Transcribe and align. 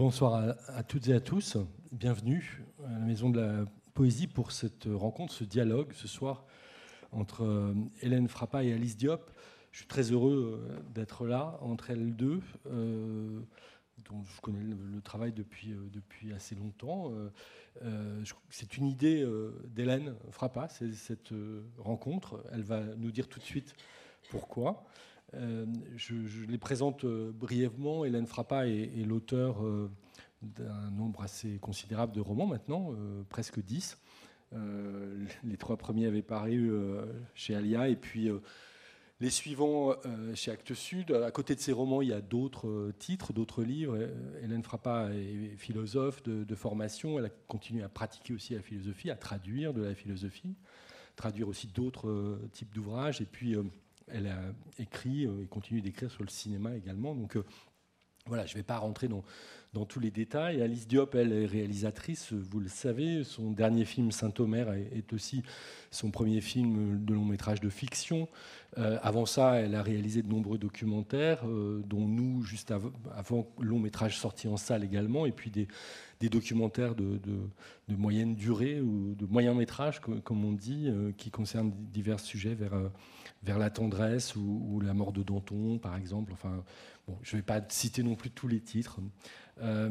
Bonsoir 0.00 0.56
à, 0.68 0.82
toutes 0.82 1.08
et 1.08 1.12
à 1.12 1.20
tous. 1.20 1.58
Bienvenue 1.92 2.64
à 2.86 2.90
la 2.90 2.98
Maison 3.00 3.28
de 3.28 3.38
la 3.38 3.66
Poésie 3.92 4.28
pour 4.28 4.50
cette 4.50 4.88
rencontre, 4.90 5.30
ce 5.34 5.44
dialogue 5.44 5.92
ce 5.92 6.08
soir 6.08 6.46
entre 7.12 7.44
euh, 7.44 7.74
Hélène 8.00 8.26
Frappa 8.26 8.64
et 8.64 8.72
Alice 8.72 8.96
Diop. 8.96 9.30
Je 9.72 9.80
suis 9.80 9.86
très 9.86 10.10
heureux 10.10 10.58
euh, 10.58 10.80
d'être 10.94 11.26
là, 11.26 11.58
entre 11.60 11.90
elles 11.90 12.16
deux, 12.16 12.40
euh, 12.68 13.40
dont 14.10 14.24
je 14.24 14.40
connais 14.40 14.62
le, 14.62 15.02
travail 15.02 15.32
depuis, 15.34 15.74
depuis 15.92 16.32
assez 16.32 16.54
longtemps. 16.54 17.12
c'est 18.48 18.78
une 18.78 18.86
idée 18.86 19.22
d'Hélène 19.66 20.14
Frappa, 20.30 20.68
cette 20.68 21.34
rencontre. 21.76 22.42
Elle 22.52 22.62
va 22.62 22.80
nous 22.96 23.10
dire 23.10 23.28
tout 23.28 23.38
de 23.38 23.44
suite 23.44 23.74
pourquoi. 24.30 24.86
Euh, 25.34 25.66
je, 25.96 26.14
les 26.48 26.58
présente 26.58 27.04
euh, 27.04 27.30
brièvement. 27.32 28.04
Hélène 28.04 28.26
Frappa 28.26 28.66
est, 28.66 29.04
l'auteur 29.06 29.64
euh, 29.64 29.90
d'un 30.42 30.90
nombre 30.90 31.22
assez 31.22 31.58
considérable 31.58 32.12
de 32.12 32.20
romans 32.20 32.46
maintenant, 32.46 32.94
presque 33.28 33.60
10. 33.60 33.98
les 35.44 35.56
trois 35.58 35.76
premiers 35.76 36.06
avaient 36.06 36.22
paru 36.22 36.72
chez 37.34 37.54
Alia 37.54 37.88
et 37.88 37.96
puis 37.96 38.30
les 39.20 39.28
suivants 39.28 39.94
chez 40.34 40.50
Actes 40.50 40.72
Sud. 40.72 41.12
À 41.12 41.30
côté 41.30 41.54
de 41.54 41.60
ces 41.60 41.72
romans, 41.72 42.00
il 42.00 42.08
y 42.08 42.14
a 42.14 42.22
d'autres 42.22 42.90
titres, 42.98 43.34
d'autres 43.34 43.62
livres. 43.62 43.98
Hélène 44.42 44.62
Frappa 44.62 45.10
est 45.12 45.56
philosophe 45.58 46.22
de, 46.22 46.42
de, 46.42 46.54
formation. 46.54 47.18
Elle 47.18 47.26
a 47.26 47.30
continué 47.46 47.82
à 47.82 47.90
pratiquer 47.90 48.32
aussi 48.32 48.54
la 48.54 48.62
philosophie, 48.62 49.10
à 49.10 49.16
traduire 49.16 49.74
de 49.74 49.82
la 49.82 49.94
philosophie, 49.94 50.54
traduire 51.16 51.48
aussi 51.48 51.66
d'autres 51.66 52.40
types 52.52 52.72
d'ouvrages. 52.72 53.20
Et 53.20 53.26
puis 53.26 53.56
elle 54.12 54.26
a 54.26 54.38
écrit 54.78 55.26
euh, 55.26 55.42
et 55.42 55.46
continue 55.46 55.80
d'écrire 55.80 56.10
sur 56.10 56.22
le 56.22 56.28
cinéma 56.28 56.76
également. 56.76 57.14
Donc 57.14 57.36
euh, 57.36 57.44
voilà, 58.26 58.46
je 58.46 58.52
ne 58.52 58.58
vais 58.58 58.64
pas 58.64 58.78
rentrer 58.78 59.08
dans, 59.08 59.24
tous 59.86 59.98
les 59.98 60.10
détails. 60.10 60.60
Alice 60.60 60.86
Diop, 60.86 61.14
elle 61.14 61.32
est 61.32 61.46
réalisatrice, 61.46 62.32
vous 62.32 62.60
le 62.60 62.68
savez. 62.68 63.24
Son 63.24 63.50
dernier 63.50 63.84
film, 63.84 64.12
Saint-Omer, 64.12 64.70
est 64.72 65.12
aussi 65.14 65.42
son 65.90 66.10
premier 66.10 66.40
film 66.40 67.02
de 67.02 67.14
long 67.14 67.24
métrage 67.24 67.60
de 67.60 67.70
fiction. 67.70 68.28
Euh, 68.78 68.98
avant 69.02 69.26
ça, 69.26 69.54
elle 69.54 69.74
a 69.74 69.82
réalisé 69.82 70.22
de 70.22 70.28
nombreux 70.28 70.58
documentaires, 70.58 71.44
dont 71.44 72.06
nous, 72.06 72.42
juste 72.42 72.72
avant, 72.72 73.48
long 73.58 73.78
métrage 73.78 74.18
sorti 74.18 74.48
en 74.48 74.58
salle 74.58 74.84
également, 74.84 75.24
et 75.24 75.32
puis 75.32 75.50
des, 75.50 75.66
documentaires 76.28 76.94
de, 76.94 77.18
moyenne 77.88 78.34
durée 78.34 78.82
ou 78.82 79.14
de 79.14 79.24
moyen 79.24 79.54
métrage, 79.54 80.00
comme 80.00 80.44
on 80.44 80.52
dit, 80.52 80.90
qui 81.16 81.30
concernent 81.30 81.72
divers 81.90 82.20
sujets 82.20 82.54
vers 82.54 82.74
vers 83.42 83.58
la 83.58 83.70
tendresse 83.70 84.36
ou, 84.36 84.80
la 84.84 84.94
mort 84.94 85.12
de 85.12 85.22
Danton, 85.22 85.78
par 85.78 85.96
exemple. 85.96 86.32
Enfin, 86.32 86.62
bon, 87.08 87.16
je 87.22 87.36
ne 87.36 87.40
vais 87.40 87.46
pas 87.46 87.60
citer 87.68 88.02
non 88.02 88.14
plus 88.14 88.30
tous 88.30 88.48
les 88.48 88.60
titres. 88.60 89.00
Euh, 89.62 89.88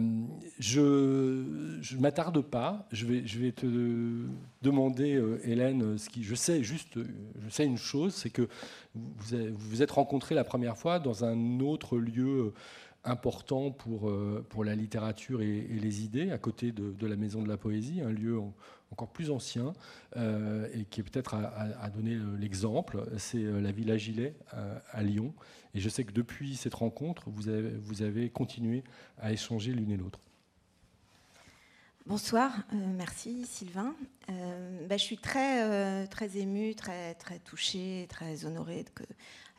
je 0.59 0.81
ne 0.81 1.99
m'attarde 1.99 2.41
pas. 2.41 2.87
Je 2.91 3.05
vais, 3.05 3.51
te 3.51 3.65
demander, 4.61 5.15
euh, 5.15 5.39
Hélène, 5.43 5.97
ce 5.97 6.09
qui, 6.09 6.23
je 6.23 6.35
sais 6.35 6.63
juste, 6.63 6.99
je 7.39 7.49
sais 7.49 7.65
une 7.65 7.77
chose, 7.77 8.13
c'est 8.13 8.29
que 8.29 8.47
vous 8.95 9.37
vous 9.57 9.81
êtes 9.81 9.91
rencontrés 9.91 10.35
la 10.35 10.43
première 10.43 10.77
fois 10.77 10.99
dans 10.99 11.23
un 11.23 11.59
autre 11.59 11.97
lieu 11.97 12.53
important 13.03 13.71
pour, 13.71 14.09
euh, 14.09 14.45
pour 14.49 14.63
la 14.63 14.75
littérature 14.75 15.41
et, 15.41 15.61
les 15.61 16.03
idées, 16.03 16.31
à 16.31 16.37
côté 16.37 16.71
de, 16.71 16.91
de, 16.91 17.07
la 17.07 17.15
Maison 17.15 17.41
de 17.41 17.47
la 17.47 17.57
Poésie, 17.57 18.01
un 18.01 18.11
lieu 18.11 18.37
encore 18.91 19.09
plus 19.09 19.31
ancien 19.31 19.73
euh, 20.17 20.67
et 20.73 20.85
qui 20.85 21.01
est 21.01 21.03
peut-être 21.03 21.35
à, 21.35 21.89
donner 21.89 22.15
euh, 22.15 22.35
l'exemple, 22.37 23.05
c'est 23.17 23.43
euh, 23.43 23.61
la 23.61 23.71
Villa 23.71 23.97
Gilet 23.97 24.35
à, 24.91 25.03
Lyon. 25.03 25.33
Et 25.73 25.79
je 25.79 25.89
sais 25.89 26.03
que 26.03 26.11
depuis 26.11 26.55
cette 26.55 26.73
rencontre, 26.73 27.29
vous 27.29 27.49
avez, 27.49 27.71
vous 27.77 28.01
avez 28.01 28.29
continué 28.29 28.83
à 29.19 29.31
échanger 29.31 29.71
l'une 29.71 29.91
et 29.91 29.97
l'autre. 29.97 30.19
Bonsoir, 32.05 32.51
merci 32.71 33.45
Sylvain. 33.45 33.93
Bah, 34.27 34.97
je 34.97 35.03
suis 35.03 35.19
très, 35.19 36.07
très 36.07 36.37
émue, 36.37 36.73
très, 36.73 37.13
très 37.15 37.37
touchée, 37.37 38.07
très 38.09 38.45
honorée 38.45 38.85
que 38.95 39.03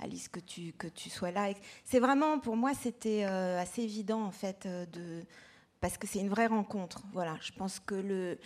Alice 0.00 0.28
que 0.28 0.40
tu, 0.40 0.72
que 0.72 0.88
tu 0.88 1.10
sois 1.10 1.30
là. 1.30 1.52
C'est 1.84 2.00
vraiment, 2.00 2.40
pour 2.40 2.56
moi, 2.56 2.72
c'était 2.74 3.22
assez 3.22 3.82
évident 3.82 4.24
en 4.24 4.32
fait, 4.32 4.66
de, 4.66 5.22
parce 5.80 5.96
que 5.96 6.08
c'est 6.08 6.18
une 6.18 6.28
vraie 6.28 6.48
rencontre. 6.48 7.04
Voilà, 7.12 7.36
je 7.40 7.52
pense 7.52 7.78
que 7.78 7.94
le, 7.94 8.38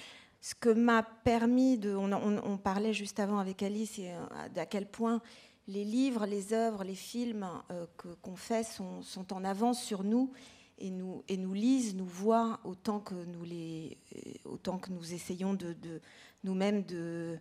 ce 0.45 0.55
que 0.55 0.69
m'a 0.69 1.03
permis 1.03 1.79
de. 1.79 1.95
On, 1.97 2.59
parlait 2.59 2.93
juste 2.93 3.19
avant 3.19 3.39
avec 3.39 3.63
Alice 3.63 3.99
et 3.99 4.11
euh, 4.11 4.61
à 4.61 4.67
quel 4.67 4.85
point 4.85 5.23
les 5.69 5.85
livres, 5.85 6.27
les 6.27 6.53
œuvres, 6.53 6.85
les 6.85 6.95
films 6.95 7.49
euh, 7.71 7.87
qu'on 8.21 8.37
fait 8.37 8.63
sont, 8.63 9.03
en 9.33 9.43
avance 9.43 9.83
sur 9.83 10.05
nous 10.05 10.31
et 10.77 10.91
nous, 10.91 11.25
et 11.29 11.39
nous 11.39 11.55
lisent, 11.55 11.95
nous 11.95 12.05
voient 12.05 12.61
autant 12.65 13.01
que 13.01 13.15
nous, 13.15 13.43
les, 13.43 13.97
euh, 14.17 14.33
autant 14.45 14.77
que 14.77 14.91
nous 14.91 15.15
essayons 15.15 15.55
de, 15.55 15.75
nous-mêmes 16.43 16.83
de, 16.83 17.39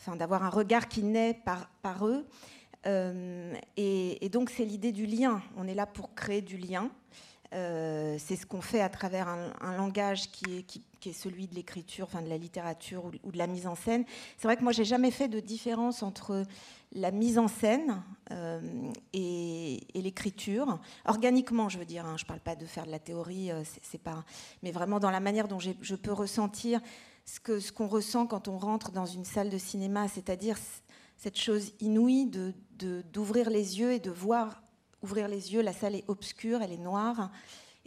enfin, 0.00 0.16
d'avoir 0.16 0.42
un 0.42 0.50
regard 0.50 0.88
qui 0.88 1.04
naît 1.04 1.40
par, 1.44 1.70
par 1.82 2.04
eux. 2.04 2.26
et, 3.76 4.28
donc 4.32 4.50
c'est 4.50 4.64
l'idée 4.64 4.90
du 4.90 5.06
lien. 5.06 5.40
On 5.56 5.68
est 5.68 5.74
là 5.74 5.86
pour 5.86 6.16
créer 6.16 6.42
du 6.42 6.56
lien. 6.56 6.90
C'est 7.50 8.36
ce 8.36 8.46
qu'on 8.46 8.60
fait 8.60 8.80
à 8.80 8.88
travers 8.88 9.28
un, 9.28 9.76
langage 9.76 10.30
qui 10.30 10.66
est, 11.04 11.12
celui 11.12 11.46
de 11.46 11.54
l'écriture, 11.54 12.04
enfin 12.04 12.20
de 12.20 12.28
la 12.28 12.36
littérature 12.36 13.10
ou, 13.24 13.32
de 13.32 13.38
la 13.38 13.46
mise 13.46 13.66
en 13.66 13.74
scène. 13.74 14.04
C'est 14.36 14.46
vrai 14.46 14.56
que 14.56 14.62
moi, 14.62 14.72
j'ai 14.72 14.84
jamais 14.84 15.10
fait 15.10 15.28
de 15.28 15.40
différence 15.40 16.02
entre 16.02 16.44
la 16.92 17.10
mise 17.10 17.38
en 17.38 17.48
scène 17.48 18.02
euh, 18.30 18.60
et, 19.12 19.80
l'écriture, 19.94 20.78
organiquement, 21.06 21.68
je 21.68 21.78
veux 21.78 21.84
dire. 21.84 22.04
Hein, 22.04 22.16
je 22.18 22.24
ne 22.24 22.28
parle 22.28 22.40
pas 22.40 22.56
de 22.56 22.66
faire 22.66 22.86
de 22.86 22.90
la 22.90 22.98
théorie, 22.98 23.50
euh, 23.50 23.62
c'est 23.82 24.02
pas, 24.02 24.24
mais 24.62 24.70
vraiment 24.70 25.00
dans 25.00 25.10
la 25.10 25.20
manière 25.20 25.48
dont 25.48 25.58
je 25.58 25.94
peux 25.94 26.12
ressentir 26.12 26.80
ce 27.24 27.60
ce 27.60 27.72
qu'on 27.72 27.88
ressent 27.88 28.26
quand 28.26 28.48
on 28.48 28.58
rentre 28.58 28.90
dans 28.90 29.06
une 29.06 29.24
salle 29.24 29.50
de 29.50 29.58
cinéma, 29.58 30.08
c'est-à-dire 30.08 30.56
cette 31.16 31.38
chose 31.38 31.72
inouïe 31.80 32.26
de 32.26 32.54
d'ouvrir 33.12 33.50
les 33.50 33.80
yeux 33.80 33.92
et 33.92 33.98
de 33.98 34.10
voir 34.10 34.62
ouvrir 35.02 35.28
les 35.28 35.52
yeux. 35.52 35.62
La 35.62 35.72
salle 35.72 35.94
est 35.94 36.04
obscure, 36.08 36.62
elle 36.62 36.72
est 36.72 36.78
noire, 36.78 37.30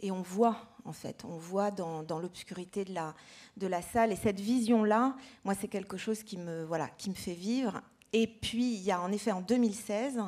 et 0.00 0.10
on 0.10 0.22
voit 0.22 0.56
en 0.84 0.92
fait. 0.92 1.24
On 1.24 1.36
voit 1.36 1.70
dans, 1.70 2.02
l'obscurité 2.18 2.84
de 2.84 2.94
la, 2.94 3.14
de 3.56 3.66
la 3.66 3.82
salle. 3.82 4.12
Et 4.12 4.16
cette 4.16 4.40
vision-là, 4.40 5.16
moi, 5.44 5.54
c'est 5.58 5.68
quelque 5.68 5.96
chose 5.96 6.22
qui 6.22 6.36
me, 6.36 6.64
voilà, 6.64 6.88
qui 6.98 7.10
me 7.10 7.14
fait 7.14 7.34
vivre. 7.34 7.80
Et 8.12 8.26
puis, 8.26 8.74
il 8.74 8.82
y 8.82 8.90
a 8.90 9.00
en 9.00 9.10
effet 9.12 9.32
en 9.32 9.40
2016, 9.40 10.20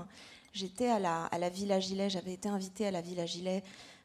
j'étais 0.52 0.88
à 0.88 0.98
la, 0.98 1.26
à 1.26 1.38
la 1.38 1.48
Villa 1.48 1.80
Gilet, 1.80 2.08
j'avais 2.08 2.32
été 2.32 2.48
invitée 2.48 2.86
à 2.86 2.90
la 2.90 3.00
Villa 3.00 3.26
Gilet 3.26 3.62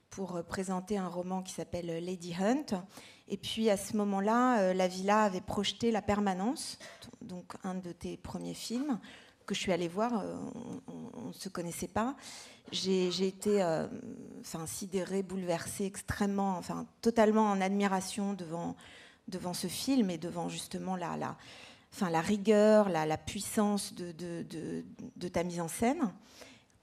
pour 0.09 0.35
euh, 0.35 0.43
présenter 0.43 0.97
un 0.97 1.07
roman 1.07 1.41
qui 1.41 1.53
s'appelle 1.53 2.03
Lady 2.03 2.35
Hunt. 2.39 2.83
Et 3.27 3.37
puis 3.37 3.69
à 3.69 3.77
ce 3.77 3.95
moment-là, 3.97 4.59
euh, 4.59 4.73
la 4.73 4.87
Villa 4.87 5.23
avait 5.23 5.41
projeté 5.41 5.91
La 5.91 6.01
Permanence, 6.01 6.79
donc 7.21 7.53
un 7.63 7.75
de 7.75 7.91
tes 7.91 8.17
premiers 8.17 8.55
films 8.55 8.99
que 9.49 9.55
je 9.55 9.61
suis 9.61 9.73
allée 9.73 9.87
voir. 9.87 10.19
Euh, 10.19 10.35
on 10.87 11.27
ne 11.27 11.33
se 11.33 11.49
connaissait 11.49 11.87
pas 11.87 12.15
j'ai 12.71 13.27
été 13.27 13.61
euh, 13.61 13.87
enfin, 14.41 14.65
sidérée, 14.65 15.23
bouleversée, 15.23 15.85
extrêmement, 15.85 16.57
enfin, 16.57 16.85
totalement 17.01 17.49
en 17.49 17.61
admiration 17.61 18.33
devant, 18.33 18.75
devant 19.27 19.53
ce 19.53 19.67
film 19.67 20.09
et 20.09 20.17
devant 20.17 20.49
justement 20.49 20.95
la, 20.95 21.17
la, 21.17 21.35
enfin, 21.93 22.09
la 22.09 22.21
rigueur, 22.21 22.89
la, 22.89 23.17
puissance 23.17 23.93
de, 23.93 24.11
de, 24.11 25.27
ta 25.27 25.43
mise 25.43 25.61
en 25.61 25.67
scène. 25.67 26.11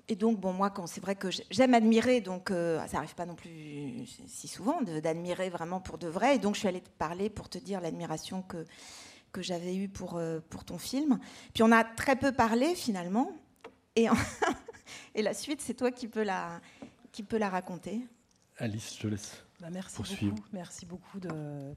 Et 0.08 0.14
donc, 0.14 0.38
bon, 0.38 0.52
moi, 0.52 0.72
c'est 0.86 1.00
vrai 1.00 1.16
que 1.16 1.28
j'aime 1.50 1.74
admirer, 1.74 2.20
donc 2.20 2.52
euh, 2.52 2.78
ça 2.86 2.98
n'arrive 2.98 3.16
pas 3.16 3.26
non 3.26 3.34
plus 3.34 4.06
si 4.28 4.46
souvent 4.46 4.80
d'admirer 4.82 5.50
vraiment 5.50 5.80
pour 5.80 5.98
de 5.98 6.06
vrai. 6.06 6.36
Et 6.36 6.38
donc, 6.38 6.54
je 6.54 6.60
suis 6.60 6.68
allée 6.68 6.80
te 6.80 6.90
parler 6.90 7.28
pour 7.28 7.48
te 7.48 7.58
dire 7.58 7.80
l'admiration 7.80 8.42
que, 8.42 8.64
que 9.36 9.42
j'avais 9.42 9.76
eue 9.76 9.88
pour, 9.88 10.16
euh, 10.16 10.40
pour 10.48 10.64
ton 10.64 10.78
film. 10.78 11.18
Puis, 11.52 11.62
on 11.62 11.72
a 11.72 11.84
très 11.84 12.16
peu 12.16 12.32
parlé 12.32 12.74
finalement. 12.74 13.30
Et 13.94 14.08
Et 15.14 15.22
la 15.22 15.34
suite, 15.34 15.60
c'est 15.60 15.74
toi 15.74 15.90
qui 15.90 16.08
peux 16.08 16.22
la, 16.22 16.60
qui 17.12 17.22
peux 17.22 17.38
la 17.38 17.48
raconter. 17.48 18.06
Alice, 18.58 18.94
je 18.96 19.00
te 19.00 19.06
laisse 19.06 19.42
bah, 19.60 19.68
merci 19.70 19.96
poursuivre. 19.96 20.34
Beaucoup, 20.34 20.48
merci 20.52 20.86
beaucoup 20.86 21.20
de, 21.20 21.74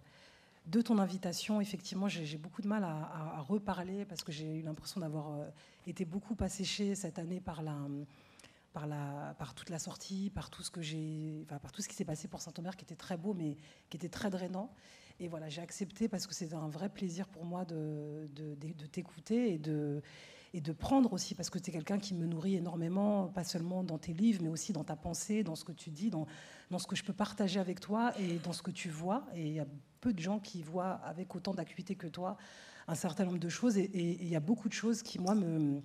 de 0.65 0.81
ton 0.81 0.97
invitation. 0.97 1.61
Effectivement, 1.61 2.07
j'ai 2.07 2.37
beaucoup 2.37 2.61
de 2.61 2.67
mal 2.67 2.83
à, 2.83 3.41
reparler 3.41 4.05
parce 4.05 4.23
que 4.23 4.31
j'ai 4.31 4.57
eu 4.57 4.61
l'impression 4.61 5.01
d'avoir 5.01 5.31
euh, 5.31 5.45
été 5.87 6.05
beaucoup 6.05 6.35
asséchée 6.41 6.95
cette 6.95 7.19
année 7.19 7.39
par 7.39 7.61
la, 7.61 7.77
par, 8.73 8.87
la, 8.87 9.35
par 9.39 9.53
toute 9.53 9.69
la 9.69 9.79
sortie, 9.79 10.29
par 10.29 10.49
tout 10.49 10.61
ce 10.61 10.69
que 10.69 10.81
j'ai, 10.81 11.45
enfin, 11.45 11.59
par 11.59 11.71
tout 11.71 11.81
ce 11.81 11.87
qui 11.87 11.95
s'est 11.95 12.05
passé 12.05 12.27
pour 12.27 12.41
Saint-Omer, 12.41 12.75
qui 12.75 12.83
était 12.83 12.95
très 12.95 13.17
beau, 13.17 13.33
mais 13.33 13.57
qui 13.89 13.97
était 13.97 14.09
très 14.09 14.29
drainant. 14.29 14.69
Et 15.19 15.27
voilà, 15.27 15.49
j'ai 15.49 15.61
accepté 15.61 16.07
parce 16.07 16.27
que 16.27 16.33
c'est 16.33 16.53
un 16.53 16.69
vrai 16.69 16.89
plaisir 16.89 17.27
pour 17.27 17.45
moi 17.45 17.65
de, 17.65 18.29
de, 18.35 18.55
de 18.55 18.85
t'écouter 18.85 19.53
et 19.53 19.57
de 19.57 20.01
et 20.53 20.61
de 20.61 20.71
prendre 20.71 21.13
aussi, 21.13 21.35
parce 21.35 21.49
que 21.49 21.59
tu 21.59 21.69
es 21.69 21.73
quelqu'un 21.73 21.99
qui 21.99 22.13
me 22.13 22.25
nourrit 22.25 22.55
énormément, 22.55 23.27
pas 23.27 23.43
seulement 23.43 23.83
dans 23.83 23.97
tes 23.97 24.13
livres, 24.13 24.41
mais 24.41 24.49
aussi 24.49 24.73
dans 24.73 24.83
ta 24.83 24.95
pensée, 24.95 25.43
dans 25.43 25.55
ce 25.55 25.63
que 25.63 25.71
tu 25.71 25.91
dis, 25.91 26.09
dans, 26.09 26.25
dans 26.71 26.79
ce 26.79 26.87
que 26.87 26.95
je 26.95 27.03
peux 27.03 27.13
partager 27.13 27.59
avec 27.59 27.79
toi 27.79 28.13
et 28.19 28.39
dans 28.39 28.53
ce 28.53 28.61
que 28.63 28.71
tu 28.71 28.89
vois. 28.89 29.25
Et 29.35 29.47
il 29.47 29.53
y 29.53 29.59
a 29.59 29.67
peu 30.01 30.13
de 30.13 30.19
gens 30.19 30.39
qui 30.39 30.63
voient 30.63 30.93
avec 31.03 31.35
autant 31.35 31.53
d'acuité 31.53 31.95
que 31.95 32.07
toi 32.07 32.37
un 32.87 32.95
certain 32.95 33.25
nombre 33.25 33.37
de 33.37 33.49
choses. 33.49 33.77
Et 33.77 33.89
il 33.93 34.27
y 34.27 34.35
a 34.35 34.39
beaucoup 34.39 34.69
de 34.69 34.73
choses 34.73 35.03
qui, 35.03 35.19
moi, 35.19 35.35
me, 35.35 35.81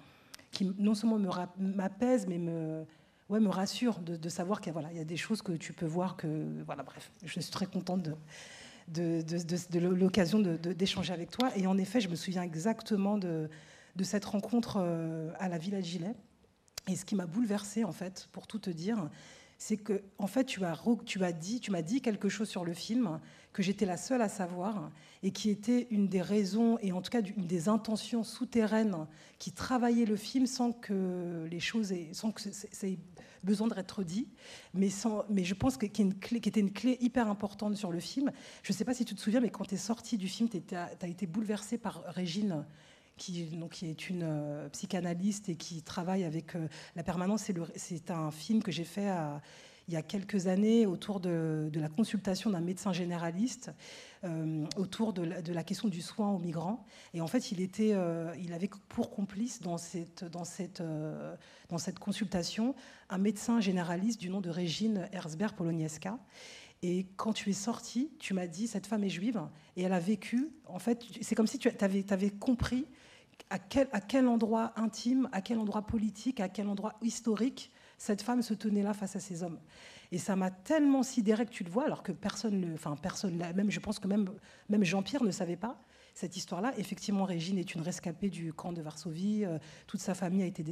qui 0.50 0.72
non 0.78 0.94
seulement 0.94 1.18
m'apaisent, 1.58 2.26
mais 2.26 2.38
me, 2.38 2.86
ouais, 3.28 3.40
me 3.40 3.50
rassure 3.50 4.00
de, 4.00 4.28
savoir 4.30 4.62
qu'il 4.62 4.72
voilà, 4.72 4.90
y 4.92 5.00
a 5.00 5.04
des 5.04 5.18
choses 5.18 5.42
que 5.42 5.52
tu 5.52 5.74
peux 5.74 5.86
voir 5.86 6.16
que. 6.16 6.62
Voilà, 6.64 6.82
bref, 6.82 7.12
je 7.22 7.38
suis 7.38 7.50
très 7.50 7.66
contente 7.66 8.02
de, 8.02 8.14
de, 8.88 9.22
de, 9.22 9.78
l'occasion 9.78 10.40
d'échanger 10.40 11.12
avec 11.12 11.30
toi. 11.30 11.50
Et 11.56 11.66
en 11.66 11.78
effet, 11.78 12.00
je 12.00 12.08
me 12.08 12.16
souviens 12.16 12.42
exactement 12.42 13.18
de, 13.18 13.48
cette 14.02 14.24
rencontre 14.24 14.78
euh, 14.80 15.30
à 15.38 15.48
la 15.48 15.58
Villa 15.58 15.80
Gilet. 15.80 16.14
Et 16.88 16.96
ce 16.96 17.04
qui 17.04 17.14
m'a 17.14 17.26
bouleversée, 17.26 17.84
en 17.84 17.92
fait, 17.92 18.28
pour 18.32 18.46
tout 18.46 18.58
te 18.58 18.70
dire, 18.70 19.08
c'est 19.58 19.76
que, 19.76 20.02
en 20.18 20.26
fait, 20.26 20.44
tu 20.44 20.64
as, 20.64 21.32
dit, 21.32 21.60
m'as 21.70 21.82
dit 21.82 22.02
quelque 22.02 22.28
chose 22.28 22.48
sur 22.48 22.64
le 22.64 22.74
film 22.74 23.20
que 23.52 23.62
j'étais 23.62 23.86
la 23.86 23.96
seule 23.96 24.20
à 24.20 24.28
savoir 24.28 24.90
et 25.22 25.30
qui 25.30 25.48
était 25.48 25.86
une 25.90 26.08
des 26.08 26.20
raisons 26.20 26.76
et 26.82 26.92
en 26.92 27.00
tout 27.00 27.10
cas 27.10 27.22
une 27.22 27.46
des 27.46 27.68
intentions 27.68 28.24
souterraines 28.24 29.06
qui 29.38 29.52
travaillait 29.52 30.04
le 30.04 30.16
film 30.16 30.46
sans 30.46 30.72
que 30.72 31.46
les 31.50 31.60
choses 31.60 31.92
aient, 31.92 32.08
sans 32.12 32.32
que 32.32 32.42
besoin 33.44 33.68
d'être 33.68 34.02
dit, 34.02 34.28
mais, 34.72 34.90
sans, 34.90 35.24
mais 35.28 35.44
je 35.44 35.54
pense 35.54 35.76
que, 35.76 35.86
qui, 35.86 36.02
une 36.02 36.14
clé, 36.14 36.40
qui 36.40 36.48
était 36.48 36.60
une 36.60 36.72
clé 36.72 36.96
hyper 37.00 37.28
importante 37.28 37.76
sur 37.76 37.92
le 37.92 38.00
film. 38.00 38.32
Je 38.62 38.72
ne 38.72 38.76
sais 38.76 38.84
pas 38.84 38.94
si 38.94 39.04
tu 39.04 39.14
te 39.14 39.20
souviens, 39.20 39.40
mais 39.40 39.50
quand 39.50 39.64
tu 39.64 39.74
es 39.74 39.78
sorti 39.78 40.18
du 40.18 40.28
film, 40.28 40.48
tu 40.48 40.74
as 40.74 41.06
été 41.06 41.26
bouleversée 41.26 41.78
par 41.78 42.02
Régine 42.06 42.64
qui, 43.16 43.44
donc, 43.44 43.72
qui 43.72 43.86
est 43.86 44.08
une 44.10 44.22
euh, 44.24 44.68
psychanalyste 44.70 45.48
et 45.48 45.56
qui 45.56 45.82
travaille 45.82 46.24
avec 46.24 46.56
euh, 46.56 46.68
la 46.96 47.02
permanence. 47.02 47.50
C'est 47.76 48.10
un 48.10 48.30
film 48.30 48.62
que 48.62 48.72
j'ai 48.72 48.84
fait 48.84 49.08
il 49.88 49.94
y 49.94 49.96
a 49.96 50.02
quelques 50.02 50.46
années 50.46 50.86
autour 50.86 51.20
de, 51.20 51.70
la 51.74 51.88
consultation 51.88 52.50
d'un 52.50 52.60
médecin 52.60 52.92
généraliste 52.92 53.70
euh, 54.24 54.64
autour 54.76 55.12
de 55.12 55.52
la, 55.52 55.64
question 55.64 55.88
du 55.88 56.00
soin 56.00 56.30
aux 56.30 56.38
migrants. 56.38 56.84
Et 57.12 57.20
en 57.20 57.26
fait, 57.26 57.52
il, 57.52 57.60
il 57.60 58.52
avait 58.52 58.70
pour 58.88 59.10
complice 59.10 59.60
dans 59.60 59.76
cette, 59.76 60.24
dans, 60.24 60.44
cette, 60.44 60.82
consultation 61.98 62.74
un 63.10 63.18
médecin 63.18 63.60
généraliste 63.60 64.20
du 64.20 64.30
nom 64.30 64.40
de 64.40 64.50
Régine 64.50 65.08
Herzberg-Poloniewska. 65.12 66.18
Et 66.82 67.06
quand 67.16 67.32
tu 67.32 67.50
es 67.50 67.54
sorti, 67.54 68.10
tu 68.18 68.34
m'as 68.34 68.46
dit, 68.46 68.66
cette 68.66 68.86
femme 68.86 69.04
est 69.04 69.10
juive 69.10 69.40
et 69.76 69.82
elle 69.82 69.92
a 69.92 70.00
vécu, 70.00 70.50
en 70.66 70.78
fait, 70.78 71.04
c'est 71.20 71.34
comme 71.34 71.46
si 71.46 71.58
tu 71.58 71.70
avais, 71.80 72.30
compris 72.30 72.86
à 73.50 73.58
quel 73.58 74.28
endroit 74.28 74.72
intime, 74.76 75.28
à 75.32 75.42
quel 75.42 75.58
endroit 75.58 75.82
politique, 75.82 76.40
à 76.40 76.48
quel 76.48 76.68
endroit 76.68 76.94
historique 77.02 77.70
cette 77.98 78.22
femme 78.22 78.42
se 78.42 78.54
tenait 78.54 78.82
là 78.82 78.94
face 78.94 79.16
à 79.16 79.20
ces 79.20 79.42
hommes. 79.42 79.58
Et 80.12 80.18
ça 80.18 80.36
m'a 80.36 80.50
tellement 80.50 81.02
sidéré 81.02 81.46
que 81.46 81.50
tu 81.50 81.64
le 81.64 81.70
vois, 81.70 81.84
alors 81.84 82.02
que 82.02 82.12
personne, 82.12 82.60
ne, 82.60 82.74
enfin 82.74 82.96
personne, 82.96 83.36
même 83.36 83.70
je 83.70 83.80
pense 83.80 83.98
que 83.98 84.06
même, 84.06 84.30
même 84.68 84.84
Jean-Pierre 84.84 85.24
ne 85.24 85.30
savait 85.30 85.56
pas 85.56 85.80
cette 86.14 86.36
histoire-là. 86.36 86.72
Effectivement, 86.78 87.24
Régine 87.24 87.58
est 87.58 87.74
une 87.74 87.82
rescapée 87.82 88.30
du 88.30 88.52
camp 88.52 88.72
de 88.72 88.80
Varsovie. 88.80 89.44
Euh, 89.44 89.58
toute 89.86 90.00
sa 90.00 90.14
famille 90.14 90.42
euh, 90.42 90.44
a 90.44 90.48
été 90.48 90.62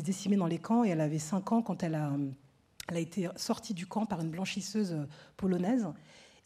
décimée 0.00 0.36
dans 0.36 0.46
les 0.46 0.58
camps 0.58 0.84
et 0.84 0.90
elle 0.90 1.00
avait 1.00 1.18
5 1.18 1.52
ans 1.52 1.62
quand 1.62 1.82
elle 1.82 1.96
a, 1.96 2.12
elle 2.88 2.96
a 2.96 3.00
été 3.00 3.28
sortie 3.36 3.74
du 3.74 3.86
camp 3.86 4.06
par 4.06 4.20
une 4.20 4.30
blanchisseuse 4.30 4.96
polonaise 5.36 5.86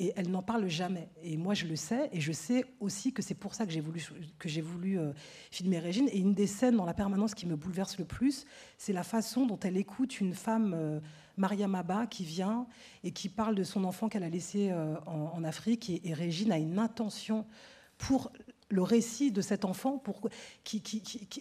et 0.01 0.13
elle 0.17 0.31
n'en 0.31 0.43
parle 0.43 0.69
jamais. 0.69 1.09
Et 1.23 1.37
moi, 1.37 1.55
je 1.55 1.67
le 1.67 1.77
sais, 1.77 2.09
et 2.13 2.21
je 2.21 2.33
sais 2.33 2.65
aussi 2.81 3.13
que 3.13 3.23
c'est 3.23 3.35
pour 3.35 3.55
ça 3.55 3.65
que 3.65 3.73
j'ai 3.73 3.81
voulu, 3.81 4.05
que 4.39 4.49
j'ai 4.49 4.61
voulu 4.61 4.99
euh, 4.99 5.13
filmer 5.51 5.79
Régine. 5.79 6.09
Et 6.11 6.19
une 6.19 6.35
des 6.35 6.49
scènes 6.49 6.77
dans 6.77 6.85
la 6.85 6.95
permanence 6.95 7.35
qui 7.35 7.47
me 7.47 7.55
bouleverse 7.55 7.99
le 7.99 8.05
plus, 8.05 8.45
c'est 8.77 8.93
la 8.93 9.05
façon 9.05 9.47
dont 9.47 9.59
elle 9.61 9.77
écoute 9.77 10.21
une 10.21 10.35
femme, 10.35 10.75
euh, 10.75 11.01
Maria 11.37 11.69
Maba, 11.69 12.07
qui 12.07 12.25
vient 12.25 12.67
et 13.05 13.13
qui 13.13 13.29
parle 13.29 13.55
de 13.55 13.63
son 13.63 13.85
enfant 13.85 14.09
qu'elle 14.09 14.25
a 14.25 14.29
laissé 14.29 14.71
euh, 14.71 14.97
en, 15.07 15.45
Afrique. 15.45 15.91
Et, 15.91 16.13
Régine 16.13 16.51
a 16.51 16.59
une 16.59 16.79
intention 16.79 17.47
pour 17.97 18.33
le 18.71 18.83
récit 18.83 19.31
de 19.31 19.41
cet 19.41 19.65
enfant, 19.65 19.99
pour, 19.99 20.29
qui, 20.65 20.83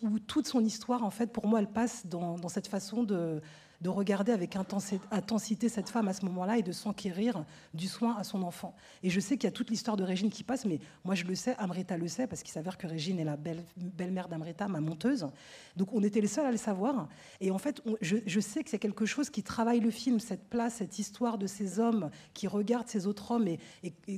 où 0.03 0.19
toute 0.19 0.45
son 0.45 0.63
histoire, 0.63 1.03
en 1.03 1.09
fait, 1.09 1.31
pour 1.31 1.47
moi, 1.47 1.59
elle 1.59 1.71
passe 1.71 2.06
dans, 2.06 2.38
dans 2.38 2.49
cette 2.49 2.67
façon 2.67 3.03
de 3.03 3.41
de 3.83 3.89
regarder 3.89 4.31
avec 4.31 4.56
intensité 4.56 5.68
cette 5.68 5.89
femme 5.89 6.07
à 6.07 6.13
ce 6.13 6.24
moment-là 6.25 6.57
et 6.57 6.62
de 6.62 6.71
s'enquérir 6.71 7.44
du 7.74 7.88
soin 7.88 8.15
à 8.18 8.24
son 8.24 8.41
enfant. 8.41 8.74
Et 9.03 9.09
je 9.09 9.19
sais 9.19 9.35
qu'il 9.38 9.44
y 9.44 9.50
a 9.50 9.51
toute 9.51 9.69
l'histoire 9.69 9.97
de 9.97 10.03
Régine 10.03 10.30
qui 10.30 10.44
passe, 10.44 10.63
mais 10.63 10.80
moi 11.03 11.15
je 11.15 11.25
le 11.25 11.35
sais, 11.35 11.53
Amrita 11.57 11.97
le 11.97 12.07
sait, 12.07 12.25
parce 12.25 12.44
qu'il 12.44 12.53
s'avère 12.53 12.77
que 12.77 12.88
Régine 12.88 13.19
est 13.19 13.25
la 13.25 13.38
belle-mère 13.75 14.30
d'Amrita, 14.30 14.69
ma 14.69 14.80
monteuse. 14.80 15.27
Donc 15.75 15.89
on 15.91 16.01
était 16.01 16.21
les 16.21 16.27
seuls 16.27 16.45
à 16.45 16.51
le 16.51 16.57
savoir. 16.57 17.09
Et 17.41 17.51
en 17.51 17.57
fait, 17.57 17.81
je, 18.01 18.39
sais 18.39 18.63
que 18.63 18.69
c'est 18.69 18.80
quelque 18.80 19.06
chose 19.06 19.30
qui 19.30 19.44
travaille 19.44 19.81
le 19.81 19.91
film, 19.91 20.21
cette 20.21 20.50
place, 20.50 20.75
cette 20.75 20.97
histoire 20.97 21.38
de 21.38 21.45
ces 21.45 21.80
hommes 21.80 22.09
qui 22.33 22.47
regardent 22.47 22.88
ces 22.88 23.06
autres 23.06 23.31
hommes 23.31 23.50
et, 23.50 23.59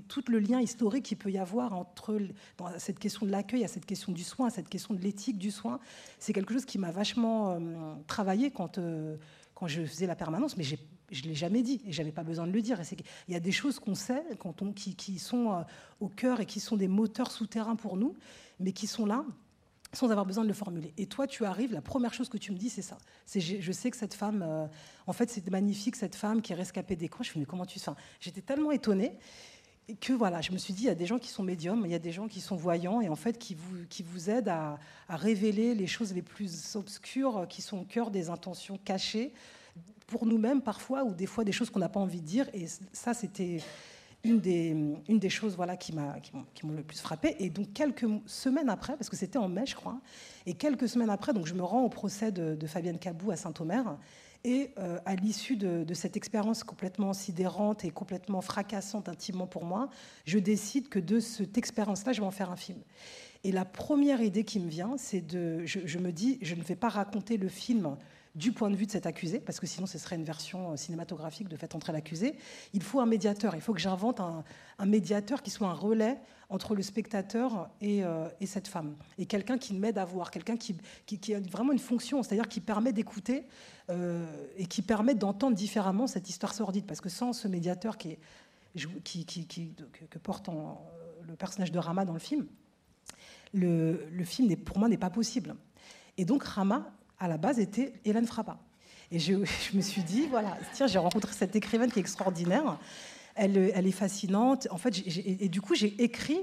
tout 0.07 0.23
le 0.27 0.37
lien 0.37 0.61
historique 0.61 1.05
qu'il 1.05 1.17
peut 1.17 1.31
y 1.31 1.39
avoir 1.39 1.73
entre 1.73 2.19
dans 2.57 2.67
cette 2.77 2.99
question 2.99 3.25
de 3.25 3.31
l'accueil, 3.31 3.63
à 3.63 3.67
cette 3.67 3.87
question 3.87 4.11
du 4.11 4.23
soin, 4.23 4.47
à 4.47 4.49
cette 4.51 4.69
question 4.69 4.93
de 4.93 5.01
l'éthique 5.01 5.39
du 5.39 5.49
soin. 5.49 5.79
C'est 6.19 6.33
quelque 6.33 6.53
chose 6.53 6.65
qui 6.65 6.77
m'a 6.77 6.91
vachement 6.91 7.53
euh, 7.53 7.95
travaillé 8.05 8.51
quand... 8.51 8.77
Euh, 8.77 9.17
quand 9.55 9.67
je 9.67 9.83
faisais 9.83 10.05
la 10.05 10.15
permanence, 10.15 10.57
mais 10.57 10.63
je 10.63 10.75
ne 10.75 11.27
l'ai 11.27 11.35
jamais 11.35 11.63
dit 11.63 11.81
et 11.87 11.91
j'avais 11.91 12.11
pas 12.11 12.23
besoin 12.23 12.45
de 12.45 12.51
le 12.51 12.61
dire. 12.61 12.79
Il 13.27 13.33
y 13.33 13.37
a 13.37 13.39
des 13.39 13.51
choses 13.51 13.79
qu'on 13.79 13.95
sait 13.95 14.23
quand 14.37 14.61
on, 14.61 14.71
qui, 14.71 14.95
qui, 14.95 15.17
sont 15.17 15.51
euh, 15.51 15.61
au 15.99 16.09
cœur 16.09 16.41
et 16.41 16.45
qui 16.45 16.59
sont 16.59 16.77
des 16.77 16.87
moteurs 16.87 17.31
souterrains 17.31 17.75
pour 17.75 17.97
nous, 17.97 18.15
mais 18.59 18.73
qui 18.73 18.85
sont 18.85 19.05
là 19.05 19.25
sans 19.93 20.11
avoir 20.11 20.25
besoin 20.25 20.43
de 20.43 20.49
le 20.49 20.53
formuler. 20.53 20.93
Et 20.97 21.07
toi, 21.07 21.25
tu 21.25 21.45
arrives, 21.45 21.71
la 21.71 21.81
première 21.81 22.13
chose 22.13 22.27
que 22.27 22.37
tu 22.37 22.51
me 22.51 22.57
dis, 22.57 22.69
c'est 22.69 22.81
ça. 22.81 22.97
C'est 23.25 23.39
je, 23.39 23.71
sais 23.71 23.89
que 23.89 23.97
cette 23.97 24.13
femme, 24.13 24.43
euh, 24.45 24.67
en 25.07 25.13
fait, 25.13 25.29
c'est 25.29 25.49
magnifique, 25.49 25.95
cette 25.95 26.15
femme 26.15 26.41
qui 26.41 26.51
est 26.51 26.55
rescapée 26.55 26.97
des 26.97 27.07
camps. 27.07 27.23
Je 27.23 27.29
me 27.29 27.33
dis, 27.35 27.39
mais 27.39 27.45
comment 27.45 27.65
tu 27.65 27.79
fais 27.79 27.91
J'étais 28.19 28.41
tellement 28.41 28.71
étonnée 28.71 29.17
que 29.93 30.13
voilà, 30.13 30.41
je 30.41 30.51
me 30.51 30.57
suis 30.57 30.73
dit, 30.73 30.83
il 30.83 30.87
y 30.87 30.89
a 30.89 30.95
des 30.95 31.05
gens 31.05 31.19
qui 31.19 31.29
sont 31.29 31.43
médiums, 31.43 31.83
il 31.85 31.91
y 31.91 31.95
a 31.95 31.99
des 31.99 32.11
gens 32.11 32.27
qui 32.27 32.41
sont 32.41 32.55
voyants, 32.55 33.01
et 33.01 33.09
en 33.09 33.15
fait, 33.15 33.37
qui 33.37 33.53
vous, 33.53 33.85
qui 33.89 34.03
vous 34.03 34.29
aident 34.29 34.49
à, 34.49 34.79
révéler 35.09 35.75
les 35.75 35.87
choses 35.87 36.13
les 36.13 36.23
plus 36.23 36.75
obscures 36.75 37.45
qui 37.47 37.61
sont 37.61 37.79
au 37.79 37.83
cœur 37.83 38.09
des 38.09 38.29
intentions 38.29 38.79
cachées, 38.83 39.33
pour 40.07 40.25
nous-mêmes 40.25 40.61
parfois, 40.61 41.03
ou 41.03 41.13
des 41.13 41.25
fois 41.25 41.43
des 41.43 41.51
choses 41.51 41.69
qu'on 41.69 41.79
n'a 41.79 41.89
pas 41.89 41.99
envie 41.99 42.21
de 42.21 42.25
dire. 42.25 42.47
Et 42.53 42.65
ça, 42.93 43.13
c'était 43.13 43.59
une 44.23 44.39
des, 44.39 44.69
une 45.07 45.19
des 45.19 45.29
choses 45.29 45.55
voilà, 45.55 45.77
qui 45.77 45.93
m'ont 45.93 46.73
le 46.75 46.83
plus 46.83 46.99
frappé. 46.99 47.35
Et 47.39 47.49
donc, 47.49 47.73
quelques 47.73 48.07
semaines 48.25 48.69
après, 48.69 48.95
parce 48.97 49.09
que 49.09 49.15
c'était 49.15 49.37
en 49.37 49.47
mai, 49.47 49.65
je 49.65 49.75
crois, 49.75 49.99
et 50.45 50.55
quelques 50.55 50.89
semaines 50.89 51.09
après, 51.09 51.33
donc 51.33 51.45
je 51.45 51.53
me 51.53 51.63
rends 51.63 51.83
au 51.83 51.89
procès 51.89 52.31
de, 52.31 52.55
de 52.55 52.67
Fabienne 52.67 52.97
Cabou 52.97 53.31
à 53.31 53.35
Saint-Omer. 53.35 53.97
Et 54.47 54.69
euh, 54.77 54.99
à 55.07 55.15
l'issue 55.15 55.55
de, 55.55 55.91
cette 55.95 56.15
expérience 56.15 56.63
complètement 56.63 57.13
sidérante 57.13 57.83
et 57.83 57.89
complètement 57.89 58.41
fracassante 58.41 59.09
intimement 59.09 59.47
pour 59.47 59.65
moi, 59.65 59.89
je 60.25 60.37
décide 60.37 60.87
que 60.87 60.99
de 60.99 61.19
cette 61.19 61.57
expérience-là, 61.57 62.13
je 62.13 62.21
vais 62.21 62.27
en 62.27 62.31
faire 62.31 62.51
un 62.51 62.55
film. 62.55 62.77
Et 63.43 63.51
la 63.51 63.65
première 63.65 64.21
idée 64.21 64.43
qui 64.43 64.59
me 64.59 64.69
vient, 64.69 64.97
c'est 64.97 65.21
de, 65.21 65.65
je, 65.65 65.97
me 65.97 66.11
dis, 66.11 66.37
je 66.43 66.53
ne 66.53 66.61
vais 66.61 66.75
pas 66.75 66.89
raconter 66.89 67.37
le 67.37 67.47
film 67.47 67.97
du 68.35 68.51
point 68.51 68.69
de 68.69 68.75
vue 68.75 68.85
de 68.85 68.91
cet 68.91 69.05
accusé, 69.05 69.39
parce 69.39 69.59
que 69.59 69.65
sinon 69.65 69.87
ce 69.87 69.97
serait 69.97 70.17
une 70.17 70.23
version 70.23 70.71
euh, 70.71 70.75
cinématographique 70.75 71.47
de 71.47 71.55
fait 71.55 71.73
entrer 71.73 71.93
l'accusé. 71.93 72.35
Il 72.73 72.83
faut 72.83 72.99
un 72.99 73.05
médiateur, 73.05 73.55
il 73.55 73.61
faut 73.61 73.73
que 73.73 73.79
j'invente 73.79 74.19
un, 74.19 74.43
médiateur 74.85 75.41
qui 75.41 75.51
soit 75.51 75.69
un 75.69 75.73
relais 75.73 76.19
entre 76.49 76.75
le 76.75 76.83
spectateur 76.83 77.69
et, 77.81 78.03
euh, 78.03 78.27
cette 78.45 78.67
femme, 78.67 78.95
et 79.17 79.25
quelqu'un 79.25 79.57
qui 79.57 79.73
m'aide 79.73 79.97
à 79.97 80.05
voir, 80.05 80.31
quelqu'un 80.31 80.57
qui, 80.57 80.75
a 81.33 81.39
vraiment 81.39 81.71
une 81.71 81.79
fonction, 81.79 82.21
c'est-à-dire 82.21 82.49
qui 82.49 82.59
permet 82.59 82.91
d'écouter 82.91 83.45
euh, 83.89 84.25
et 84.57 84.65
qui 84.65 84.81
permet 84.81 85.15
d'entendre 85.15 85.55
différemment 85.55 86.05
cette 86.05 86.29
histoire 86.29 86.53
sordide, 86.53 86.85
parce 86.85 87.01
que 87.01 87.09
sans 87.09 87.33
ce 87.33 87.47
médiateur 87.47 87.97
que 87.97 88.17
porte 90.21 90.49
le 91.27 91.35
personnage 91.35 91.71
de 91.71 91.79
Rama 91.79 92.03
dans 92.03 92.13
le 92.13 92.19
film, 92.19 92.45
le 93.53 94.23
film 94.25 94.55
pour 94.57 94.77
moi 94.77 94.89
n'est 94.89 94.97
pas 94.97 95.09
possible. 95.09 95.55
Et 96.17 96.25
donc 96.25 96.43
Rama 96.43 96.91
à 97.19 97.27
la 97.27 97.37
base, 97.37 97.59
était 97.59 97.93
Hélène 98.05 98.25
Frappa. 98.25 98.57
Et 99.11 99.19
je, 99.19 99.33
me 99.33 99.81
suis 99.81 100.01
dit, 100.01 100.27
voilà, 100.27 100.57
tiens, 100.73 100.87
j'ai 100.87 100.99
rencontré 100.99 101.33
cette 101.33 101.55
écrivaine 101.55 101.91
qui 101.91 101.99
est 101.99 102.01
extraordinaire. 102.01 102.77
Elle, 103.35 103.71
elle 103.73 103.87
est 103.87 103.91
fascinante. 103.91 104.67
En 104.71 104.77
fait, 104.77 105.03
et 105.25 105.49
du 105.49 105.61
coup, 105.61 105.75
j'ai 105.75 106.01
écrit 106.01 106.39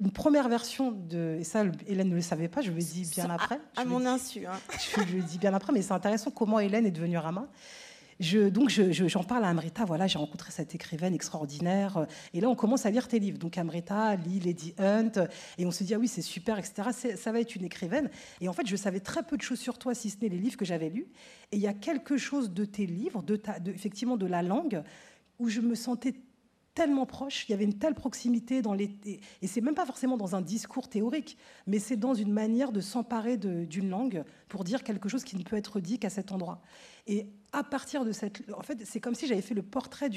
une 0.00 0.10
première 0.10 0.48
version 0.48 0.90
de. 0.90 1.36
Et 1.38 1.44
ça, 1.44 1.64
Hélène 1.86 2.08
ne 2.08 2.16
le 2.16 2.20
savait 2.20 2.48
pas, 2.48 2.60
je 2.60 2.70
lui 2.70 2.82
ai 2.82 2.84
dit 2.84 3.10
bien 3.14 3.30
après. 3.30 3.60
À, 3.76 3.84
mon 3.84 4.04
insu. 4.04 4.46
Hein. 4.46 4.58
Je 4.96 5.12
lui 5.12 5.20
ai 5.20 5.22
dit 5.22 5.38
bien 5.38 5.54
après, 5.54 5.72
mais 5.72 5.82
c'est 5.82 5.92
intéressant 5.92 6.30
comment 6.30 6.58
Hélène 6.58 6.86
est 6.86 6.90
devenue 6.90 7.18
Rama 7.18 7.46
donc 8.50 8.70
j'en 8.70 9.24
parle 9.24 9.44
à 9.44 9.48
Amrita, 9.48 9.84
voilà, 9.84 10.06
j'ai 10.06 10.18
rencontré 10.18 10.50
cette 10.50 10.74
écrivaine 10.74 11.14
extraordinaire. 11.14 12.06
Et 12.32 12.40
là, 12.40 12.48
on 12.48 12.54
commence 12.54 12.86
à 12.86 12.90
lire 12.90 13.08
tes 13.08 13.18
livres. 13.18 13.38
Donc 13.38 13.58
Amrita 13.58 14.16
lit 14.16 14.40
Lady 14.40 14.74
Hunt, 14.78 15.12
et 15.58 15.66
on 15.66 15.70
se 15.70 15.84
dit, 15.84 15.94
ah 15.94 15.98
oui, 15.98 16.08
c'est 16.08 16.22
super, 16.22 16.58
etc. 16.58 17.14
Ça 17.16 17.32
va 17.32 17.40
être 17.40 17.56
une 17.56 17.64
écrivaine. 17.64 18.10
Et 18.40 18.48
en 18.48 18.52
fait, 18.52 18.66
je 18.66 18.76
savais 18.76 19.00
très 19.00 19.22
peu 19.22 19.36
de 19.36 19.42
choses 19.42 19.60
sur 19.60 19.78
toi, 19.78 19.94
si 19.94 20.10
ce 20.10 20.16
n'est 20.22 20.28
les 20.28 20.38
livres 20.38 20.56
que 20.56 20.64
j'avais 20.64 20.88
lus. 20.88 21.06
Et 21.50 21.56
il 21.56 21.62
y 21.62 21.66
a 21.66 21.74
quelque 21.74 22.16
chose 22.16 22.50
de 22.50 22.64
tes 22.64 22.86
livres, 22.86 23.22
de 23.22 23.36
ta, 23.36 23.56
effectivement 23.66 24.16
de 24.16 24.26
la 24.26 24.42
langue, 24.42 24.82
où 25.38 25.48
je 25.48 25.60
me 25.60 25.74
sentais 25.74 26.14
tellement 26.74 27.06
proche, 27.06 27.44
il 27.48 27.52
y 27.52 27.54
avait 27.54 27.64
une 27.64 27.78
telle 27.78 27.94
proximité 27.94 28.62
dans 28.62 28.72
les 28.72 28.90
et 29.42 29.46
c'est 29.46 29.60
même 29.60 29.74
pas 29.74 29.84
forcément 29.84 30.16
dans 30.16 30.34
un 30.34 30.40
discours 30.40 30.88
théorique, 30.88 31.36
mais 31.66 31.78
c'est 31.78 31.96
dans 31.96 32.14
une 32.14 32.32
manière 32.32 32.72
de 32.72 32.80
s'emparer 32.80 33.36
d'une 33.36 33.90
langue 33.90 34.24
pour 34.48 34.64
dire 34.64 34.82
quelque 34.82 35.08
chose 35.08 35.24
qui 35.24 35.36
ne 35.36 35.42
peut 35.42 35.56
être 35.56 35.80
dit 35.80 35.98
qu'à 35.98 36.10
cet 36.10 36.32
endroit. 36.32 36.62
Et 37.06 37.26
à 37.52 37.64
partir 37.64 38.04
de 38.04 38.12
cette, 38.12 38.42
en 38.56 38.62
fait, 38.62 38.84
c'est 38.84 39.00
comme 39.00 39.14
si 39.14 39.26
j'avais 39.26 39.42
fait 39.42 39.54
le 39.54 39.62
portrait 39.62 40.10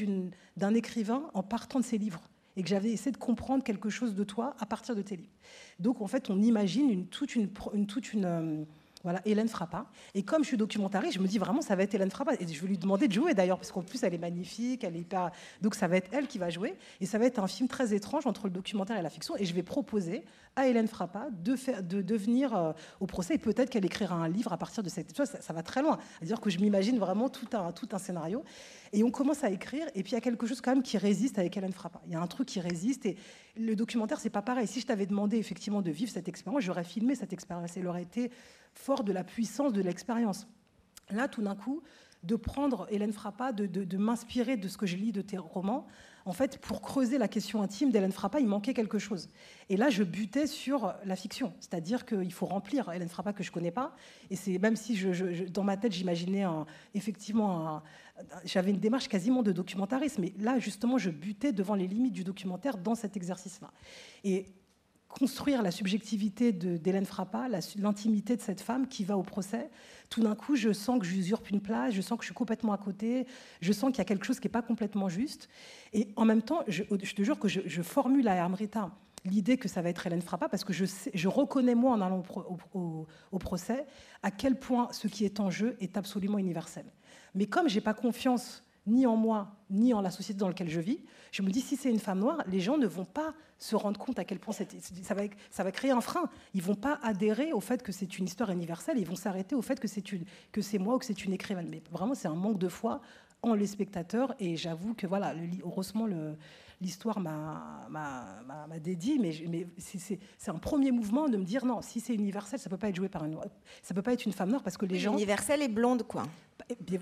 d'un 0.56 0.74
écrivain 0.74 1.30
en 1.34 1.44
partant 1.44 1.80
de 1.80 1.86
ses 1.86 1.98
livres 1.98 2.22
et 2.56 2.64
que 2.64 2.70
j'avais 2.70 2.92
essayé 2.92 3.12
de 3.12 3.18
comprendre 3.18 3.64
quelque 3.64 3.90
chose 3.90 4.16
de 4.16 4.24
toi 4.24 4.56
à 4.60 4.66
partir 4.66 4.96
de 4.96 5.02
tes 5.02 5.18
livres. 5.18 5.34
Donc 5.80 6.02
en 6.02 6.08
fait, 6.08 6.30
on 6.30 6.42
imagine 6.42 6.90
une, 6.90 7.08
toute 7.08 7.36
une, 7.36 7.50
toute 7.88 8.14
une, 8.14 8.26
euh, 8.26 8.66
Voilà, 9.06 9.22
Hélène 9.24 9.48
Frappa. 9.48 9.86
Et 10.16 10.24
comme 10.24 10.42
je 10.42 10.48
suis 10.48 10.58
documentariste, 10.58 11.14
je 11.14 11.20
me 11.20 11.28
dis 11.28 11.38
vraiment, 11.38 11.62
ça 11.62 11.76
va 11.76 11.84
être 11.84 11.94
Hélène 11.94 12.10
Frappa. 12.10 12.34
Et 12.40 12.48
je 12.52 12.60
vais 12.60 12.68
lui 12.68 12.80
demander 12.80 13.08
de 13.08 13.14
jouer 13.14 13.36
d'ailleurs, 13.36 13.60
parce 13.60 13.72
qu'en 13.72 13.84
plus, 13.84 14.02
elle 14.02 14.16
est 14.16 14.18
magnifique, 14.18 14.84
elle 14.84 14.98
est 14.98 15.08
pas. 15.08 15.32
Donc 15.62 15.76
ça 15.76 15.88
va 15.88 15.98
être 15.98 16.10
elle 16.12 16.26
qui 16.26 16.40
va 16.40 16.50
jouer. 16.50 16.74
Et 17.02 17.06
ça 17.06 17.20
va 17.20 17.26
être 17.26 17.38
un 17.38 17.46
film 17.46 17.70
très 17.70 17.94
étrange 17.94 18.26
entre 18.26 18.46
le 18.46 18.50
documentaire 18.50 18.98
et 18.98 19.04
la 19.04 19.12
fiction. 19.12 19.38
Et 19.38 19.46
je 19.46 19.54
vais 19.54 19.62
proposer 19.62 20.26
à 20.56 20.68
Hélène 20.68 20.88
Frappa 20.88 21.28
de, 21.44 21.56
faire, 21.56 21.84
de, 21.84 22.16
venir 22.16 22.56
euh, 22.56 22.74
au 23.00 23.06
procès. 23.06 23.36
Et 23.36 23.38
peut-être 23.38 23.70
qu'elle 23.70 23.86
écrira 23.86 24.16
un 24.16 24.28
livre 24.28 24.52
à 24.52 24.58
partir 24.58 24.82
de 24.82 24.90
cette. 24.90 25.16
Ça, 25.16 25.28
ça 25.28 25.54
va 25.54 25.62
très 25.62 25.84
loin. 25.84 26.00
C'est-à-dire 26.18 26.42
que 26.42 26.50
je 26.50 26.58
m'imagine 26.58 26.98
vraiment 26.98 27.30
tout 27.30 27.56
un, 27.56 27.72
tout 27.74 27.90
un 27.92 28.00
scénario. 28.00 28.44
Et 28.92 29.04
on 29.04 29.12
commence 29.12 29.44
à 29.44 29.52
écrire. 29.52 29.86
Et 29.94 30.02
puis 30.02 30.14
il 30.14 30.16
y 30.16 30.18
a 30.18 30.22
quelque 30.22 30.48
chose 30.48 30.62
quand 30.62 30.72
même 30.72 30.84
qui 30.84 30.98
résiste 30.98 31.38
avec 31.38 31.56
Hélène 31.56 31.74
Frappa. 31.74 32.02
Il 32.08 32.14
y 32.14 32.16
a 32.16 32.22
un 32.22 32.28
truc 32.28 32.48
qui 32.48 32.60
résiste. 32.60 33.06
Et 33.06 33.18
le 33.56 33.76
documentaire, 33.76 34.20
c'est 34.20 34.32
pas 34.32 34.42
pareil. 34.42 34.66
Si 34.66 34.80
je 34.80 34.88
t'avais 34.88 35.06
demandé 35.06 35.38
effectivement 35.38 35.84
de 35.84 35.92
vivre 35.92 36.12
cette 36.12 36.28
expérience, 36.28 36.64
j'aurais 36.64 36.84
filmé 36.84 37.14
cette 37.14 37.34
expérience. 37.34 37.78
Elle 37.78 37.88
aurait 37.88 38.02
été 38.02 38.32
fort 38.76 39.04
de 39.04 39.12
la 39.12 39.24
puissance 39.24 39.74
de 39.74 39.82
l'expérience. 39.82 40.48
Là, 41.10 41.28
tout 41.28 41.42
d'un 41.42 41.56
coup, 41.56 41.82
de 42.26 42.36
prendre 42.36 42.88
Hélène 42.90 43.14
Frappa, 43.14 43.52
de, 43.52 43.98
m'inspirer 43.98 44.58
de 44.58 44.68
ce 44.68 44.78
que 44.78 44.86
je 44.86 44.98
lis 44.98 45.12
de 45.12 45.22
tes 45.22 45.38
romans, 45.38 45.86
en 46.28 46.34
fait, 46.34 46.58
pour 46.58 46.82
creuser 46.82 47.20
la 47.20 47.28
question 47.28 47.62
intime 47.62 47.92
d'Hélène 47.92 48.12
Frappa, 48.12 48.40
il 48.40 48.48
manquait 48.48 48.74
quelque 48.74 48.98
chose. 48.98 49.30
Et 49.70 49.78
là, 49.78 49.92
je 49.92 50.04
butais 50.04 50.48
sur 50.48 50.96
la 51.06 51.16
fiction, 51.16 51.54
c'est-à-dire 51.60 52.04
qu'il 52.04 52.34
faut 52.34 52.48
remplir 52.48 52.92
Hélène 52.92 53.10
Frappa 53.10 53.32
que 53.32 53.44
je 53.44 53.52
connais 53.52 53.70
pas. 53.70 53.96
Et 54.32 54.36
c'est 54.36 54.58
même 54.58 54.76
si 54.76 55.00
dans 55.52 55.64
ma 55.64 55.78
tête, 55.78 55.92
j'imaginais 55.92 56.46
effectivement, 56.96 57.84
j'avais 58.44 58.72
une 58.72 58.80
démarche 58.80 59.08
quasiment 59.08 59.44
de 59.44 59.52
documentarisme. 59.52 60.24
Mais 60.24 60.34
là, 60.40 60.58
justement, 60.58 60.98
je 60.98 61.12
butais 61.12 61.52
devant 61.52 61.76
les 61.76 61.88
limites 61.88 62.14
du 62.14 62.24
documentaire 62.24 62.80
dans 62.80 62.96
cet 62.96 63.16
exercice-là. 63.16 63.70
Et 64.24 64.48
construire 65.18 65.62
la 65.62 65.72
subjectivité 65.72 66.52
d'Hélène 66.52 67.06
Frappa, 67.06 67.48
l'intimité 67.78 68.36
de 68.36 68.42
cette 68.42 68.60
femme 68.60 68.88
qui 68.88 69.06
va 69.06 69.18
au 69.18 69.24
procès, 69.24 69.70
tout 70.10 70.22
d'un 70.22 70.36
coup, 70.36 70.56
je 70.56 70.74
sens 70.74 71.00
que 71.00 71.06
j'usurpe 71.06 71.50
une 71.50 71.62
place, 71.62 71.94
je 71.94 72.02
sens 72.02 72.18
que 72.18 72.24
je 72.24 72.28
suis 72.28 72.36
complètement 72.36 72.74
à 72.74 72.78
côté, 72.78 73.26
je 73.62 73.72
sens 73.72 73.92
qu'il 73.92 74.00
y 74.00 74.02
a 74.02 74.06
quelque 74.06 74.26
chose 74.26 74.40
qui 74.40 74.48
n'est 74.48 74.52
pas 74.52 74.62
complètement 74.62 75.08
juste. 75.08 75.48
Et 75.94 76.10
en 76.18 76.26
même 76.26 76.42
temps, 76.42 76.64
je, 76.68 76.84
te 76.84 77.24
jure 77.24 77.40
que 77.40 77.48
je, 77.48 77.82
formule 77.82 78.28
à 78.28 78.44
Amrita 78.44 78.92
l'idée 79.24 79.58
que 79.58 79.68
ça 79.68 79.82
va 79.82 79.90
être 79.90 80.06
Hélène 80.06 80.22
Frappa, 80.22 80.50
parce 80.50 80.64
que 80.64 80.74
je, 80.74 81.28
reconnais, 81.28 81.76
moi, 81.76 81.94
en 81.94 82.02
allant 82.02 82.22
au, 82.74 83.08
au, 83.32 83.40
procès, 83.40 83.86
à 84.22 84.32
quel 84.32 84.60
point 84.60 84.90
ce 84.92 85.08
qui 85.08 85.24
est 85.26 85.40
en 85.40 85.50
jeu 85.50 85.78
est 85.80 85.98
absolument 85.98 86.38
universel. 86.38 86.86
Mais 87.34 87.46
comme 87.46 87.70
je 87.70 87.76
n'ai 87.76 87.82
pas 87.82 87.94
confiance 87.94 88.65
ni 88.88 89.06
en 89.06 89.16
moi, 89.16 89.56
ni 89.70 89.94
en 89.94 90.02
la 90.02 90.12
société 90.12 90.40
dans 90.40 90.48
laquelle 90.48 90.70
je 90.70 90.80
vis. 90.80 91.00
Je 91.32 91.42
me 91.42 91.50
dis, 91.50 91.62
si 91.62 91.76
c'est 91.76 91.90
une 91.90 92.00
femme 92.00 92.20
noire, 92.20 92.44
les 92.48 92.60
gens 92.60 92.78
ne 92.78 92.88
vont 92.88 93.06
pas 93.06 93.34
se 93.58 93.76
rendre 93.76 94.00
compte 94.00 94.20
à 94.20 94.26
quel 94.26 94.40
point 94.40 94.54
ça 94.54 94.64
va, 95.14 95.24
ça 95.50 95.64
va 95.64 95.72
créer 95.72 95.92
un 95.92 96.02
frein. 96.02 96.30
Ils 96.54 96.62
vont 96.62 96.76
pas 96.76 97.00
adhérer 97.02 97.54
au 97.54 97.62
fait 97.62 97.82
que 97.82 97.92
c'est 97.92 98.18
une 98.18 98.26
histoire 98.26 98.52
universelle, 98.52 98.98
ils 98.98 99.08
vont 99.08 99.16
s'arrêter 99.16 99.56
au 99.56 99.62
fait 99.62 99.80
que 99.80 99.88
c'est 99.88 100.04
que 100.52 100.62
c'est 100.62 100.78
moi 100.78 100.96
ou 100.96 101.00
que 101.00 101.06
c'est 101.06 101.26
une 101.26 101.34
écrivaine. 101.34 101.68
Mais 101.70 101.82
vraiment, 101.92 102.16
c'est 102.16 102.28
un 102.28 102.36
manque 102.36 102.60
de 102.60 102.70
foi 102.70 103.02
en 103.42 103.54
les 103.54 103.68
spectateurs. 103.68 104.36
Et 104.40 104.56
j'avoue 104.56 104.94
que, 104.94 105.08
voilà, 105.08 105.34
heureusement, 105.64 106.06
le, 106.06 106.36
l'histoire 106.82 107.20
m'a 107.20 108.80
dédié, 108.82 109.18
mais, 109.20 109.34
mais 109.50 109.68
c'est 109.78 110.20
un 110.48 110.58
premier 110.58 110.92
mouvement 110.92 111.28
de 111.30 111.38
me 111.38 111.44
dire 111.44 111.66
non, 111.66 111.82
si 111.82 112.00
c'est 112.00 112.14
universel, 112.14 112.60
ça 112.60 112.70
peut 112.70 112.78
pas 112.78 112.90
être 112.90 112.96
joué 112.96 113.10
par 113.10 113.26
une, 113.26 113.38
ça 113.82 113.94
peut 113.94 114.02
pas 114.02 114.14
être 114.14 114.26
une 114.26 114.34
femme 114.34 114.50
noire 114.50 114.64
parce 114.64 114.78
que 114.78 114.86
les 114.86 115.00
gens. 115.00 115.14
Universel 115.14 115.62
est 115.62 115.68
blonde, 115.68 116.04
quoi. 116.04 116.24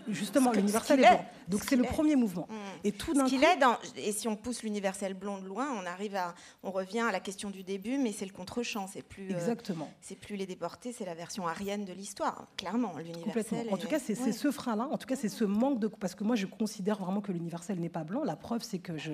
Justement, 0.08 0.52
l'universel 0.52 1.00
est, 1.00 1.08
blond. 1.08 1.26
Donc 1.48 1.62
c'est 1.64 1.76
le 1.76 1.84
premier 1.84 2.16
mouvement. 2.16 2.48
Mmh. 2.50 2.56
Et 2.84 2.92
tout 2.92 3.14
d'un 3.14 3.28
coup. 3.28 3.36
Est 3.36 3.58
dans, 3.58 3.78
et 3.96 4.12
si 4.12 4.28
on 4.28 4.36
pousse 4.36 4.64
l'universel 4.64 5.14
blonde 5.14 5.46
loin, 5.46 5.68
on 5.82 5.86
arrive 5.86 6.16
à, 6.16 6.34
on 6.64 6.72
revient 6.72 7.02
à 7.02 7.12
la 7.12 7.20
question 7.20 7.50
du 7.50 7.64
début, 7.64 7.98
mais 7.98 8.12
c'est 8.12 8.26
le 8.26 8.32
contre-champ. 8.32 8.88
C'est 8.88 9.02
plus. 9.02 9.32
Euh, 9.32 9.36
Exactement. 9.36 9.90
c'est 10.02 10.16
plus 10.16 10.36
les 10.36 10.46
déportés, 10.46 10.92
c'est 10.92 11.06
la 11.06 11.14
version 11.14 11.48
arienne 11.48 11.86
de 11.86 11.94
l'histoire. 11.94 12.48
Clairement, 12.58 12.94
l'universel. 12.98 13.68
En 13.72 13.78
tout 13.78 13.88
cas, 13.88 14.00
c'est 14.00 14.16
ce 14.16 14.52
frein-là. 14.52 14.88
En 14.92 14.98
tout 14.98 15.08
cas, 15.08 15.16
c'est 15.16 15.30
ce 15.30 15.44
manque 15.44 15.80
de, 15.80 15.88
parce 15.88 16.16
que 16.16 16.24
moi, 16.24 16.36
je 16.36 16.46
considère 16.46 16.98
vraiment 16.98 17.22
que 17.22 17.32
l'universel 17.32 17.80
n'est 17.80 17.90
pas 17.90 18.04
blanc. 18.04 18.24
La 18.24 18.36
preuve, 18.36 18.64
c'est 18.64 18.80
que 18.80 18.98
je, 18.98 19.12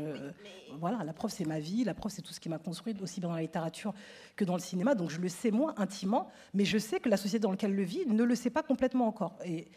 voilà, 0.79 1.03
la 1.03 1.13
preuve, 1.13 1.31
c'est 1.31 1.45
ma 1.45 1.59
vie. 1.59 1.83
La 1.83 1.93
preuve, 1.93 2.11
c'est 2.11 2.21
tout 2.21 2.33
ce 2.33 2.39
qui 2.39 2.49
m'a 2.49 2.59
construit, 2.59 2.95
aussi 3.01 3.19
bien 3.19 3.29
dans 3.29 3.35
la 3.35 3.41
littérature 3.41 3.93
que 4.35 4.45
dans 4.45 4.55
le 4.55 4.61
cinéma. 4.61 4.95
Donc, 4.95 5.09
je 5.09 5.19
le 5.19 5.29
sais 5.29 5.51
moins 5.51 5.73
intimement, 5.77 6.29
mais 6.53 6.65
je 6.65 6.77
sais 6.77 6.99
que 6.99 7.09
la 7.09 7.17
société 7.17 7.39
dans 7.39 7.51
laquelle 7.51 7.75
je 7.75 7.81
vis 7.81 8.05
ne 8.07 8.23
le 8.23 8.35
sait 8.35 8.49
pas 8.49 8.63
complètement 8.63 9.07
encore. 9.07 9.37
Et, 9.45 9.67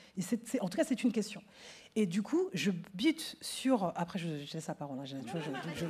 en 0.60 0.68
tout 0.68 0.76
cas, 0.76 0.84
c'est 0.84 1.02
une 1.02 1.12
question. 1.12 1.42
Et 1.94 2.06
du 2.06 2.22
coup, 2.22 2.48
je 2.52 2.70
bute 2.94 3.36
sur. 3.40 3.92
Après, 3.96 4.18
je, 4.18 4.28
laisse 4.52 4.66
la 4.66 4.74
parole, 4.74 4.98
hein, 4.98 5.04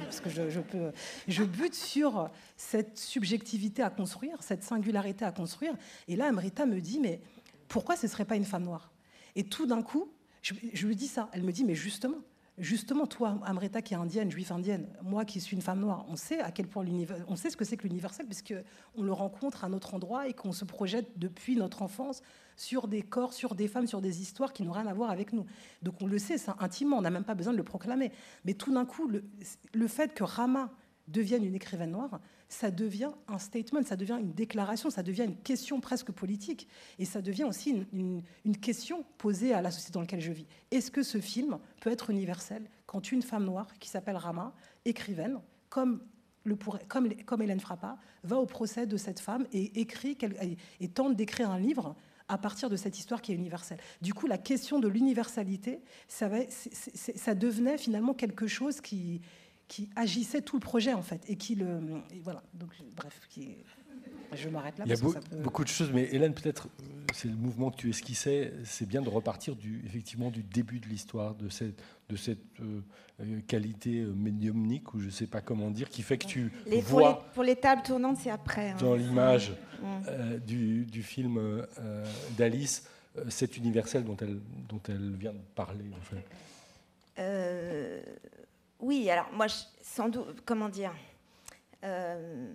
parce 0.05 0.21
que 0.21 0.31
je, 0.31 0.61
peux. 0.61 0.93
Je 1.29 1.45
bute 1.45 1.75
sur 1.75 2.31
cette 2.57 2.99
subjectivité 2.99 3.83
à 3.83 3.91
construire, 3.91 4.43
cette 4.43 4.65
singularité 4.65 5.25
à 5.25 5.33
construire. 5.33 5.75
Et 6.09 6.17
là, 6.17 6.27
Amrita 6.27 6.67
me 6.67 6.81
dit 6.81 6.99
Mais 6.99 7.21
pourquoi 7.69 7.97
ce 7.97 8.07
ne 8.07 8.11
serait 8.11 8.25
pas 8.25 8.37
une 8.37 8.45
femme 8.45 8.65
noire? 8.65 8.91
Et 9.37 9.45
tout 9.45 9.67
d'un 9.67 9.83
coup, 9.83 10.13
je, 10.43 10.55
je 10.73 10.87
lui 10.87 10.97
dis 10.97 11.09
ça. 11.09 11.29
Elle 11.33 11.43
me 11.43 11.53
dit 11.53 11.65
Mais 11.65 11.75
justement, 11.75 12.19
Justement, 12.59 13.07
toi, 13.07 13.39
Amrita, 13.45 13.81
qui 13.81 13.95
est 13.95 13.97
indienne, 13.97 14.31
juif 14.31 14.53
indienne, 14.53 14.87
moi 15.03 15.25
qui 15.25 15.41
suis 15.41 15.57
une 15.57 15.63
femme 15.63 15.81
noire, 15.81 16.05
on 16.09 16.17
sait 16.17 16.41
à 16.41 16.51
quel 16.51 16.67
point 16.67 16.85
on 17.27 17.35
sait 17.35 17.49
ce 17.49 17.57
que 17.57 17.65
c'est 17.65 17.79
que 17.79 17.85
l'universel, 17.85 18.27
puisque 18.27 18.55
on 18.95 19.03
le 19.03 19.13
rencontre 19.13 19.65
à 19.65 19.71
notre 19.71 19.95
endroit 19.95 20.29
et 20.29 20.35
qu'on 20.35 20.53
se 20.53 20.67
projette 20.67 21.19
depuis 21.19 21.57
notre 21.57 21.81
enfance 21.81 22.23
sur 22.57 22.89
des 22.89 23.01
corps, 23.01 23.33
sur 23.33 23.55
des 23.55 23.69
femmes, 23.69 23.87
sur 23.87 24.03
des 24.03 24.21
histoires 24.21 24.53
qui 24.53 24.65
n'ont 24.65 24.73
rien 24.73 24.87
à 24.87 24.93
voir 24.93 25.11
avec 25.11 25.33
nous. 25.33 25.47
Donc 25.81 25.95
on 26.03 26.07
le 26.07 26.19
sait, 26.19 26.37
ça 26.37 26.55
intimement, 26.61 26.99
on 26.99 27.03
n'a 27.03 27.11
même 27.11 27.25
pas 27.25 27.35
besoin 27.35 27.55
de 27.55 27.59
le 27.59 27.65
proclamer. 27.65 28.13
Mais 28.45 28.53
tout 28.53 28.73
d'un 28.73 28.85
coup, 28.85 29.11
le 29.11 29.89
fait 29.89 30.13
que 30.13 30.25
Rama 30.25 30.71
devienne 31.09 31.45
une 31.45 31.55
écrivaine 31.55 31.93
noire, 31.93 32.21
ça 32.53 32.71
devient 32.71 33.11
un 33.29 33.39
statement, 33.39 33.83
ça 33.83 33.97
devient 33.97 34.19
une 34.21 34.33
déclaration, 34.35 34.91
ça 34.91 35.03
devient 35.03 35.25
une 35.25 35.37
question 35.37 35.81
presque 35.81 36.13
politique, 36.13 36.69
et 36.99 37.07
ça 37.07 37.23
devient 37.23 37.45
aussi 37.45 37.87
une, 37.93 38.23
question 38.59 39.05
posée 39.17 39.55
à 39.55 39.63
la 39.63 39.71
société 39.71 39.95
dans 39.95 40.03
laquelle 40.03 40.21
je 40.21 40.33
vis. 40.33 40.47
Est-ce 40.71 40.91
que 40.91 41.03
ce 41.03 41.19
film 41.19 41.59
peut 41.81 41.91
être 41.91 42.11
universel 42.11 42.69
quand 42.87 43.11
une 43.11 43.23
femme 43.23 43.47
noire 43.47 43.69
qui 43.81 43.89
s'appelle 43.89 44.17
Rama, 44.17 44.55
écrivaine, 44.85 45.41
comme, 45.71 46.03
comme, 46.89 47.09
comme 47.25 47.43
Hélène 47.43 47.61
Frappa, 47.61 47.97
va 48.23 48.37
au 48.37 48.47
procès 48.47 48.87
de 48.87 48.99
cette 48.99 49.21
femme 49.21 49.47
et, 49.53 49.81
écrit, 49.81 50.19
et 50.81 50.89
tente 50.89 51.17
d'écrire 51.17 51.51
un 51.51 51.59
livre 51.59 51.97
à 52.29 52.37
partir 52.37 52.69
de 52.69 52.77
cette 52.77 52.99
histoire 52.99 53.23
qui 53.23 53.33
est 53.33 53.35
universelle? 53.35 53.79
Du 54.03 54.13
coup, 54.13 54.27
la 54.27 54.39
question 54.39 54.79
de 54.79 54.89
l'universalité, 54.89 55.81
ça, 56.07 56.29
ça, 56.51 57.35
devenait 57.35 57.79
finalement 57.79 58.13
quelque 58.13 58.47
chose 58.47 58.83
qui, 58.83 59.23
qui 59.73 59.89
agissait 59.97 60.43
tout 60.43 60.57
le 60.57 60.61
projet 60.61 60.93
en 60.93 61.01
fait 61.01 61.25
et 61.29 61.37
qui 61.37 61.55
le 61.55 61.81
voilà 62.23 62.43
donc 62.53 62.69
bref 62.95 63.19
qui, 63.31 63.57
je 64.35 64.49
m'arrête 64.51 64.79
là. 64.79 64.85
Il 64.87 64.91
y 64.91 64.95
a 64.95 65.39
beaucoup 65.43 65.65
de 65.65 65.69
choses, 65.69 65.91
mais 65.93 66.09
Hélène, 66.13 66.35
peut-être, 66.35 66.67
euh, 66.67 66.85
c'est 67.15 67.29
le 67.29 67.37
mouvement 67.37 67.71
que 67.71 67.77
tu 67.77 67.89
esquissais, 67.89 68.53
c'est 68.65 68.87
bien 68.87 69.01
de 69.01 69.09
repartir 69.09 69.57
du, 69.57 69.83
effectivement 69.87 70.31
du 70.31 70.43
début 70.43 70.79
de 70.79 70.87
l'histoire, 70.89 71.35
de 71.35 71.49
cette, 71.49 71.83
de 72.11 72.17
cette 72.17 72.39
euh, 72.61 72.81
euh, 73.21 73.41
qualité 73.47 74.05
médiumnique, 74.15 74.93
ou 74.93 75.01
je 75.01 75.07
ne 75.07 75.11
sais 75.11 75.27
pas 75.27 75.41
comment 75.41 75.71
dire, 75.71 75.89
qui 75.89 76.03
fait 76.03 76.19
que 76.19 76.27
tu 76.27 76.53
les, 76.67 76.81
vois... 76.81 77.25
Pour 77.35 77.43
les, 77.43 77.57
tables 77.57 77.83
tournantes, 77.83 78.19
c'est 78.23 78.31
après. 78.31 78.71
Hein. 78.71 78.77
Dans 78.79 78.95
l'image 78.95 79.53
du, 80.47 80.85
du, 80.87 81.03
film 81.03 81.67
d'Alice, 82.37 82.87
cet 83.29 83.57
universel 83.57 84.05
dont 84.05 84.17
elle, 84.21 84.39
dont 84.69 84.81
elle 84.89 85.15
vient 85.17 85.33
de 85.33 85.41
parler, 85.55 85.85
en 85.95 86.03
fait. 86.03 86.25
Oui, 88.83 89.09
alors 89.09 89.33
moi, 89.33 89.47
sans 89.81 90.09
doute, 90.09 90.43
comment 90.45 90.69
dire 90.69 90.93
euh, 91.85 92.53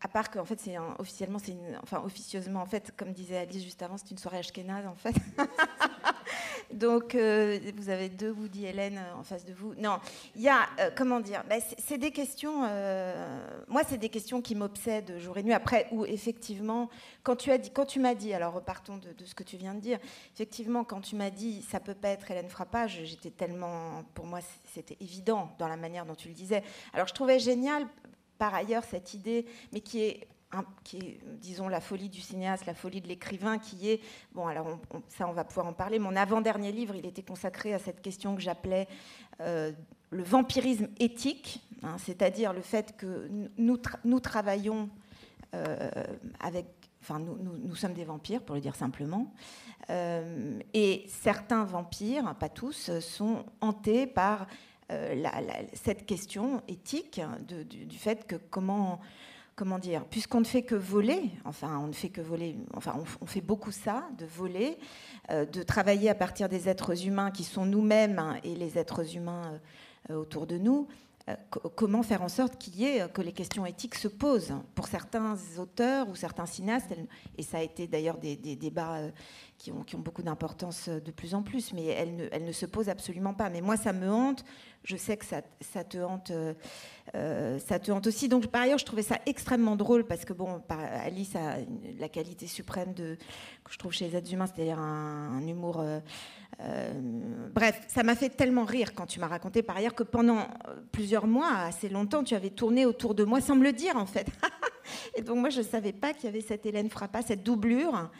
À 0.00 0.06
part 0.06 0.30
qu'en 0.30 0.44
fait, 0.44 0.60
c'est 0.60 0.78
officiellement, 0.98 1.40
c'est 1.40 1.56
enfin 1.82 2.00
officieusement, 2.04 2.62
en 2.62 2.66
fait, 2.66 2.94
comme 2.96 3.12
disait 3.12 3.38
Alice 3.38 3.64
juste 3.64 3.82
avant, 3.82 3.98
c'est 3.98 4.12
une 4.12 4.18
soirée 4.18 4.38
ashkénaze, 4.38 4.86
en 4.86 4.94
fait. 4.94 5.16
Donc, 6.72 7.14
euh, 7.14 7.58
vous 7.76 7.90
avez 7.90 8.08
deux 8.08 8.30
Woody 8.30 8.66
Hélène 8.66 8.98
euh, 8.98 9.18
en 9.18 9.22
face 9.22 9.44
de 9.44 9.52
vous. 9.52 9.74
Non, 9.74 9.98
il 10.34 10.42
y 10.42 10.48
a, 10.48 10.68
euh, 10.80 10.90
comment 10.96 11.20
dire, 11.20 11.44
ben, 11.48 11.60
c'est 11.78 11.98
des 11.98 12.10
questions, 12.10 12.60
moi, 13.68 13.82
c'est 13.88 13.98
des 13.98 14.08
questions 14.08 14.40
qui 14.40 14.54
m'obsèdent 14.54 15.18
jour 15.18 15.36
et 15.38 15.42
nuit. 15.42 15.52
Après, 15.52 15.88
où 15.92 16.04
effectivement, 16.04 16.88
quand 17.22 17.36
tu, 17.36 17.56
dit, 17.58 17.98
m'as 17.98 18.14
dit, 18.14 18.32
alors 18.32 18.54
repartons 18.54 18.98
de, 18.98 19.24
ce 19.24 19.34
que 19.34 19.42
tu 19.42 19.56
viens 19.56 19.74
de 19.74 19.80
dire, 19.80 19.98
effectivement, 20.34 20.84
quand 20.84 21.00
tu 21.00 21.16
m'as 21.16 21.30
dit, 21.30 21.62
ça 21.62 21.80
peut 21.80 21.94
pas 21.94 22.08
être 22.08 22.30
Hélène 22.30 22.48
Frappage, 22.48 23.00
j'étais 23.04 23.30
tellement, 23.30 24.04
pour 24.14 24.26
moi, 24.26 24.40
c'était 24.72 24.96
évident 25.00 25.54
dans 25.58 25.68
la 25.68 25.76
manière 25.76 26.06
dont 26.06 26.14
tu 26.14 26.28
le 26.28 26.34
disais. 26.34 26.62
Alors, 26.92 27.06
je 27.06 27.14
trouvais 27.14 27.38
génial, 27.38 27.86
par 28.38 28.54
ailleurs, 28.54 28.84
cette 28.84 29.14
idée, 29.14 29.46
mais 29.72 29.80
qui 29.80 30.02
est 30.02 30.26
qui 30.84 30.98
est, 30.98 31.20
disons, 31.40 31.68
la 31.68 31.80
folie 31.80 32.08
du 32.08 32.20
cinéaste, 32.20 32.66
la 32.66 32.74
folie 32.74 33.00
de 33.00 33.08
l'écrivain, 33.08 33.58
qui 33.58 33.90
est, 33.90 34.00
bon, 34.32 34.46
alors 34.46 34.78
ça 35.08 35.28
on 35.28 35.32
va 35.32 35.44
pouvoir 35.44 35.66
en 35.66 35.72
parler, 35.72 35.98
mon 35.98 36.16
avant-dernier 36.16 36.72
livre, 36.72 36.94
il 36.94 37.06
était 37.06 37.22
consacré 37.22 37.74
à 37.74 37.78
cette 37.78 38.02
question 38.02 38.34
que 38.34 38.42
j'appelais 38.42 38.88
euh, 39.40 39.72
le 40.10 40.22
vampirisme 40.22 40.88
éthique, 41.00 41.60
hein, 41.82 41.96
c'est-à-dire 41.98 42.52
le 42.52 42.60
fait 42.60 42.96
que 42.96 43.28
nous, 43.56 43.78
nous 44.04 44.20
travaillons 44.20 44.90
euh, 45.54 45.90
avec, 46.40 46.66
enfin, 47.00 47.18
nous, 47.18 47.36
nous, 47.36 47.74
sommes 47.74 47.94
des 47.94 48.04
vampires, 48.04 48.42
pour 48.42 48.54
le 48.54 48.60
dire 48.60 48.76
simplement, 48.76 49.32
euh, 49.90 50.58
et 50.74 51.04
certains 51.08 51.64
vampires, 51.64 52.34
pas 52.36 52.48
tous, 52.48 52.98
sont 53.00 53.44
hantés 53.60 54.06
par 54.06 54.46
cette 55.72 56.04
question 56.04 56.62
éthique 56.68 57.18
du, 57.48 57.64
du, 57.64 57.96
fait 57.96 58.26
que 58.26 58.36
comment 58.36 59.00
comment 59.54 59.78
dire, 59.78 60.04
puisqu'on 60.04 60.40
ne 60.40 60.46
fait 60.46 60.62
que 60.62 60.74
voler, 60.74 61.30
enfin 61.44 61.78
on 61.78 61.86
ne 61.86 61.92
fait 61.92 62.08
que 62.08 62.20
voler, 62.20 62.56
enfin 62.74 62.94
on, 63.20 63.26
fait 63.26 63.40
beaucoup 63.40 63.70
ça, 63.70 64.04
de 64.18 64.26
voler, 64.26 64.78
euh, 65.30 65.44
de 65.44 65.62
travailler 65.62 66.08
à 66.08 66.14
partir 66.14 66.48
des 66.48 66.68
êtres 66.68 67.06
humains 67.06 67.30
qui 67.30 67.44
sont 67.44 67.66
nous-mêmes 67.66 68.18
hein, 68.18 68.36
et 68.44 68.54
les 68.54 68.78
êtres 68.78 69.16
humains 69.16 69.60
euh, 70.10 70.14
autour 70.14 70.46
de 70.46 70.56
nous, 70.56 70.88
comment 71.76 72.02
faire 72.02 72.22
en 72.22 72.28
sorte 72.28 72.58
qu'il 72.58 72.76
y 72.76 72.84
ait 72.84 73.08
que 73.12 73.22
les 73.22 73.32
questions 73.32 73.64
éthiques 73.64 73.94
se 73.94 74.08
posent 74.08 74.54
pour 74.74 74.88
certains 74.88 75.36
auteurs 75.58 76.08
ou 76.08 76.16
certains 76.16 76.46
cinéastes 76.46 76.92
et 77.38 77.42
ça 77.42 77.58
a 77.58 77.62
été 77.62 77.86
d'ailleurs 77.86 78.18
des, 78.18 78.36
débats 78.36 78.98
qui 79.56 79.70
ont, 79.70 79.82
qui 79.84 79.94
ont 79.94 80.00
beaucoup 80.00 80.22
d'importance 80.22 80.88
de 80.88 81.10
plus 81.12 81.34
en 81.34 81.42
plus 81.42 81.72
mais 81.72 81.84
elles 81.84 82.44
ne, 82.44 82.52
se 82.52 82.66
posent 82.66 82.88
absolument 82.88 83.34
pas 83.34 83.50
mais 83.50 83.60
moi 83.60 83.76
ça 83.76 83.92
me 83.92 84.10
hante 84.10 84.44
je 84.84 84.96
sais 84.96 85.16
que 85.16 85.24
ça, 85.24 85.84
te 85.84 85.98
hante 85.98 86.32
euh, 87.14 87.58
ça 87.58 87.78
te 87.78 87.90
hante 87.92 88.06
aussi. 88.06 88.28
Donc, 88.28 88.46
par 88.48 88.62
ailleurs, 88.62 88.78
je 88.78 88.84
trouvais 88.84 89.02
ça 89.02 89.18
extrêmement 89.26 89.76
drôle 89.76 90.04
parce 90.04 90.24
que, 90.24 90.32
bon, 90.32 90.62
Alice 90.68 91.36
a 91.36 91.58
la 91.98 92.08
qualité 92.08 92.46
suprême 92.46 92.92
de, 92.94 93.16
que 93.64 93.72
je 93.72 93.78
trouve 93.78 93.92
chez 93.92 94.08
les 94.08 94.16
êtres 94.16 94.32
humains, 94.32 94.46
c'est-à-dire 94.46 94.78
un, 94.78 95.46
humour. 95.46 95.80
Euh, 95.80 96.00
euh, 96.60 96.92
bref, 97.54 97.80
ça 97.88 98.02
m'a 98.02 98.14
fait 98.14 98.28
tellement 98.28 98.64
rire 98.64 98.94
quand 98.94 99.06
tu 99.06 99.18
m'as 99.20 99.26
raconté 99.26 99.62
par 99.62 99.76
ailleurs 99.76 99.94
que 99.94 100.02
pendant 100.02 100.46
plusieurs 100.92 101.26
mois, 101.26 101.52
assez 101.52 101.88
longtemps, 101.88 102.22
tu 102.22 102.34
avais 102.34 102.50
tourné 102.50 102.86
autour 102.86 103.14
de 103.14 103.24
moi 103.24 103.40
sans 103.40 103.56
me 103.56 103.64
le 103.64 103.72
dire 103.72 103.96
en 103.96 104.06
fait. 104.06 104.26
Et 105.16 105.22
donc 105.22 105.38
moi, 105.38 105.50
je 105.50 105.58
ne 105.58 105.64
savais 105.64 105.92
pas 105.92 106.12
qu'il 106.12 106.24
y 106.24 106.28
avait 106.28 106.40
cette 106.40 106.64
Hélène 106.66 106.90
Frappa, 106.90 107.22
cette 107.22 107.42
doublure. 107.42 108.10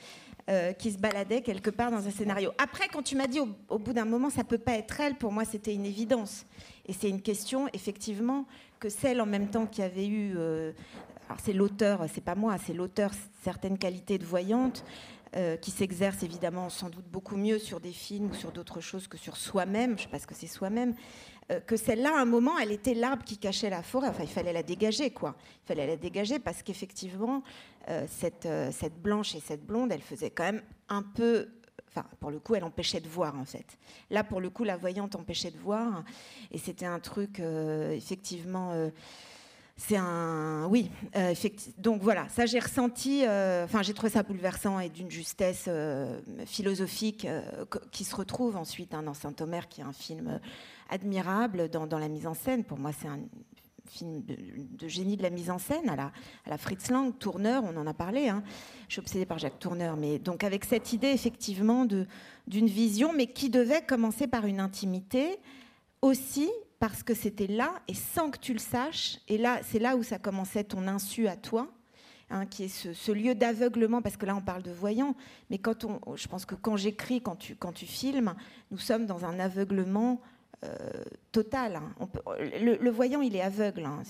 qui 0.79 0.91
se 0.91 0.99
baladait 0.99 1.41
quelque 1.41 1.71
part 1.71 1.93
dans 1.93 2.05
un 2.05 2.11
scénario. 2.11 2.51
Après, 2.59 2.89
quand 2.89 3.03
tu 3.03 3.15
m'as 3.15 3.29
dit 3.29 3.39
au, 3.69 3.79
bout 3.79 3.93
d'un 3.93 4.05
moment, 4.05 4.29
ça 4.29 4.43
peut 4.43 4.59
pas 4.59 4.75
être 4.75 5.01
elle, 5.01 5.15
pour 5.15 5.31
moi, 5.31 5.45
c'était 5.45 5.73
une 5.73 5.87
évidence. 5.87 6.45
Et 6.87 6.93
c'est 6.93 7.09
une 7.09 7.23
question, 7.23 7.69
effectivement, 7.73 8.45
que 8.83 8.89
celle 8.89 9.21
en 9.21 9.27
même 9.27 9.49
temps 9.49 9.67
qui 9.67 9.81
avait 9.81 10.09
eu, 10.09 10.35
euh, 10.37 10.73
alors 11.29 11.39
c'est 11.41 11.53
l'auteur, 11.53 12.05
c'est 12.13 12.25
pas 12.25 12.35
moi, 12.35 12.57
c'est 12.59 12.73
l'auteur, 12.73 13.13
certaines 13.45 13.79
qualités 13.79 14.19
de 14.19 14.25
voyante, 14.25 14.85
euh, 15.37 15.57
qui 15.57 15.71
s'exerce 15.71 16.23
évidemment 16.23 16.69
sans 16.69 16.91
doute 16.91 17.07
beaucoup 17.07 17.37
mieux 17.37 17.59
sur 17.59 17.81
des 17.81 17.93
films 17.93 18.31
ou 18.31 18.35
sur 18.35 18.53
d'autres 18.53 18.81
choses 18.81 19.09
que 19.09 19.17
sur 19.17 19.37
soi-même, 19.37 19.99
je 19.99 20.05
sais 20.05 20.09
pas 20.09 20.19
ce 20.19 20.27
que 20.27 20.35
c'est 20.35 20.47
soi-même, 20.47 20.95
euh, 21.51 21.61
que 21.61 21.77
celle-là, 21.77 22.17
à 22.17 22.21
un 22.21 22.27
moment, 22.27 22.59
elle 22.59 22.73
était 22.73 22.95
l'arbre 22.95 23.25
qui 23.25 23.39
cachait 23.39 23.71
la 23.71 23.83
forêt, 23.83 24.09
enfin 24.09 24.25
il 24.25 24.29
fallait 24.29 24.53
la 24.53 24.63
dégager, 24.63 25.11
quoi. 25.11 25.35
Il 25.65 25.69
fallait 25.69 25.87
la 25.87 25.97
dégager 25.97 26.39
parce 26.39 26.63
qu'effectivement, 26.63 27.43
cette, 28.07 28.47
cette 28.71 29.03
blanche 29.03 29.35
et 29.35 29.41
cette 29.41 29.67
blonde, 29.67 29.91
elle 29.91 30.03
faisait 30.03 30.31
quand 30.31 30.45
même 30.45 30.63
un 30.89 31.03
peu 31.03 31.49
Enfin, 31.95 32.07
pour 32.21 32.31
le 32.31 32.39
coup, 32.39 32.55
elle 32.55 32.65
empêchait 32.65 33.01
de 33.01 33.09
voir, 33.09 33.39
en 33.39 33.45
fait. 33.45 33.67
Là, 34.11 34.25
pour 34.25 34.41
le 34.41 34.49
coup, 34.49 34.65
la 34.65 34.79
voyante 34.79 35.15
empêchait 35.15 35.51
de 35.51 35.59
voir. 35.59 36.05
Et 36.51 36.57
c'était 36.57 36.87
un 36.87 37.01
truc, 37.01 37.39
euh, 37.39 37.93
effectivement. 37.93 38.73
Euh, 38.73 38.89
c'est 39.77 39.97
un. 39.97 40.67
Oui, 40.69 40.91
euh, 41.17 41.35
donc 41.79 42.03
voilà, 42.03 42.29
ça 42.29 42.47
j'ai 42.47 42.59
ressenti. 42.59 43.23
Enfin, 43.65 43.83
j'ai 43.83 43.95
trouvé 43.95 44.11
ça 44.11 44.23
bouleversant 44.23 44.81
et 44.81 44.89
d'une 44.89 45.11
justesse 45.11 45.69
philosophique 46.47 47.27
qui 47.91 48.05
se 48.05 48.15
retrouve 48.15 48.57
ensuite 48.57 48.95
hein, 48.95 49.03
dans 49.03 49.15
Saint-Omer, 49.15 49.69
qui 49.69 49.81
est 49.81 49.85
un 49.85 49.93
film 49.93 50.41
admirable 50.91 51.69
dans, 51.69 51.87
dans, 51.87 51.99
la 51.99 52.09
mise 52.09 52.27
en 52.27 52.35
scène. 52.35 52.65
Pour 52.65 52.79
moi, 52.79 52.91
c'est 52.93 53.09
un, 53.09 53.19
film 53.93 54.23
de, 54.23 54.89
génie 54.89 55.17
de 55.17 55.23
la 55.23 55.31
mise 55.31 55.51
en 55.51 55.59
scène, 55.59 55.89
à 55.89 55.97
la, 55.97 56.13
à 56.47 56.51
la 56.51 56.59
Fritz 56.59 56.91
Lang, 56.91 57.17
Tourneur, 57.19 57.63
on 57.65 57.77
en 57.77 57.87
a 57.87 57.95
parlé. 57.95 58.29
Hein. 58.29 58.43
Je 58.89 58.95
suis 58.95 59.01
obsédée 59.01 59.27
par 59.27 59.39
Jacques 59.39 59.59
Tourneur, 59.59 59.97
mais 59.97 60.19
donc 60.19 60.45
avec 60.45 60.65
cette 60.65 60.93
idée 60.93 61.09
effectivement 61.09 61.85
d'une 61.85 62.67
vision, 62.67 63.13
mais 63.13 63.27
qui 63.27 63.51
devait 63.51 63.83
commencer 63.83 64.27
par 64.27 64.47
une 64.47 64.61
intimité 64.61 65.39
aussi 66.01 66.51
parce 66.83 67.05
que 67.05 67.15
c'était 67.15 67.47
là 67.47 67.75
et 67.87 67.95
sans 67.95 68.33
que 68.33 68.39
tu 68.39 68.53
le 68.53 68.59
saches. 68.59 69.21
Et 69.29 69.39
là, 69.39 69.61
c'est 69.63 69.79
là 69.79 69.95
où 69.95 70.03
ça 70.03 70.19
commençait 70.19 70.65
ton 70.65 70.89
insu 70.89 71.29
à 71.29 71.37
toi. 71.37 71.69
Hein, 72.29 72.45
qui 72.47 72.65
est 72.65 72.69
ce, 72.69 73.13
lieu 73.13 73.35
d'aveuglement, 73.35 74.01
parce 74.01 74.17
que 74.17 74.25
là 74.25 74.35
on 74.35 74.41
parle 74.41 74.63
de 74.63 74.73
voyant, 74.73 75.15
mais 75.51 75.59
quand 75.59 75.85
on, 75.85 76.17
je 76.17 76.27
pense 76.29 76.47
que 76.47 76.55
quand 76.55 76.79
j'écris, 76.79 77.21
quand 77.21 77.37
tu, 77.37 77.57
quand 77.57 77.73
tu 77.73 77.85
filmes, 77.85 78.35
nous 78.71 78.79
sommes 78.79 79.05
dans 79.05 79.27
un 79.27 79.39
aveuglement 79.39 80.23
euh, 80.65 80.77
total. 81.33 81.75
Hein. 81.75 82.09
le, 82.39 82.91
voyant, 82.91 83.21
il 83.21 83.35
est 83.35 83.41
aveugle. 83.41 83.85
Hein. 83.85 84.03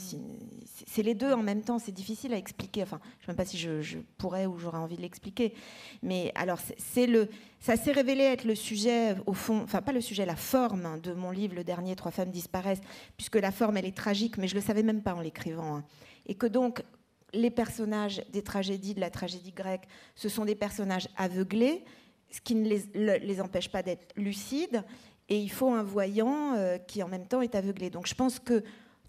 c'est 0.86 1.02
les 1.02 1.14
deux 1.14 1.32
en 1.32 1.42
même 1.42 1.62
temps. 1.62 1.78
C'est 1.78 1.92
difficile 1.92 2.34
à 2.34 2.36
expliquer. 2.36 2.82
Enfin, 2.82 3.00
je 3.02 3.08
ne 3.08 3.20
sais 3.20 3.26
même 3.28 3.36
pas 3.36 3.44
si 3.46 3.56
je, 3.56 3.98
pourrais 4.18 4.44
ou 4.44 4.58
j'aurais 4.58 4.78
envie 4.78 4.96
de 4.96 5.00
l'expliquer. 5.00 5.54
Mais 6.02 6.30
alors, 6.34 6.58
ça 6.58 7.76
s'est 7.76 7.92
révélé 7.92 8.24
être 8.24 8.44
le 8.44 8.54
sujet, 8.54 9.16
au 9.24 9.32
fond, 9.32 9.62
enfin 9.62 9.80
pas 9.80 9.92
le 9.92 10.02
sujet, 10.02 10.26
la 10.26 10.36
forme 10.36 11.00
de 11.00 11.14
mon 11.14 11.30
livre, 11.30 11.54
le 11.54 11.64
dernier, 11.64 11.96
Trois 11.96 12.10
femmes 12.10 12.30
disparaissent, 12.30 12.82
puisque 13.16 13.36
la 13.36 13.50
forme, 13.50 13.78
elle 13.78 13.86
est 13.86 13.96
tragique, 13.96 14.36
mais 14.36 14.46
je 14.46 14.54
le 14.54 14.60
savais 14.60 14.82
même 14.82 15.02
pas 15.02 15.14
en 15.14 15.20
l'écrivant. 15.20 15.76
Hein. 15.76 15.84
Et 16.26 16.34
que 16.34 16.46
donc, 16.46 16.82
les 17.32 17.50
personnages 17.50 18.22
des 18.30 18.42
tragédies, 18.42 18.92
de 18.92 19.00
la 19.00 19.10
tragédie 19.10 19.52
grecque, 19.52 19.86
ce 20.16 20.28
sont 20.28 20.44
des 20.44 20.54
personnages 20.54 21.08
aveuglés, 21.16 21.82
ce 22.30 22.42
qui 22.42 22.54
ne 22.54 23.16
les 23.18 23.40
empêche 23.40 23.70
pas 23.70 23.82
d'être 23.82 24.12
lucides 24.16 24.84
et 25.28 25.38
il 25.38 25.50
faut 25.50 25.72
un 25.72 25.82
voyant 25.82 26.54
euh, 26.54 26.78
qui 26.78 27.02
en 27.02 27.08
même 27.08 27.26
temps 27.26 27.42
est 27.42 27.54
aveuglé. 27.54 27.90
Donc 27.90 28.06
je 28.06 28.14
pense 28.14 28.38
que 28.38 28.62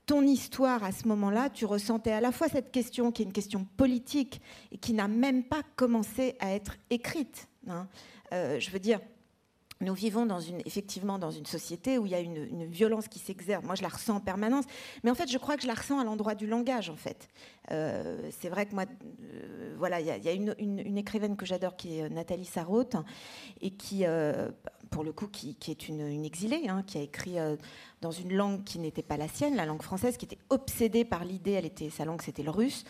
ton 0.06 0.22
histoire 0.22 0.84
à 0.84 0.92
ce 0.92 1.08
moment-là, 1.08 1.50
tu 1.50 1.66
ressentais 1.66 2.12
à 2.12 2.22
la 2.22 2.32
fois 2.32 2.50
cette 2.50 2.72
question 2.72 3.12
qui 3.12 3.22
est 3.22 3.26
une 3.26 3.34
question 3.34 3.66
politique 3.78 4.42
et 4.72 4.78
qui 4.78 4.94
n'a 4.94 5.08
même 5.08 5.44
pas 5.44 5.62
commencé 5.76 6.36
à 6.40 6.54
être 6.54 6.76
écrite. 6.90 7.48
Hein. 7.70 7.88
Euh, 8.34 8.60
je 8.60 8.70
veux 8.72 8.80
dire, 8.80 9.00
nous 9.84 9.94
vivons 9.94 10.26
dans 10.26 10.40
une, 10.40 10.62
effectivement 10.66 11.20
dans 11.20 11.32
une 11.32 11.46
société 11.46 11.98
où 11.98 12.06
il 12.06 12.12
y 12.12 12.16
a 12.16 12.20
une, 12.20 12.66
violence 12.66 13.08
qui 13.08 13.20
s'exerce. 13.20 13.64
Moi, 13.64 13.76
je 13.76 13.82
la 13.82 13.90
ressens 13.90 14.16
en 14.16 14.20
permanence. 14.20 14.66
Mais 15.04 15.12
en 15.12 15.16
fait, 15.16 15.30
je 15.30 15.38
crois 15.38 15.56
que 15.56 15.64
je 15.64 15.68
la 15.68 15.74
ressens 15.74 16.00
à 16.00 16.04
l'endroit 16.04 16.36
du 16.36 16.48
langage, 16.48 16.90
en 16.90 16.96
fait. 16.96 17.28
Euh, 17.72 18.30
c'est 18.32 18.50
vrai 18.50 18.66
que 18.66 18.74
moi, 18.74 18.86
voilà, 19.78 20.00
il 20.00 20.08
y 20.08 20.30
a, 20.30 20.32
une, 20.32 20.98
écrivaine 20.98 21.36
que 21.36 21.46
j'adore 21.46 21.76
qui 21.76 22.00
est 22.00 22.10
Nathalie 22.10 22.46
Sarraute 22.46 22.96
et 23.62 23.72
qui, 23.72 24.06
pour 24.94 25.04
le 25.04 25.12
coup, 25.12 25.28
qui, 25.28 25.58
est 25.68 25.90
une, 25.90 26.24
exilée, 26.24 26.70
hein, 26.70 26.84
qui 26.86 27.00
a 27.00 27.02
écrit 27.02 27.36
dans 28.02 28.12
une 28.12 28.34
langue 28.34 28.64
qui 28.64 28.78
n'était 28.78 29.02
pas 29.02 29.18
la 29.18 29.28
sienne, 29.28 29.56
la 29.56 29.66
langue 29.66 29.82
française, 29.82 30.18
qui 30.18 30.26
était 30.26 30.38
obsédée 30.50 31.04
par 31.04 31.26
l'idée, 31.26 31.54
elle 31.54 31.66
était, 31.66 31.90
sa 31.90 32.06
langue 32.06 32.22
c'était 32.22 32.44
le 32.44 32.52
russe, 32.52 32.86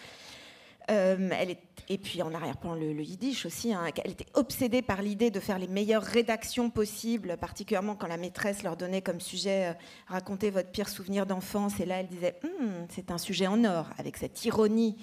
euh, 0.92 1.30
elle 1.40 1.52
est, 1.52 1.62
et 1.88 1.98
puis 1.98 2.22
en 2.22 2.34
arrière-plan 2.34 2.76
le, 2.76 3.02
yiddish 3.02 3.46
aussi. 3.46 3.74
Hein, 3.74 3.86
elle 4.04 4.12
était 4.12 4.26
obsédée 4.34 4.82
par 4.82 5.02
l'idée 5.02 5.32
de 5.32 5.40
faire 5.40 5.58
les 5.58 5.68
meilleures 5.68 6.04
rédactions 6.04 6.70
possibles, 6.70 7.38
particulièrement 7.38 7.96
quand 7.96 8.08
la 8.08 8.18
maîtresse 8.18 8.64
leur 8.64 8.76
donnait 8.76 9.02
comme 9.02 9.22
sujet 9.22 9.70
euh, 9.70 9.74
raconter 10.08 10.50
votre 10.50 10.70
pire 10.72 10.90
souvenir 10.90 11.26
d'enfance. 11.26 11.80
Et 11.80 11.86
là, 11.86 12.02
elle 12.02 12.08
disait 12.08 12.36
hum, 12.44 12.86
c'est 12.90 13.12
un 13.12 13.18
sujet 13.18 13.48
en 13.48 13.64
or, 13.64 13.88
avec 13.98 14.18
cette 14.18 14.44
ironie 14.44 14.98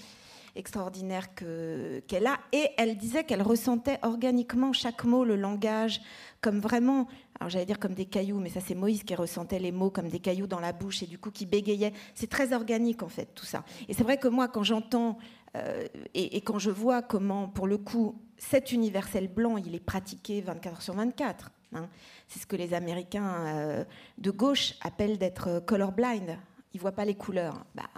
extraordinaire 0.57 1.35
qu'elle 1.35 2.27
a. 2.27 2.39
Et 2.53 2.69
elle 2.77 2.97
disait 2.97 3.25
qu'elle 3.25 3.43
ressentait 3.43 3.99
organiquement 4.03 4.73
chaque 4.73 5.05
mot, 5.05 5.25
le 5.25 5.37
langage, 5.37 6.01
comme 6.41 6.61
vraiment, 6.61 7.07
alors 7.39 7.51
j'allais 7.51 7.67
dire 7.67 7.79
comme 7.79 7.95
des 7.95 8.07
cailloux, 8.07 8.39
mais 8.39 8.49
ça 8.49 8.61
c'est 8.61 8.75
Moïse 8.75 9.03
qui 9.03 9.15
ressentait 9.15 9.59
les 9.59 9.73
mots 9.73 9.91
comme 9.91 10.09
des 10.09 10.21
cailloux 10.21 10.47
dans 10.47 10.61
la 10.61 10.73
bouche 10.73 11.03
et 11.03 11.07
du 11.07 11.19
coup 11.19 11.31
qui 11.31 11.47
bégayait. 11.47 11.93
C'est 12.15 12.31
très 12.31 12.53
organique 12.53 13.03
en 13.03 13.09
fait 13.09 13.29
tout 13.35 13.45
ça. 13.45 13.65
Et 13.89 13.95
c'est 13.95 14.03
vrai 14.03 14.19
que 14.19 14.29
moi, 14.29 14.49
quand 14.49 14.63
j'entends 14.63 15.19
euh, 15.57 15.87
et, 16.15 16.41
quand 16.43 16.59
je 16.59 16.71
vois 16.71 17.03
comment, 17.03 17.49
pour 17.49 17.67
le 17.67 17.77
coup, 17.77 18.21
cet 18.39 18.73
universel 18.73 19.29
blanc, 19.29 19.57
il 19.57 19.75
est 19.75 19.85
pratiqué 19.85 20.41
24 20.41 20.75
heures 20.75 20.83
sur 20.83 20.95
24. 20.95 21.51
Hein, 21.73 21.89
c'est 22.29 22.41
ce 22.41 22.47
que 22.47 22.57
les 22.57 22.75
Américains 22.75 23.47
euh, 23.47 23.85
de 24.19 24.31
gauche 24.31 24.75
appellent 24.81 25.19
d'être 25.19 25.61
colorblind. 25.61 26.37
Ils 26.73 26.81
voient 26.81 26.93
pas 26.93 27.05
les 27.05 27.15
couleurs. 27.15 27.65
Bah, 27.75 27.91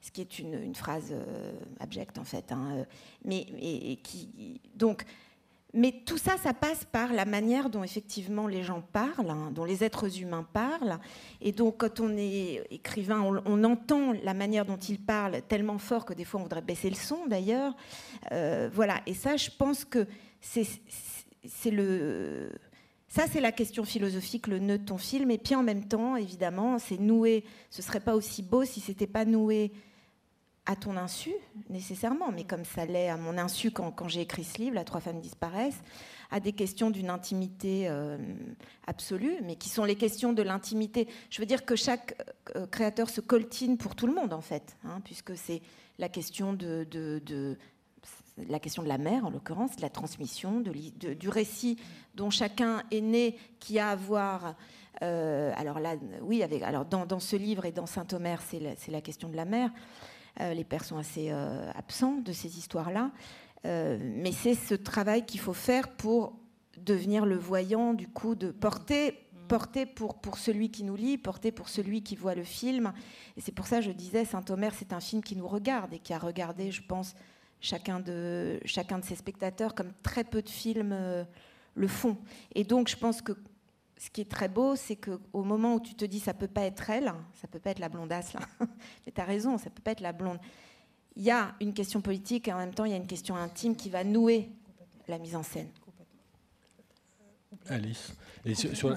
ce 0.00 0.10
qui 0.10 0.20
est 0.20 0.38
une, 0.38 0.74
phrase 0.74 1.12
euh, 1.12 1.52
abjecte, 1.78 2.18
en 2.18 2.24
fait. 2.24 2.52
Hein, 2.52 2.86
mais, 3.24 3.46
qui, 4.02 4.60
donc, 4.74 5.04
mais 5.72 5.92
tout 6.04 6.18
ça, 6.18 6.36
ça 6.36 6.52
passe 6.52 6.84
par 6.84 7.12
la 7.12 7.24
manière 7.24 7.70
dont 7.70 7.84
effectivement 7.84 8.48
les 8.48 8.62
gens 8.62 8.82
parlent, 8.92 9.30
hein, 9.30 9.52
dont 9.52 9.64
les 9.64 9.84
êtres 9.84 10.20
humains 10.20 10.46
parlent. 10.52 10.98
Et 11.40 11.52
donc, 11.52 11.78
quand 11.78 12.00
on 12.00 12.16
est 12.16 12.64
écrivain, 12.70 13.20
on, 13.20 13.64
entend 13.64 14.12
la 14.24 14.34
manière 14.34 14.64
dont 14.64 14.78
ils 14.78 14.98
parlent 14.98 15.42
tellement 15.42 15.78
fort 15.78 16.04
que 16.04 16.14
des 16.14 16.24
fois 16.24 16.40
on 16.40 16.44
voudrait 16.44 16.62
baisser 16.62 16.90
le 16.90 16.96
son 16.96 17.26
d'ailleurs. 17.26 17.76
Euh, 18.32 18.68
voilà. 18.72 19.00
Et 19.06 19.14
ça, 19.14 19.36
je 19.36 19.50
pense 19.56 19.84
que 19.84 20.06
c'est 20.40 21.70
le. 21.70 22.50
Ça, 23.06 23.24
c'est 23.30 23.40
la 23.40 23.52
question 23.52 23.84
philosophique, 23.84 24.46
le 24.46 24.58
nœud 24.60 24.78
de 24.78 24.84
ton 24.84 24.98
film. 24.98 25.30
Et 25.30 25.38
puis 25.38 25.54
en 25.54 25.62
même 25.62 25.84
temps, 25.84 26.16
évidemment, 26.16 26.78
c'est 26.78 26.98
noué. 26.98 27.44
Ce 27.68 27.82
serait 27.82 28.00
pas 28.00 28.14
aussi 28.14 28.42
beau 28.42 28.64
si 28.64 28.80
c'était 28.80 29.08
pas 29.08 29.24
noué 29.24 29.72
à 30.66 30.76
ton 30.76 30.96
insu, 30.96 31.32
nécessairement, 31.68 32.30
mais 32.32 32.44
comme 32.44 32.64
ça 32.64 32.84
l'est 32.84 33.08
à 33.08 33.16
mon 33.16 33.38
insu 33.38 33.70
quand, 33.70 34.08
j'ai 34.08 34.20
écrit 34.20 34.44
ce 34.44 34.58
livre, 34.58 34.74
La 34.74 34.84
Trois 34.84 35.00
femmes 35.00 35.20
disparaissent, 35.20 35.82
à 36.30 36.38
des 36.38 36.52
questions 36.52 36.90
d'une 36.90 37.10
intimité 37.10 37.88
euh, 37.88 38.18
absolue, 38.86 39.38
mais 39.42 39.56
qui 39.56 39.68
sont 39.68 39.84
les 39.84 39.96
questions 39.96 40.32
de 40.32 40.42
l'intimité. 40.42 41.08
Je 41.30 41.40
veux 41.40 41.46
dire 41.46 41.64
que 41.64 41.76
chaque 41.76 42.14
euh, 42.56 42.66
créateur 42.66 43.08
se 43.10 43.20
coltine 43.20 43.78
pour 43.78 43.96
tout 43.96 44.06
le 44.06 44.14
monde, 44.14 44.32
en 44.32 44.40
fait, 44.40 44.76
hein, 44.84 45.00
puisque 45.04 45.36
c'est 45.36 45.62
la 45.98 46.08
question 46.08 46.52
de, 46.52 46.86
la 48.48 48.58
question 48.58 48.82
de 48.82 48.88
la 48.88 48.98
mère, 48.98 49.26
en 49.26 49.30
l'occurrence, 49.30 49.76
de 49.76 49.82
la 49.82 49.90
transmission, 49.90 50.60
du 50.60 51.28
récit 51.28 51.78
dont 52.14 52.30
chacun 52.30 52.82
est 52.90 53.00
né, 53.00 53.36
qui 53.58 53.78
a 53.78 53.90
à 53.90 53.96
voir. 53.96 54.54
Euh, 55.02 55.52
alors 55.56 55.80
là, 55.80 55.96
oui, 56.22 56.42
alors 56.42 56.84
dans, 56.84 57.20
ce 57.20 57.36
livre 57.36 57.64
et 57.64 57.72
dans 57.72 57.86
Saint-Omer, 57.86 58.40
c'est 58.42 58.90
la, 58.90 59.00
question 59.00 59.28
de 59.28 59.36
la 59.36 59.44
mère. 59.44 59.70
Les 60.38 60.64
pères 60.64 60.84
sont 60.84 60.96
assez 60.96 61.30
absents 61.30 62.18
de 62.18 62.32
ces 62.32 62.58
histoires-là. 62.58 63.10
mais 63.64 64.32
c'est 64.32 64.54
ce 64.54 64.74
travail 64.74 65.26
qu'il 65.26 65.40
faut 65.40 65.52
faire 65.52 65.88
pour 65.88 66.38
devenir 66.78 67.26
le 67.26 67.36
voyant, 67.36 67.94
du 67.94 68.08
coup, 68.08 68.34
de 68.34 68.50
porter 68.50 69.14
pour, 69.86 70.20
pour 70.20 70.38
celui 70.38 70.70
qui 70.70 70.84
nous 70.84 70.96
lit, 70.96 71.18
porter 71.18 71.50
pour 71.52 71.68
celui 71.68 72.02
qui 72.02 72.16
voit 72.16 72.34
le 72.34 72.44
film. 72.44 72.92
Et 73.36 73.40
c'est 73.40 73.52
pour 73.52 73.66
ça 73.66 73.78
que 73.78 73.84
je 73.84 73.90
disais, 73.90 74.24
Saint-Omer, 74.24 74.72
c'est 74.74 74.92
un 74.92 75.00
film 75.00 75.22
qui 75.22 75.36
nous 75.36 75.48
regarde 75.48 75.92
et 75.92 75.98
qui 75.98 76.12
a 76.12 76.18
regardé, 76.18 76.70
je 76.70 76.82
pense, 76.82 77.14
chacun 77.60 78.00
de, 78.00 78.60
chacun 78.64 78.98
de 78.98 79.04
ses 79.04 79.16
spectateurs, 79.16 79.74
comme 79.74 79.92
très 80.02 80.24
peu 80.24 80.42
de 80.42 80.48
films 80.48 80.92
euh, 80.92 81.24
le 81.74 81.88
font. 81.88 82.16
Et 82.54 82.64
donc, 82.64 82.88
je 82.88 82.96
pense 82.96 83.22
que 83.22 83.32
ce 84.00 84.08
qui 84.08 84.22
est 84.22 84.30
très 84.30 84.48
beau, 84.48 84.76
c'est 84.76 84.96
qu'au 84.96 85.44
moment 85.44 85.74
où 85.74 85.80
tu 85.80 85.94
te 85.94 86.06
dis 86.06 86.20
ça 86.20 86.32
peut 86.32 86.48
pas 86.48 86.62
être 86.62 86.88
elle, 86.88 87.12
ça 87.34 87.46
peut 87.48 87.58
pas 87.58 87.70
être 87.70 87.80
la 87.80 87.90
blondasse 87.90 88.32
là, 88.32 88.40
mais 89.06 89.12
tu 89.12 89.20
as 89.20 89.24
raison, 89.24 89.58
ça 89.58 89.68
peut 89.68 89.82
pas 89.82 89.90
être 89.90 90.00
la 90.00 90.14
blonde. 90.14 90.38
Il 91.16 91.22
y 91.22 91.30
a 91.30 91.54
une 91.60 91.74
question 91.74 92.00
politique 92.00 92.48
et 92.48 92.52
en 92.54 92.56
même 92.56 92.72
temps 92.72 92.86
il 92.86 92.92
y 92.92 92.94
a 92.94 92.96
une 92.96 93.06
question 93.06 93.36
intime 93.36 93.76
qui 93.76 93.90
va 93.90 94.02
nouer 94.02 94.48
la 95.06 95.18
mise 95.18 95.36
en 95.36 95.42
scène. 95.42 95.68
Alice, 97.68 98.14
sur, 98.72 98.88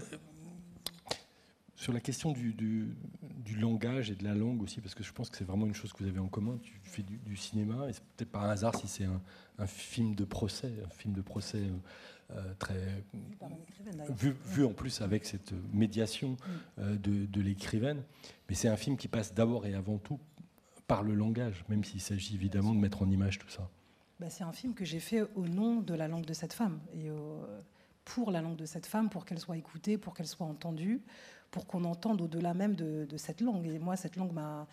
la 1.92 2.00
question 2.00 2.32
du, 2.32 2.96
langage 3.58 4.10
et 4.10 4.16
de 4.16 4.24
la 4.24 4.34
langue 4.34 4.62
aussi, 4.62 4.80
parce 4.80 4.96
que 4.96 5.04
je 5.04 5.12
pense 5.12 5.30
que 5.30 5.36
c'est 5.36 5.44
vraiment 5.44 5.66
une 5.66 5.74
chose 5.74 5.92
que 5.92 6.02
vous 6.02 6.10
avez 6.10 6.20
en 6.20 6.30
commun. 6.30 6.58
Tu 6.64 6.80
fais 6.84 7.04
du, 7.04 7.36
cinéma, 7.36 7.90
et 7.90 7.94
c'est 7.94 8.04
peut-être 8.16 8.32
par 8.32 8.44
hasard 8.44 8.74
si 8.78 8.88
c'est 8.88 9.04
un, 9.04 9.68
film 9.68 10.16
de 10.16 10.24
procès, 10.24 10.72
un 10.86 10.90
film 10.90 11.14
de 11.14 11.22
procès 11.22 11.58
euh, 11.58 11.78
très. 12.60 13.04
Vu, 14.10 14.36
vu, 14.46 14.66
en 14.66 14.74
plus 14.74 15.02
avec 15.02 15.26
cette 15.26 15.54
médiation 15.74 16.32
mm. 16.32 16.36
euh, 16.80 16.96
de, 16.98 17.26
de 17.26 17.42
l'écrivaine. 17.42 18.02
Mais 18.50 18.56
c'est 18.56 18.68
un 18.68 18.78
film 18.78 18.98
qui 18.98 19.08
passe 19.08 19.34
d'abord 19.34 19.66
et 19.66 19.74
avant 19.74 19.98
tout 19.98 20.20
par 20.88 21.04
le 21.04 21.16
langage, 21.16 21.64
même 21.70 21.84
s'il 21.84 22.02
s'agit 22.02 22.36
évidemment 22.36 22.74
de 22.74 22.80
mettre 22.80 23.02
en 23.02 23.10
image 23.10 23.40
tout 23.40 23.50
ça. 23.50 23.70
Bah, 24.20 24.30
c'est 24.30 24.44
un 24.44 24.52
film 24.52 24.74
que 24.74 24.86
j'ai 24.86 25.00
fait 25.00 25.24
au 25.36 25.48
nom 25.48 25.82
de 25.82 25.94
la 25.94 26.08
langue 26.08 26.26
de 26.26 26.34
cette 26.34 26.54
femme. 26.54 26.80
Et 26.94 27.10
pour 28.06 28.32
la 28.32 28.42
langue 28.42 28.58
de 28.58 28.66
cette 28.66 28.86
femme, 28.86 29.10
pour 29.10 29.26
qu'elle 29.26 29.40
soit 29.40 29.58
écoutée, 29.58 29.98
pour 29.98 30.14
qu'elle 30.14 30.28
soit 30.28 30.46
entendue, 30.46 31.02
pour 31.52 31.68
qu'on 31.68 31.84
entende 31.84 32.22
au-delà 32.22 32.54
même 32.54 32.76
de, 32.76 33.18
cette 33.18 33.42
langue. 33.42 33.68
Et 33.68 33.80
moi, 33.80 33.96
cette 33.96 34.16
langue 34.16 34.34
m'a 34.34 34.68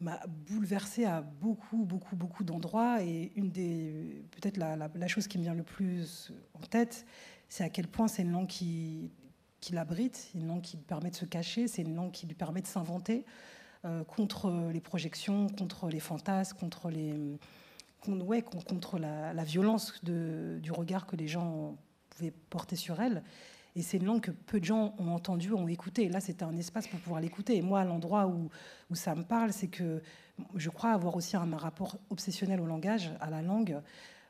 m'a 0.00 0.20
bouleversée 0.26 1.04
à 1.04 1.22
beaucoup, 1.22 1.84
beaucoup, 1.84 2.16
beaucoup 2.16 2.44
d'endroits. 2.44 3.02
Et 3.02 3.32
une 3.36 3.50
des, 3.50 4.24
peut-être 4.32 4.56
la, 4.56 5.08
chose 5.08 5.26
qui 5.26 5.38
me 5.38 5.42
vient 5.42 5.54
le 5.54 5.62
plus 5.62 6.32
en 6.54 6.66
tête, 6.66 7.06
c'est 7.48 7.64
à 7.64 7.68
quel 7.68 7.88
point 7.88 8.08
c'est 8.08 8.22
une 8.22 8.32
langue 8.32 8.46
qui, 8.46 9.10
qui 9.60 9.72
l'abrite, 9.72 10.30
une 10.34 10.46
langue 10.46 10.62
qui 10.62 10.76
lui 10.76 10.84
permet 10.84 11.10
de 11.10 11.16
se 11.16 11.24
cacher, 11.24 11.68
c'est 11.68 11.82
une 11.82 11.94
langue 11.94 12.12
qui 12.12 12.26
lui 12.26 12.34
permet 12.34 12.60
de 12.60 12.66
s'inventer 12.66 13.24
euh, 13.84 14.04
contre 14.04 14.70
les 14.72 14.80
projections, 14.80 15.48
contre 15.48 15.88
les 15.88 16.00
fantasmes, 16.00 16.56
contre 16.58 16.90
les, 16.90 17.14
ouais, 18.08 18.42
contre 18.42 18.98
la, 18.98 19.32
la 19.32 19.44
violence 19.44 20.02
de, 20.02 20.58
du 20.62 20.72
regard 20.72 21.06
que 21.06 21.16
les 21.16 21.28
gens 21.28 21.76
pouvaient 22.10 22.32
porter 22.50 22.76
sur 22.76 23.00
elle. 23.00 23.22
Et 23.76 23.82
c'est 23.82 23.98
une 23.98 24.06
langue 24.06 24.22
que 24.22 24.30
peu 24.30 24.58
de 24.58 24.64
gens 24.64 24.94
ont 24.98 25.12
entendue, 25.12 25.52
ont 25.52 25.68
écoutée. 25.68 26.08
Là, 26.08 26.20
c'était 26.20 26.44
un 26.44 26.56
espace 26.56 26.88
pour 26.88 26.98
pouvoir 26.98 27.20
l'écouter. 27.20 27.56
Et 27.56 27.62
moi, 27.62 27.84
l'endroit 27.84 28.26
où, 28.26 28.48
ça 28.94 29.14
me 29.14 29.22
parle, 29.22 29.52
c'est 29.52 29.68
que 29.68 30.00
je 30.54 30.70
crois 30.70 30.92
avoir 30.92 31.14
aussi 31.14 31.36
un, 31.36 31.56
rapport 31.56 31.98
obsessionnel 32.08 32.58
au 32.58 32.64
langage, 32.64 33.12
à 33.20 33.28
la 33.28 33.42
langue. 33.42 33.78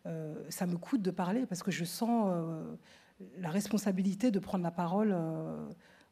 Euh, 0.04 0.34
ça 0.48 0.66
me 0.66 0.76
coûte 0.76 1.00
de 1.00 1.12
parler 1.12 1.46
parce 1.46 1.62
que 1.62 1.70
je 1.70 1.84
sens 1.84 2.28
euh, 2.28 2.74
la 3.38 3.50
responsabilité 3.50 4.32
de 4.32 4.40
prendre 4.40 4.64
la 4.64 4.72
parole 4.72 5.12
euh, 5.14 5.64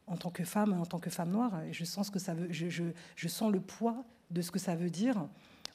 en 0.06 0.16
tant 0.16 0.30
que 0.30 0.44
femme, 0.44 0.72
en 0.72 0.86
tant 0.86 1.00
que 1.00 1.10
femme 1.10 1.32
noire. 1.32 1.60
Et 1.64 1.72
je 1.72 1.84
sens 1.84 2.10
que 2.10 2.20
ça 2.20 2.34
veut. 2.34 2.52
Je, 2.52 3.28
sens 3.28 3.50
le 3.50 3.60
poids 3.60 4.04
de 4.30 4.42
ce 4.42 4.52
que 4.52 4.60
ça 4.60 4.76
veut 4.76 4.90
dire 4.90 5.26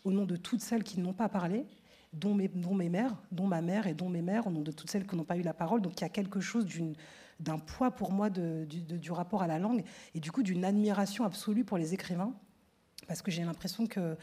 au 0.06 0.14
nom 0.14 0.24
de 0.24 0.38
toutes 0.38 0.62
celles 0.62 0.84
qui 0.84 1.02
n'ont 1.02 1.14
pas 1.14 1.28
parlé 1.28 1.66
dont 2.14 2.34
mes 2.34 2.90
mères, 2.90 3.18
dont 3.34 3.48
ma 3.48 3.62
mère 3.62 3.86
et 3.86 3.94
dont 3.94 4.08
mes 4.08 4.22
mères, 4.22 4.48
au 4.48 4.50
nom 4.50 4.62
de 4.62 4.72
toutes 4.72 4.90
celles 4.90 5.06
qui 5.06 5.18
n'ont 5.18 5.26
pas 5.26 5.36
eu 5.36 5.42
la 5.42 5.54
parole. 5.54 5.82
Donc 5.82 6.00
il 6.00 6.04
y 6.04 6.06
a 6.06 6.10
quelque 6.10 6.40
chose 6.40 6.66
d'une 6.66 6.96
d'un 7.40 7.60
poids 7.60 7.92
pour 7.92 8.12
moi 8.12 8.30
du, 8.30 9.12
rapport 9.12 9.42
à 9.42 9.48
la 9.48 9.60
langue 9.60 9.84
et 10.14 10.20
du 10.20 10.32
coup 10.32 10.44
d'une 10.44 10.66
admiration 10.66 11.24
absolue 11.24 11.64
pour 11.64 11.78
les 11.78 11.94
écrivains, 11.94 12.34
parce 13.08 13.22
que 13.22 13.32
j'ai 13.32 13.44
l'impression 13.44 13.88
que, 13.88 14.18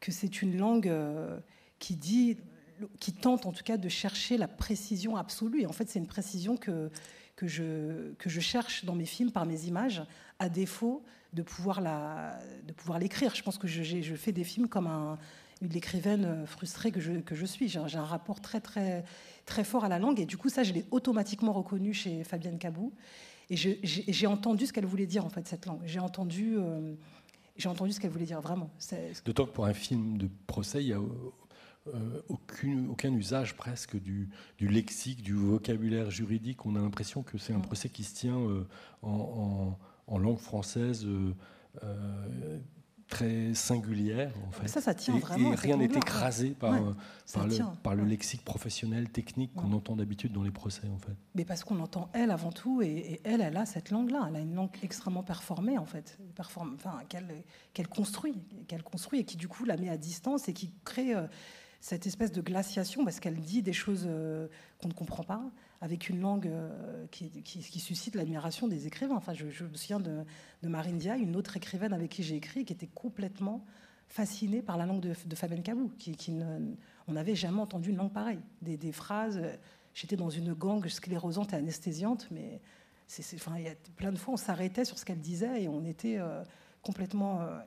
que 0.00 0.12
c'est 0.12 0.42
une 0.42 0.56
langue 0.58 0.88
euh, 0.88 1.38
qui 1.78 1.96
dit, 1.96 2.36
qui 3.00 3.12
tente 3.12 3.46
en 3.46 3.52
tout 3.52 3.64
cas 3.64 3.76
de 3.76 3.88
chercher 3.88 4.36
la 4.36 4.48
précision 4.48 5.16
absolue. 5.16 5.62
Et 5.62 5.66
en 5.66 5.72
fait, 5.72 5.88
c'est 5.88 5.98
une 5.98 6.06
précision 6.06 6.56
que, 6.56 6.90
que, 7.36 7.46
je, 7.46 8.12
que 8.14 8.28
je 8.28 8.40
cherche 8.40 8.84
dans 8.84 8.94
mes 8.94 9.06
films 9.06 9.30
par 9.30 9.46
mes 9.46 9.66
images, 9.66 10.02
à 10.38 10.48
défaut 10.48 11.04
de 11.32 11.42
pouvoir, 11.42 11.80
la, 11.80 12.38
de 12.66 12.72
pouvoir 12.72 12.98
l'écrire. 12.98 13.34
Je 13.34 13.42
pense 13.42 13.58
que 13.58 13.68
je, 13.68 13.82
je 13.82 14.14
fais 14.14 14.32
des 14.32 14.44
films 14.44 14.68
comme 14.68 14.86
un, 14.86 15.18
une 15.60 15.74
écrivaine 15.76 16.46
frustrée 16.46 16.90
que 16.92 17.00
je, 17.00 17.12
que 17.20 17.34
je 17.34 17.46
suis. 17.46 17.68
J'ai 17.68 17.78
un 17.78 18.04
rapport 18.04 18.40
très, 18.40 18.60
très 18.60 19.04
très 19.48 19.64
fort 19.64 19.84
à 19.84 19.88
la 19.88 19.98
langue. 19.98 20.20
Et 20.20 20.26
du 20.26 20.36
coup, 20.36 20.48
ça, 20.48 20.62
je 20.62 20.72
l'ai 20.72 20.84
automatiquement 20.92 21.52
reconnu 21.52 21.92
chez 21.92 22.22
Fabienne 22.22 22.58
Cabou. 22.58 22.92
Et 23.50 23.56
j'ai 23.56 24.26
entendu 24.26 24.66
ce 24.66 24.72
qu'elle 24.72 24.86
voulait 24.86 25.06
dire, 25.06 25.24
en 25.24 25.30
fait, 25.30 25.48
cette 25.48 25.66
langue. 25.66 25.80
J'ai 25.86 26.00
entendu, 26.00 26.56
euh, 26.58 26.94
j'ai 27.56 27.68
entendu 27.68 27.92
ce 27.92 27.98
qu'elle 27.98 28.10
voulait 28.10 28.26
dire, 28.26 28.42
vraiment. 28.42 28.70
D'autant 29.24 29.46
que 29.46 29.52
pour 29.52 29.64
un 29.64 29.72
film 29.72 30.18
de 30.18 30.28
procès, 30.46 30.84
il 30.84 30.88
n'y 30.88 30.92
a 30.92 31.00
euh, 31.00 32.22
aucune, 32.28 32.90
aucun 32.90 33.12
usage 33.14 33.56
presque 33.56 33.98
du, 33.98 34.28
du, 34.58 34.68
lexique, 34.68 35.22
du 35.22 35.32
vocabulaire 35.32 36.10
juridique. 36.10 36.66
On 36.66 36.76
a 36.76 36.80
l'impression 36.80 37.22
que 37.22 37.38
c'est 37.38 37.54
un 37.54 37.60
procès 37.60 37.88
qui 37.88 38.04
se 38.04 38.14
tient 38.14 38.38
euh, 38.38 38.66
en, 39.00 39.78
en, 40.06 40.18
langue 40.18 40.38
française 40.38 41.06
très 43.08 43.54
singulière 43.54 44.32
en 44.46 44.50
fait. 44.50 44.68
Ça, 44.68 44.80
ça 44.80 44.94
tient 44.94 45.16
et, 45.16 45.18
vraiment. 45.18 45.52
Et 45.52 45.56
rien 45.56 45.76
n'est 45.76 45.86
écrasé 45.86 46.50
par, 46.50 46.74
euh, 46.74 46.94
par, 47.32 47.46
le, 47.46 47.56
par, 47.82 47.94
le, 47.94 48.04
lexique 48.04 48.44
professionnel, 48.44 49.08
technique 49.08 49.54
qu'on 49.54 49.72
entend 49.72 49.96
d'habitude 49.96 50.32
dans 50.32 50.42
les 50.42 50.50
procès 50.50 50.86
en 50.94 50.98
fait. 50.98 51.16
Mais 51.34 51.44
parce 51.44 51.64
qu'on 51.64 51.80
entend 51.80 52.10
elle 52.12 52.30
avant 52.30 52.52
tout, 52.52 52.82
et, 52.82 53.20
elle, 53.24 53.40
elle 53.40 53.56
a 53.56 53.66
cette 53.66 53.90
langue-là. 53.90 54.26
Elle 54.28 54.36
a 54.36 54.40
une 54.40 54.54
langue 54.54 54.70
extrêmement 54.82 55.22
performée 55.22 55.78
en 55.78 55.86
fait, 55.86 56.18
Perform... 56.34 56.74
enfin, 56.74 57.00
qu'elle 57.08 57.88
construit, 57.88 58.34
qu'elle 58.66 58.82
construit 58.82 59.20
et 59.20 59.24
qui 59.24 59.36
du 59.36 59.48
coup 59.48 59.64
la 59.64 59.76
met 59.76 59.88
à 59.88 59.96
distance 59.96 60.48
et 60.48 60.52
qui 60.52 60.72
crée 60.84 61.14
euh, 61.14 61.26
cette 61.80 62.06
espèce 62.06 62.32
de 62.32 62.40
glaciation 62.40 63.04
parce 63.04 63.20
qu'elle 63.20 63.40
dit 63.40 63.62
des 63.62 63.72
choses 63.72 64.04
euh, 64.06 64.48
qu'on 64.80 64.88
ne 64.88 64.94
comprend 64.94 65.22
pas 65.22 65.42
avec 65.80 66.08
une 66.08 66.20
langue 66.20 66.48
euh, 66.48 67.06
qui, 67.10 67.80
suscite 67.80 68.14
l'admiration 68.14 68.66
des 68.66 68.86
écrivains. 68.86 69.16
Enfin, 69.16 69.32
je, 69.32 69.44
me 69.44 69.74
souviens 69.74 70.00
de, 70.00 70.24
Marine 70.62 70.98
Dia, 70.98 71.16
une 71.16 71.36
autre 71.36 71.56
écrivaine 71.56 71.92
avec 71.92 72.10
qui 72.10 72.22
j'ai 72.22 72.36
écrit, 72.36 72.64
qui 72.64 72.72
était 72.72 72.88
complètement 72.88 73.64
fascinée 74.08 74.62
par 74.62 74.76
la 74.76 74.86
langue 74.86 75.00
de, 75.00 75.14
de 75.26 75.34
Fabienne 75.36 75.62
Cabou, 75.62 75.92
qui, 75.98 76.16
on 77.06 77.12
n'avait 77.12 77.34
jamais 77.34 77.60
entendu 77.60 77.90
une 77.90 77.96
langue 77.96 78.12
pareille. 78.12 78.40
Des, 78.62 78.92
phrases, 78.92 79.40
j'étais 79.94 80.16
dans 80.16 80.30
une 80.30 80.52
gangue 80.52 80.88
sclérosante 80.88 81.52
et 81.52 81.56
anesthésiante, 81.56 82.28
mais 82.30 82.60
c'est, 83.06 83.36
enfin, 83.36 83.56
il 83.56 83.64
y 83.64 83.68
a 83.68 83.74
plein 83.96 84.12
de 84.12 84.18
fois, 84.18 84.34
on 84.34 84.38
s'arrêtait 84.38 84.84
sur 84.84 84.98
ce 84.98 85.04
qu'elle 85.04 85.20
disait 85.20 85.62
et 85.62 85.68
on 85.68 85.84
était 85.84 86.18
euh, 86.18 86.42
complètement 86.82 87.40
euh, 87.40 87.60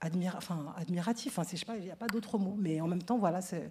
admiratif. 0.00 1.38
Enfin, 1.38 1.48
je 1.50 1.56
sais 1.56 1.64
pas, 1.64 1.76
il 1.76 1.84
n'y 1.84 1.90
a 1.90 1.96
pas 1.96 2.08
d'autre 2.08 2.38
mot, 2.38 2.54
mais 2.58 2.80
en 2.80 2.88
même 2.88 3.02
temps, 3.02 3.18
voilà, 3.18 3.40
c'est 3.40 3.70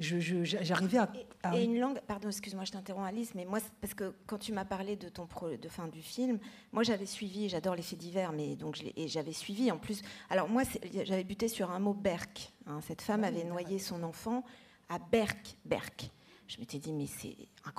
j'arrivais 0.00 0.98
à, 0.98 1.56
Et 1.56 1.64
une 1.64 1.78
langue, 1.78 2.00
pardon, 2.06 2.28
excuse-moi, 2.28 2.64
je 2.64 2.72
t'interromps 2.72 3.08
Alice, 3.08 3.34
mais 3.34 3.44
moi, 3.44 3.58
parce 3.80 3.94
que 3.94 4.14
quand 4.26 4.38
tu 4.38 4.52
m'as 4.52 4.64
parlé 4.64 4.96
de 4.96 5.08
ton 5.08 5.26
pro, 5.26 5.56
de 5.56 5.68
fin 5.68 5.88
du 5.88 6.02
film, 6.02 6.38
moi 6.72 6.82
j'avais 6.82 7.06
suivi, 7.06 7.48
j'adore 7.48 7.74
les 7.74 7.82
faits 7.82 7.98
divers, 7.98 8.32
mais 8.32 8.56
donc 8.56 8.82
et 8.96 9.08
j'avais 9.08 9.32
suivi 9.32 9.70
en 9.70 9.78
plus. 9.78 10.02
Alors 10.30 10.48
moi, 10.48 10.62
j'avais 11.04 11.24
buté 11.24 11.48
sur 11.48 11.70
un 11.70 11.78
mot 11.78 11.94
Berk. 11.94 12.52
Hein. 12.66 12.80
cette 12.86 13.02
femme 13.02 13.24
avait 13.24 13.44
noyé 13.44 13.78
son 13.78 14.02
enfant 14.02 14.44
à 14.88 14.98
Berk, 14.98 15.56
Berk. 15.64 16.10
Je 16.48 16.58
m'étais 16.58 16.78
dit, 16.78 16.92
mais 16.92 17.06
c'est 17.06 17.36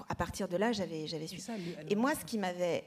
à 0.10 0.16
partir 0.16 0.48
de 0.48 0.58
là, 0.58 0.72
j'avais 0.72 1.08
j'avais 1.08 1.28
suivi. 1.28 1.46
et 1.90 1.96
moi, 1.96 2.16
ce 2.16 2.26
qui 2.26 2.38
m'avait 2.38 2.86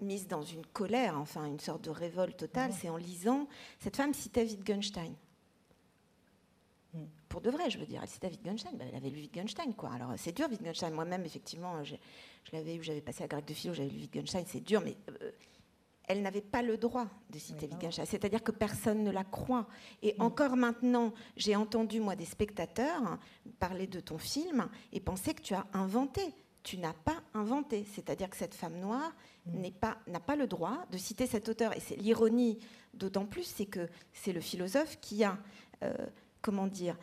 mise 0.00 0.28
dans 0.28 0.42
une 0.42 0.64
colère, 0.66 1.18
enfin 1.18 1.46
une 1.46 1.60
sorte 1.60 1.84
de 1.84 1.90
révolte 1.90 2.36
totale, 2.36 2.72
c'est 2.72 2.88
en 2.88 2.96
lisant 2.96 3.48
cette 3.80 3.96
femme 3.96 4.14
citait 4.14 4.44
Wittgenstein 4.44 5.14
pour 7.28 7.40
de 7.40 7.50
vrai, 7.50 7.70
je 7.70 7.78
veux 7.78 7.86
dire. 7.86 8.00
Elle 8.02 8.08
citait 8.08 8.28
Wittgenstein, 8.28 8.76
ben, 8.76 8.88
elle 8.88 8.96
avait 8.96 9.10
lu 9.10 9.20
Wittgenstein, 9.20 9.74
quoi. 9.74 9.90
Alors 9.92 10.12
c'est 10.16 10.32
dur, 10.32 10.48
Wittgenstein. 10.48 10.92
Moi-même, 10.92 11.24
effectivement, 11.24 11.82
je, 11.82 11.96
l'avais 12.52 12.76
eu, 12.76 12.82
j'avais 12.82 13.00
passé 13.00 13.24
à 13.24 13.26
grec 13.26 13.44
de 13.44 13.54
philo, 13.54 13.74
j'avais 13.74 13.88
lu 13.88 14.00
Wittgenstein, 14.00 14.44
c'est 14.46 14.60
dur, 14.60 14.80
mais 14.84 14.96
euh, 15.22 15.30
elle 16.06 16.22
n'avait 16.22 16.40
pas 16.40 16.62
le 16.62 16.76
droit 16.76 17.06
de 17.30 17.38
citer 17.38 17.66
Wittgenstein. 17.66 18.06
C'est-à-dire 18.06 18.42
que 18.42 18.52
personne 18.52 19.02
ne 19.02 19.10
la 19.10 19.24
croit. 19.24 19.66
Et 20.02 20.14
mm. 20.18 20.22
encore 20.22 20.56
maintenant, 20.56 21.12
j'ai 21.36 21.56
entendu, 21.56 22.00
moi, 22.00 22.14
des 22.16 22.24
spectateurs 22.24 23.18
parler 23.58 23.86
de 23.86 24.00
ton 24.00 24.18
film 24.18 24.68
et 24.92 25.00
penser 25.00 25.34
que 25.34 25.42
tu 25.42 25.54
as 25.54 25.66
inventé. 25.72 26.22
Tu 26.62 26.78
n'as 26.78 26.92
pas 26.92 27.22
inventé. 27.34 27.84
C'est-à-dire 27.92 28.30
que 28.30 28.36
cette 28.36 28.54
femme 28.54 28.78
noire 28.78 29.12
mm. 29.46 29.70
pas, 29.80 29.98
n'a 30.06 30.20
pas 30.20 30.36
le 30.36 30.46
droit 30.46 30.86
de 30.90 30.98
citer 30.98 31.26
cet 31.26 31.48
auteur. 31.48 31.74
Et 31.76 31.80
c'est 31.80 31.96
l'ironie 31.96 32.58
d'autant 32.92 33.26
plus, 33.26 33.44
c'est 33.44 33.66
que 33.66 33.88
c'est 34.12 34.32
le 34.32 34.40
philosophe 34.40 34.98
qui 35.00 35.24
a, 35.24 35.38
euh, 35.82 35.94
comment 36.44 36.66
dire, 36.66 36.96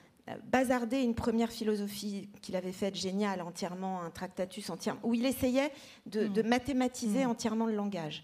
bazarder 0.51 1.01
une 1.01 1.15
première 1.15 1.51
philosophie 1.51 2.29
qu'il 2.41 2.55
avait 2.55 2.71
faite 2.71 2.95
géniale, 2.95 3.41
entièrement, 3.41 4.01
un 4.03 4.11
tractatus 4.11 4.69
entièrement, 4.69 5.01
où 5.03 5.15
il 5.15 5.25
essayait 5.25 5.71
de, 6.05 6.27
mm. 6.27 6.47
mathématiser 6.47 7.25
mm. 7.25 7.29
entièrement 7.29 7.65
le 7.65 7.75
langage. 7.75 8.23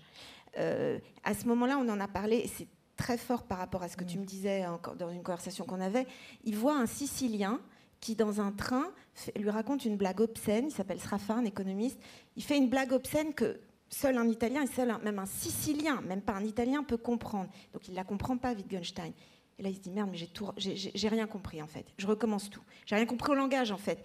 Euh, 0.60 1.00
à 1.24 1.34
ce 1.34 1.46
moment-là, 1.48 1.80
on 1.80 1.90
en 1.90 2.00
a 2.00 2.08
parlé, 2.08 2.50
c'est 2.56 2.68
très 2.96 3.18
fort 3.18 3.44
par 3.44 3.58
rapport 3.58 3.84
à 3.84 3.90
ce 3.90 3.98
que 3.98 4.04
tu 4.04 4.20
me 4.20 4.26
disais 4.26 4.66
dans 4.98 5.10
une 5.10 5.24
conversation 5.24 5.66
qu'on 5.66 5.82
avait. 5.82 6.08
Il 6.44 6.56
voit 6.56 6.78
un 6.78 6.86
Sicilien 6.86 7.60
qui, 8.00 8.16
dans 8.16 8.42
un 8.42 8.52
train, 8.52 8.92
lui 9.36 9.50
raconte 9.50 9.86
une 9.86 9.98
blague 9.98 10.22
obscène. 10.22 10.66
Il 10.68 10.72
s'appelle 10.72 11.00
Srafa, 11.00 11.34
un 11.34 11.46
économiste. 11.46 12.00
Il 12.36 12.44
fait 12.44 12.58
une 12.58 12.70
blague 12.70 12.94
obscène 12.94 13.34
que 13.34 13.60
seul 13.90 14.18
un 14.18 14.28
Italien 14.28 14.64
et 14.64 14.68
seul 14.68 14.94
même 15.04 15.20
un 15.20 15.26
Sicilien, 15.26 16.02
même 16.02 16.22
pas 16.22 16.34
un 16.34 16.44
Italien, 16.44 16.84
peut 16.84 16.98
comprendre. 16.98 17.50
Donc 17.74 17.88
il 17.88 17.92
ne 17.92 17.96
la 17.96 18.04
comprend 18.04 18.38
pas, 18.38 18.54
Wittgenstein. 18.54 19.14
Et 19.60 19.64
là, 19.64 19.70
il 19.70 19.76
se 19.76 19.82
dit 19.82 19.90
merde, 19.90 20.10
mais 20.12 20.18
j'ai 20.58 21.08
rien 21.08 21.26
compris 21.26 21.64
en 21.64 21.68
fait. 21.68 21.86
Je 21.98 22.06
recommence 22.06 22.50
tout. 22.50 22.62
J'ai 22.86 22.96
rien 22.96 23.08
compris 23.08 23.32
au 23.32 23.36
langage 23.36 23.72
en 23.72 23.78
fait. 23.78 24.04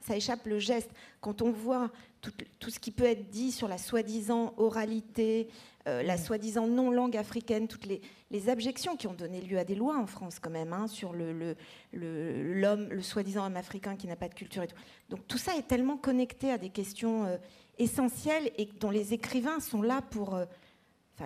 Ça 0.00 0.16
échappe 0.16 0.46
le 0.46 0.58
geste. 0.58 0.90
Quand 1.20 1.42
on 1.42 1.52
voit 1.52 1.90
tout, 2.20 2.70
ce 2.70 2.80
qui 2.80 2.90
peut 2.90 3.04
être 3.04 3.28
dit 3.30 3.52
sur 3.52 3.68
la 3.68 3.78
soi-disant 3.78 4.52
oralité, 4.56 5.48
euh, 5.86 6.02
la 6.02 6.16
soi-disant 6.16 6.66
non-langue 6.66 7.16
africaine, 7.16 7.68
toutes 7.68 7.86
les, 7.86 8.00
les, 8.30 8.48
abjections 8.48 8.96
qui 8.96 9.06
ont 9.06 9.14
donné 9.14 9.42
lieu 9.42 9.58
à 9.58 9.64
des 9.64 9.74
lois 9.74 9.98
en 9.98 10.06
France 10.06 10.38
quand 10.40 10.50
même, 10.50 10.72
hein, 10.72 10.88
sur 10.88 11.12
l'homme, 11.12 11.38
le, 11.38 11.56
le, 11.92 12.88
le 12.88 13.02
soi-disant 13.02 13.46
homme 13.46 13.56
africain 13.56 13.94
qui 13.94 14.06
n'a 14.06 14.16
pas 14.16 14.28
de 14.28 14.34
culture 14.34 14.62
et 14.62 14.66
tout. 14.66 14.76
Donc 15.10 15.20
tout 15.28 15.38
ça 15.38 15.56
est 15.56 15.68
tellement 15.68 15.98
connecté 15.98 16.50
à 16.50 16.58
des 16.58 16.70
questions 16.70 17.26
euh, 17.26 17.36
essentielles 17.78 18.50
et 18.56 18.66
dont 18.80 18.90
les 18.90 19.12
écrivains 19.12 19.60
sont 19.60 19.82
là 19.82 20.00
pour, 20.02 20.34
euh, 20.34 20.46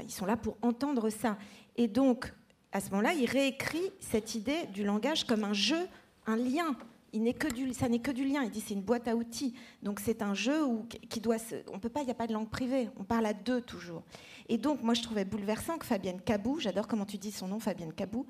ils 0.02 0.10
sont 0.10 0.26
là 0.26 0.36
pour 0.36 0.56
entendre 0.60 1.08
ça. 1.08 1.38
Et 1.76 1.86
donc, 1.86 2.32
à 2.72 2.80
ce 2.80 2.90
moment-là, 2.90 3.14
il 3.14 3.26
réécrit 3.26 3.90
cette 4.00 4.34
idée 4.34 4.66
du 4.72 4.84
langage 4.84 5.24
comme 5.24 5.44
un 5.44 5.54
jeu, 5.54 5.88
un 6.26 6.36
lien 6.36 6.76
il 7.12 7.22
n'est 7.22 7.34
que 7.34 7.48
du, 7.48 7.72
ça 7.72 7.88
n'est 7.88 8.00
que 8.00 8.10
du 8.10 8.24
lien. 8.24 8.42
Il 8.44 8.50
dit 8.50 8.60
c'est 8.60 8.74
une 8.74 8.82
boîte 8.82 9.08
à 9.08 9.16
outils. 9.16 9.54
Donc 9.82 10.00
c'est 10.00 10.22
un 10.22 10.34
jeu 10.34 10.64
où 10.64 10.86
qui 11.08 11.20
doit 11.20 11.38
se, 11.38 11.56
on 11.72 11.78
peut 11.78 11.88
pas, 11.88 12.00
il 12.00 12.04
n'y 12.04 12.10
a 12.10 12.14
pas 12.14 12.26
de 12.26 12.32
langue 12.32 12.50
privée. 12.50 12.90
On 12.98 13.04
parle 13.04 13.26
à 13.26 13.32
deux 13.32 13.60
toujours. 13.60 14.02
Et 14.48 14.58
donc 14.58 14.82
moi 14.82 14.94
je 14.94 15.02
trouvais 15.02 15.24
bouleversant 15.24 15.78
que 15.78 15.86
Fabienne 15.86 16.20
Cabou, 16.20 16.58
j'adore 16.58 16.86
comment 16.86 17.06
tu 17.06 17.18
dis 17.18 17.32
son 17.32 17.48
nom, 17.48 17.60
Fabienne 17.60 17.92
Cabou, 17.92 18.26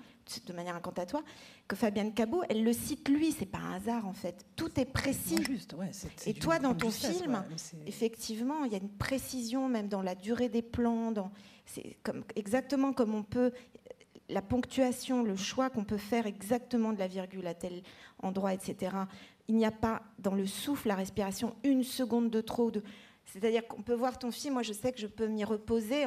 de 0.46 0.52
manière 0.52 0.76
incantatoire, 0.76 1.22
que 1.66 1.76
Fabienne 1.76 2.12
Cabou, 2.12 2.42
elle 2.48 2.64
le 2.64 2.72
cite 2.72 3.08
lui. 3.08 3.32
C'est 3.32 3.46
pas 3.46 3.58
un 3.58 3.74
hasard 3.74 4.06
en 4.06 4.12
fait. 4.12 4.46
Tout 4.56 4.78
est 4.78 4.84
précis. 4.84 5.42
Juste, 5.42 5.74
ouais, 5.74 5.90
Et 6.26 6.34
toi 6.34 6.58
dans 6.58 6.74
ton 6.74 6.90
film, 6.90 7.42
effectivement, 7.86 8.64
il 8.64 8.72
y 8.72 8.74
a 8.74 8.78
une 8.78 8.90
précision 8.90 9.68
même 9.68 9.88
dans 9.88 10.02
la 10.02 10.14
durée 10.14 10.48
des 10.48 10.62
plans. 10.62 11.10
Dans, 11.10 11.30
c'est 11.66 11.98
comme 12.02 12.24
exactement 12.36 12.92
comme 12.92 13.14
on 13.14 13.22
peut 13.22 13.52
la 14.28 14.42
ponctuation, 14.42 15.22
le 15.22 15.36
choix 15.36 15.70
qu'on 15.70 15.84
peut 15.84 15.98
faire 15.98 16.26
exactement 16.26 16.92
de 16.92 16.98
la 16.98 17.06
virgule 17.08 17.46
à 17.46 17.54
tel 17.54 17.82
endroit, 18.22 18.52
etc. 18.52 18.94
Il 19.48 19.56
n'y 19.56 19.64
a 19.64 19.70
pas 19.70 20.02
dans 20.18 20.34
le 20.34 20.46
souffle, 20.46 20.88
la 20.88 20.94
respiration, 20.94 21.56
une 21.64 21.82
seconde 21.82 22.30
de 22.30 22.40
trop. 22.40 22.70
De... 22.70 22.82
C'est-à-dire 23.24 23.66
qu'on 23.66 23.82
peut 23.82 23.94
voir 23.94 24.18
ton 24.18 24.30
film, 24.30 24.54
moi 24.54 24.62
je 24.62 24.72
sais 24.72 24.92
que 24.92 25.00
je 25.00 25.06
peux 25.06 25.26
m'y 25.26 25.44
reposer, 25.44 26.06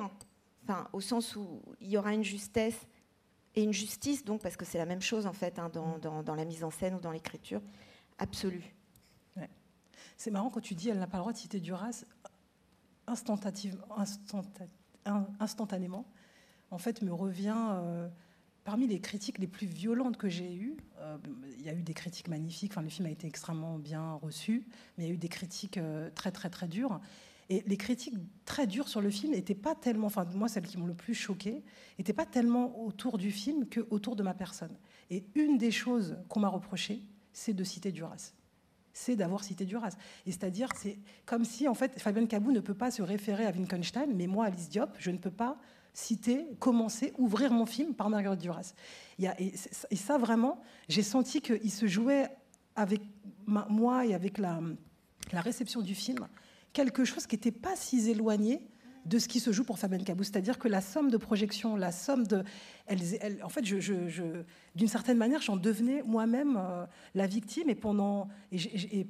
enfin, 0.64 0.88
au 0.94 1.02
sens 1.02 1.36
où 1.36 1.62
il 1.80 1.90
y 1.90 1.98
aura 1.98 2.14
une 2.14 2.24
justesse 2.24 2.88
et 3.56 3.64
une 3.64 3.74
justice, 3.74 4.24
donc 4.24 4.42
parce 4.42 4.56
que 4.56 4.66
c'est 4.66 4.78
la 4.78 4.86
même 4.86 5.02
chose 5.02 5.26
en 5.26 5.34
fait 5.34 5.60
hein, 5.60 5.70
dans, 5.70 6.36
la 6.36 6.46
mise 6.46 6.64
en 6.64 6.70
scène 6.70 6.96
ou 6.96 7.00
dans 7.00 7.12
l'écriture, 7.12 7.62
absolue. 8.18 8.76
C'est 10.16 10.30
marrant 10.30 10.52
quand 10.52 10.62
tu 10.62 10.76
dis 10.76 10.90
elle 10.90 11.00
n'a 11.00 11.08
pas 11.08 11.18
le 11.18 11.22
droit 11.22 11.34
de 11.34 11.38
citer 11.38 11.60
Duras, 11.60 12.06
instantanément 15.40 16.06
en 16.72 16.78
fait, 16.78 17.02
me 17.02 17.14
revient 17.14 17.68
euh, 17.72 18.08
parmi 18.64 18.88
les 18.88 19.00
critiques 19.00 19.38
les 19.38 19.48
plus 19.48 19.68
violentes 19.68 20.18
que 20.18 20.30
j'ai 20.30 20.54
eues. 20.54 20.78
Euh, 21.00 21.18
il 21.60 21.66
y 21.66 21.70
a 21.70 21.74
eu 21.74 21.84
des 21.84 21.94
critiques 21.94 22.30
magnifiques. 22.30 22.72
Enfin, 22.72 22.82
le 22.82 22.90
film 22.90 23.08
a 23.08 23.12
été 23.12 23.28
extrêmement 23.28 23.78
bien 23.78 24.14
reçu, 24.14 24.66
mais 24.98 25.04
il 25.04 25.08
y 25.08 25.12
a 25.12 25.14
eu 25.14 25.18
des 25.18 25.30
critiques 25.30 25.78
euh, 25.78 26.10
très 26.16 26.32
très 26.32 26.50
très 26.50 26.68
dures. 26.68 27.00
Et 27.50 27.64
les 27.68 27.76
critiques 27.76 28.16
très 28.46 28.66
dures 28.66 28.88
sur 28.88 29.02
le 29.02 29.10
film 29.10 29.34
n'étaient 29.34 29.56
pas 29.56 29.76
tellement, 29.76 30.08
enfin 30.08 30.26
moi 30.34 30.48
celles 30.48 30.66
qui 30.66 30.78
m'ont 30.78 30.86
le 30.86 30.94
plus 30.94 31.14
choqué, 31.14 31.64
n'étaient 32.00 32.14
pas 32.14 32.26
tellement 32.26 32.82
autour 32.82 33.18
du 33.18 33.30
film 33.30 33.68
que 33.68 33.86
autour 33.90 34.16
de 34.16 34.24
ma 34.24 34.34
personne. 34.34 34.78
Et 35.10 35.26
une 35.36 35.58
des 35.58 35.72
choses 35.72 36.18
qu'on 36.30 36.40
m'a 36.40 36.48
reproché, 36.48 37.02
c'est 37.34 37.54
de 37.54 37.64
citer 37.64 37.92
Duras 37.92 38.34
c'est 38.94 39.16
d'avoir 39.16 39.44
cité 39.44 39.66
Duras. 39.66 39.96
Et 40.26 40.32
c'est-à-dire, 40.32 40.68
c'est 40.76 40.98
comme 41.26 41.46
si, 41.46 41.68
en 41.70 41.74
fait, 41.74 41.98
Fabien 42.00 42.26
Cabou 42.26 42.52
ne 42.52 42.60
peut 42.60 42.74
pas 42.74 42.92
se 42.92 43.02
référer 43.02 43.46
à 43.46 43.52
Wittgenstein, 43.52 44.12
mais 44.14 44.28
moi, 44.28 44.46
Alice 44.46 44.68
Diop, 44.70 44.90
je 45.00 45.12
ne 45.12 45.18
peux 45.18 45.32
pas 45.32 45.58
citer, 45.94 46.48
commencer, 46.60 47.14
ouvrir 47.18 47.52
mon 47.52 47.66
film 47.66 47.94
par 47.94 48.10
Marguerite 48.10 48.40
Duras. 48.40 48.74
et, 49.20 49.54
ça, 49.96 50.18
vraiment, 50.18 50.62
j'ai 50.88 51.04
senti 51.04 51.42
qu'il 51.42 51.72
se 51.72 51.88
jouait 51.88 52.30
avec 52.76 53.02
moi 53.46 54.06
et 54.06 54.14
avec 54.14 54.38
la, 54.38 54.60
réception 55.34 55.82
du 55.82 55.96
film 55.96 56.28
quelque 56.74 57.06
chose 57.06 57.28
qui 57.28 57.36
n'était 57.36 57.52
pas 57.52 57.76
si 57.76 58.10
éloigné 58.10 58.68
de 59.06 59.18
ce 59.18 59.28
qui 59.28 59.40
se 59.40 59.52
joue 59.52 59.64
pour 59.64 59.80
Fabienne 59.80 60.04
Cabou. 60.04 60.24
C'est-à-dire 60.24 60.60
que 60.60 60.68
la 60.68 60.80
somme 60.82 61.10
de 61.10 61.18
projection, 61.18 61.76
la 61.76 61.92
somme 61.92 62.28
de... 62.28 62.44
en 63.44 63.50
fait, 63.50 63.62
d'une 63.62 64.88
certaine 64.88 65.18
manière, 65.18 65.42
j'en 65.42 65.58
devenais 65.58 66.04
moi-même 66.04 66.58
euh, 66.58 66.86
la 67.16 67.28
victime 67.28 67.70
et 67.70 67.76
pendant... 67.76 68.28
Et, 68.52 69.08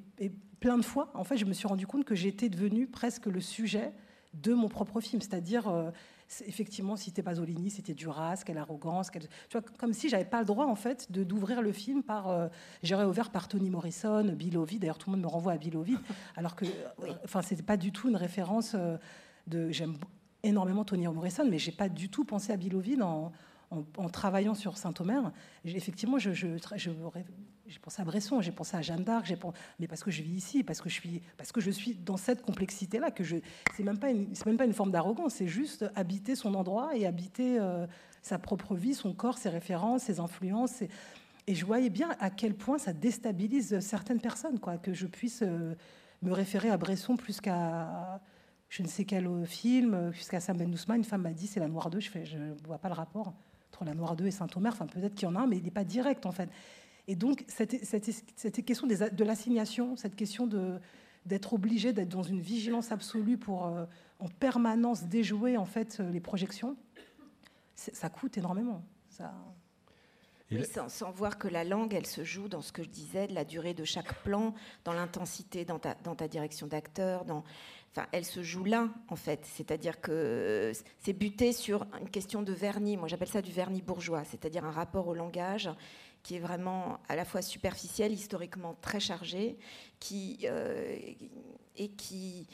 plein 0.60 0.78
de 0.78 0.84
fois, 0.84 1.10
en 1.16 1.24
fait, 1.24 1.38
je 1.38 1.46
me 1.46 1.54
suis 1.54 1.68
rendu 1.68 1.88
compte 1.88 2.06
que 2.06 2.14
j'étais 2.14 2.48
devenue 2.48 2.86
presque 2.86 3.26
le 3.26 3.42
sujet 3.42 3.92
de 4.36 4.54
mon 4.54 4.70
propre 4.70 5.02
film. 5.02 5.22
C'est-à-dire... 5.22 5.68
Euh, 5.68 5.92
effectivement, 6.46 6.96
si 6.96 7.06
c'était 7.06 7.24
Pasolini, 7.24 7.70
c'était 7.70 7.94
Duras, 7.94 8.44
quelle 8.46 8.58
arrogance, 8.58 9.12
tu 9.12 9.20
vois, 9.52 9.62
comme 9.78 9.94
si 9.94 10.10
j'avais 10.10 10.26
pas 10.26 10.40
le 10.40 10.46
droit 10.46 10.66
en 10.66 10.76
fait 10.76 11.12
de 11.12 11.24
d'ouvrir 11.24 11.62
le 11.62 11.72
film 11.72 12.04
par, 12.04 12.30
euh, 12.30 12.48
j'aurais 12.84 13.06
ouvert 13.06 13.32
par 13.32 13.48
Tony 13.48 13.70
Morrison, 13.70 14.24
Bill 14.24 14.58
Ovid. 14.58 14.82
D'ailleurs, 14.82 14.98
tout 14.98 15.10
le 15.10 15.18
monde 15.18 15.24
me 15.24 15.30
renvoie 15.30 15.54
à 15.54 15.58
Bill 15.58 15.78
Ovid, 15.78 16.00
alors 16.36 16.56
que, 16.56 16.66
euh, 16.66 17.14
enfin, 17.24 17.42
c'était 17.42 17.64
pas 17.64 17.78
du 17.78 17.92
tout 17.92 18.10
une 18.10 18.16
référence 18.16 18.74
euh, 18.76 18.98
de. 19.48 19.70
J'aime 19.72 19.98
énormément 20.44 20.84
Tony 20.84 21.08
Morrison, 21.08 21.46
mais 21.50 21.60
j'ai 21.60 21.72
pas 21.72 21.90
du 21.90 22.10
tout 22.10 22.26
pensé 22.26 22.52
à 22.52 22.58
Bill 22.58 22.76
Ovid 22.76 23.02
en, 23.04 23.32
en, 23.72 24.10
travaillant 24.10 24.54
sur 24.54 24.78
Saint-Omer, 24.78 25.32
effectivement, 25.64 26.18
j'ai 26.18 27.80
pensé 27.82 28.02
à 28.02 28.06
Bresson, 28.06 28.42
j'ai 28.42 28.52
pensé 28.52 28.76
à 28.76 28.82
Jeanne 28.82 29.04
d'Arc, 29.04 29.34
mais 29.80 29.88
parce 29.88 30.04
que 30.04 30.12
je 30.12 30.22
vis 30.22 30.34
ici, 30.34 30.64
parce 30.64 30.82
que 30.82 30.90
je 30.90 30.96
suis, 30.96 31.22
parce 31.38 31.52
que 31.52 31.62
je 31.62 31.72
suis 31.72 31.96
dans 31.96 32.18
cette 32.18 32.42
complexité-là, 32.42 33.12
que 33.12 33.24
je, 33.24 33.38
c'est 33.76 33.84
même 33.84 33.98
pas 33.98 34.12
une, 34.12 34.28
même 34.46 34.58
pas 34.58 34.66
une 34.66 34.74
forme 34.74 34.92
d'arrogance, 34.92 35.36
c'est 35.36 35.48
juste 35.48 35.86
habiter 35.96 36.36
son 36.36 36.54
endroit 36.54 36.96
et 36.96 37.06
habiter 37.08 37.60
euh, 37.60 37.88
sa 38.22 38.38
propre 38.38 38.76
vie, 38.76 38.94
son 38.94 39.14
corps, 39.14 39.38
ses 39.38 39.50
références, 39.50 40.04
ses 40.04 40.20
influences. 40.20 40.82
Et, 40.82 40.90
je 41.54 41.66
voyais 41.66 41.90
bien 41.90 42.16
à 42.20 42.30
quel 42.30 42.56
point 42.56 42.78
ça 42.78 42.94
déstabilise 42.94 43.80
certaines 43.80 44.22
personnes, 44.22 44.60
quoi, 44.60 44.78
que 44.78 44.94
je 44.94 45.06
puisse 45.06 45.42
euh, 45.42 45.76
me 46.22 46.32
référer 46.32 46.70
à 46.70 46.78
Bresson 46.78 47.18
plus 47.18 47.42
qu'à 47.42 48.22
je 48.70 48.84
ne 48.84 48.88
sais 48.88 49.04
quel 49.04 49.28
film, 49.46 50.14
jusqu'à 50.14 50.40
Sam 50.40 50.56
Ben 50.56 50.74
Une 50.96 51.04
femme 51.04 51.22
m'a 51.24 51.34
dit 51.34 51.46
c'est 51.46 51.60
la 51.60 51.68
Noire 51.68 51.90
2, 51.90 52.00
je 52.00 52.10
fais, 52.10 52.26
je 52.26 52.38
vois 52.66 52.78
pas 52.78 52.88
le 52.88 52.94
rapport 52.94 53.34
la 53.86 53.94
Noire 53.94 54.16
2 54.16 54.28
et 54.28 54.32
Saint-Omer. 54.32 54.74
Enfin, 54.74 54.88
peut-être 54.88 55.16
qu'il 55.16 55.28
y 55.28 55.32
en 55.32 55.36
a 55.36 55.40
un, 55.42 55.48
mais 55.48 55.58
il 55.58 55.64
n'est 55.64 55.72
pas 55.72 55.84
direct, 55.84 56.26
en 56.26 56.32
fait. 56.32 56.50
Et 57.08 57.16
donc, 57.16 57.44
cette, 57.48 58.66
question 58.66 58.88
de 58.88 59.24
l'assignation, 59.24 59.96
cette 59.96 60.16
question 60.16 60.48
de, 60.48 60.80
d'être 61.26 61.54
obligé 61.54 61.94
d'être 61.94 62.10
dans 62.10 62.24
une 62.24 62.40
vigilance 62.40 62.92
absolue 62.92 63.38
pour 63.38 63.68
euh, 63.68 63.86
en 64.20 64.28
permanence 64.28 65.04
déjouer 65.04 65.58
en 65.58 65.66
fait 65.66 66.00
les 66.00 66.20
projections, 66.20 66.78
ça 67.76 68.10
coûte 68.10 68.38
énormément. 68.38 68.84
Ça... 69.10 69.34
sans, 70.88 71.12
voir 71.12 71.38
que 71.38 71.48
la 71.48 71.64
langue, 71.64 71.94
elle 71.94 72.06
se 72.06 72.24
joue 72.24 72.48
dans 72.48 72.62
ce 72.62 72.72
que 72.72 72.84
je 72.84 72.90
disais, 72.90 73.28
de 73.28 73.34
la 73.34 73.46
durée 73.46 73.74
de 73.74 73.84
chaque 73.84 74.14
plan, 74.24 74.54
dans 74.84 74.94
l'intensité, 74.94 75.66
dans 75.66 75.80
ta, 75.80 75.96
dans 76.04 76.16
ta 76.16 76.28
direction 76.28 76.68
d'acteur, 76.68 77.26
dans 77.26 77.44
Enfin, 77.94 78.08
elle 78.14 78.24
se 78.24 78.42
joue 78.42 78.64
là, 78.64 78.88
en 79.10 79.18
fait. 79.18 79.46
C'est-à-dire 79.46 80.00
que 80.00 80.72
c'est 81.00 81.12
buté 81.12 81.52
sur 81.52 81.86
une 82.00 82.10
question 82.10 82.42
de 82.42 82.54
vernis. 82.54 82.96
Moi, 82.96 83.10
j'appelle 83.10 83.28
ça 83.28 83.42
du 83.42 83.52
vernis 83.52 83.82
bourgeois, 83.82 84.24
c'est-à-dire 84.24 84.64
un 84.64 84.72
rapport 84.72 85.08
au 85.08 85.14
langage 85.14 85.70
qui 86.24 86.36
est 86.36 86.40
vraiment 86.40 87.00
à 87.10 87.16
la 87.16 87.26
fois 87.26 87.42
superficiel, 87.42 88.14
historiquement 88.14 88.78
très 88.82 89.00
chargé, 89.02 89.58
qui 90.00 90.40
euh, 90.46 90.98
et 91.76 91.90
qui, 91.90 92.48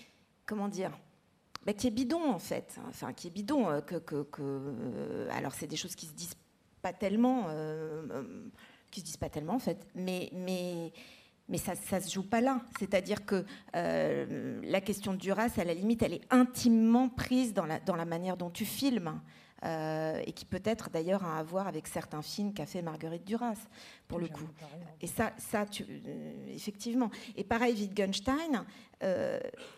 comment 0.45 0.69
dire, 0.69 0.97
bah, 1.65 1.73
qui 1.73 1.85
est 1.85 1.91
bidon 1.91 2.31
en 2.31 2.39
fait. 2.39 2.79
Enfin, 2.87 3.13
qui 3.13 3.27
est 3.27 3.31
bidon. 3.31 3.69
Euh, 3.69 3.81
que, 3.81 3.97
que, 3.97 4.25
euh, 4.39 5.29
alors, 5.31 5.53
c'est 5.53 5.67
des 5.67 5.75
choses 5.75 5.95
qui 5.95 6.07
se 6.07 6.13
disent 6.13 6.35
pas 6.87 6.93
tellement, 6.93 7.47
qui 8.91 9.01
se 9.01 9.05
disent 9.05 9.17
pas 9.17 9.29
tellement 9.29 9.55
en 9.55 9.59
fait, 9.59 9.85
mais 9.95 10.29
mais 10.33 10.93
mais 11.49 11.57
ça 11.57 11.73
ne 11.73 12.01
se 12.01 12.11
joue 12.11 12.23
pas 12.23 12.41
là. 12.41 12.61
C'est-à-dire 12.79 13.25
que 13.25 13.45
euh, 13.75 14.61
la 14.63 14.81
question 14.81 15.13
de 15.13 15.17
Duras, 15.17 15.49
à 15.57 15.63
la 15.63 15.73
limite, 15.73 16.01
elle 16.01 16.13
est 16.13 16.27
intimement 16.29 17.07
prise 17.07 17.53
dans 17.53 17.65
la, 17.65 17.79
dans 17.79 17.95
la 17.95 18.05
manière 18.05 18.37
dont 18.37 18.49
tu 18.49 18.65
filmes. 18.65 19.21
Euh, 19.65 20.21
et 20.27 20.33
qui 20.33 20.45
peut-être 20.45 20.91
d'ailleurs 20.91 21.25
a 21.25 21.39
à 21.39 21.43
voir 21.43 21.67
avec 21.67 21.87
certains 21.87 22.21
films 22.21 22.53
qu'a 22.53 22.67
fait 22.67 22.83
Marguerite 22.83 23.25
Duras, 23.25 23.57
pour 24.07 24.19
le 24.19 24.27
coup. 24.27 24.47
Et 25.01 25.07
ça, 25.07 25.33
ça 25.37 25.65
tu, 25.65 25.83
euh, 25.83 26.53
effectivement. 26.53 27.09
Et 27.35 27.43
pareil, 27.43 27.73
Wittgenstein, 27.73 28.65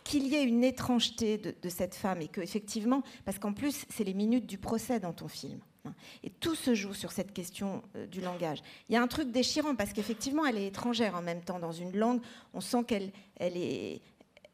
qu'il 0.04 0.28
y 0.28 0.36
ait 0.36 0.44
une 0.44 0.66
étrangeté 0.66 1.38
de, 1.38 1.56
de 1.62 1.70
cette 1.70 1.96
femme, 1.96 2.22
et 2.22 2.28
que 2.28 2.42
effectivement, 2.42 3.04
parce 3.24 3.40
qu'en 3.40 3.54
plus, 3.54 3.86
c'est 3.90 4.04
les 4.04 4.14
minutes 4.14 4.48
du 4.48 4.58
procès 4.58 5.00
dans 5.00 5.14
ton 5.14 5.30
film. 5.30 5.62
Et 6.24 6.30
tout 6.30 6.56
se 6.56 6.74
joue 6.76 6.94
sur 6.94 7.12
cette 7.12 7.34
question 7.34 7.82
euh, 7.96 8.06
du 8.08 8.22
langage. 8.22 8.62
Il 8.90 8.94
y 8.94 8.96
a 8.98 9.02
un 9.02 9.08
truc 9.08 9.32
déchirant 9.32 9.76
parce 9.76 9.94
qu'effectivement, 9.94 10.46
elle 10.46 10.58
est 10.58 10.68
étrangère 10.68 11.16
en 11.16 11.22
même 11.22 11.42
temps 11.42 11.60
dans 11.60 11.72
une 11.72 11.96
langue. 11.98 12.22
On 12.54 12.62
sent 12.62 12.84
qu'elle 12.86 13.12
elle 13.38 13.58
est, 13.58 14.02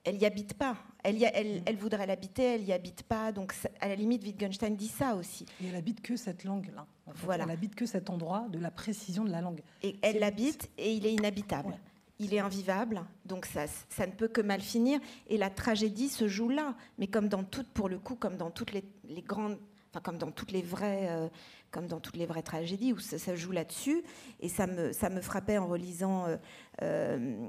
elle 0.04 0.18
y 0.22 0.26
habite 0.26 0.54
pas. 0.54 0.76
Elle, 1.04 1.18
y 1.20 1.26
a- 1.26 1.36
elle, 1.36 1.62
elle 1.66 1.76
voudrait 1.78 2.08
l'habiter, 2.08 2.44
elle 2.56 2.64
y 2.64 2.72
habite 2.74 3.04
pas. 3.04 3.32
Donc, 3.32 3.54
ça- 3.54 3.70
à 3.80 3.88
la 3.88 3.96
limite, 3.96 4.24
Wittgenstein 4.24 4.76
dit 4.76 4.88
ça 4.88 5.16
aussi. 5.16 5.46
Et 5.64 5.68
elle 5.68 5.76
habite 5.76 6.02
que 6.02 6.16
cette 6.16 6.44
langue-là. 6.44 6.86
en 7.08 7.12
fait. 7.12 7.26
Voilà. 7.26 7.44
Elle 7.44 7.52
habite 7.52 7.76
que 7.76 7.86
cet 7.86 8.10
endroit 8.10 8.48
de 8.50 8.58
la 8.60 8.72
précision 8.72 9.24
de 9.24 9.32
la 9.32 9.42
langue. 9.42 9.62
Et 9.84 9.96
elle 10.02 10.20
l'habite 10.20 10.70
et 10.80 10.94
il 10.94 11.06
est 11.06 11.14
inhabitable. 11.14 11.70
Ouais. 11.70 11.80
Il 12.18 12.34
est 12.34 12.40
invivable, 12.40 13.04
donc 13.26 13.46
ça, 13.46 13.66
ça 13.90 14.08
ne 14.08 14.12
peut 14.14 14.30
que 14.30 14.40
mal 14.40 14.62
finir. 14.62 15.00
Et 15.28 15.38
la 15.38 15.50
tragédie 15.50 16.08
se 16.08 16.28
joue 16.30 16.48
là. 16.50 16.74
Mais 16.98 17.08
comme 17.08 17.28
dans 17.28 17.44
toutes, 17.44 17.68
pour 17.68 17.90
le 17.90 18.00
coup, 18.00 18.16
comme 18.16 18.38
dans 18.38 18.50
toutes 18.52 18.72
les, 18.72 18.86
les 19.10 19.22
grandes, 19.22 19.58
comme 20.02 20.18
dans 20.18 20.32
toutes 20.32 20.52
les 20.52 20.62
vraies, 20.62 21.08
euh, 21.10 21.30
comme 21.72 21.88
dans 21.88 22.00
toutes 22.00 22.16
les 22.16 22.26
vraies 22.26 22.42
tragédies 22.42 22.94
où 22.94 23.00
ça, 23.00 23.36
joue 23.36 23.52
là-dessus. 23.52 24.04
Et 24.40 24.50
ça 24.50 24.68
me, 24.68 24.92
ça 24.94 25.10
me 25.10 25.22
frappait 25.22 25.58
en 25.58 25.68
relisant 25.68 26.26
euh, 26.26 26.38
euh, 26.82 27.48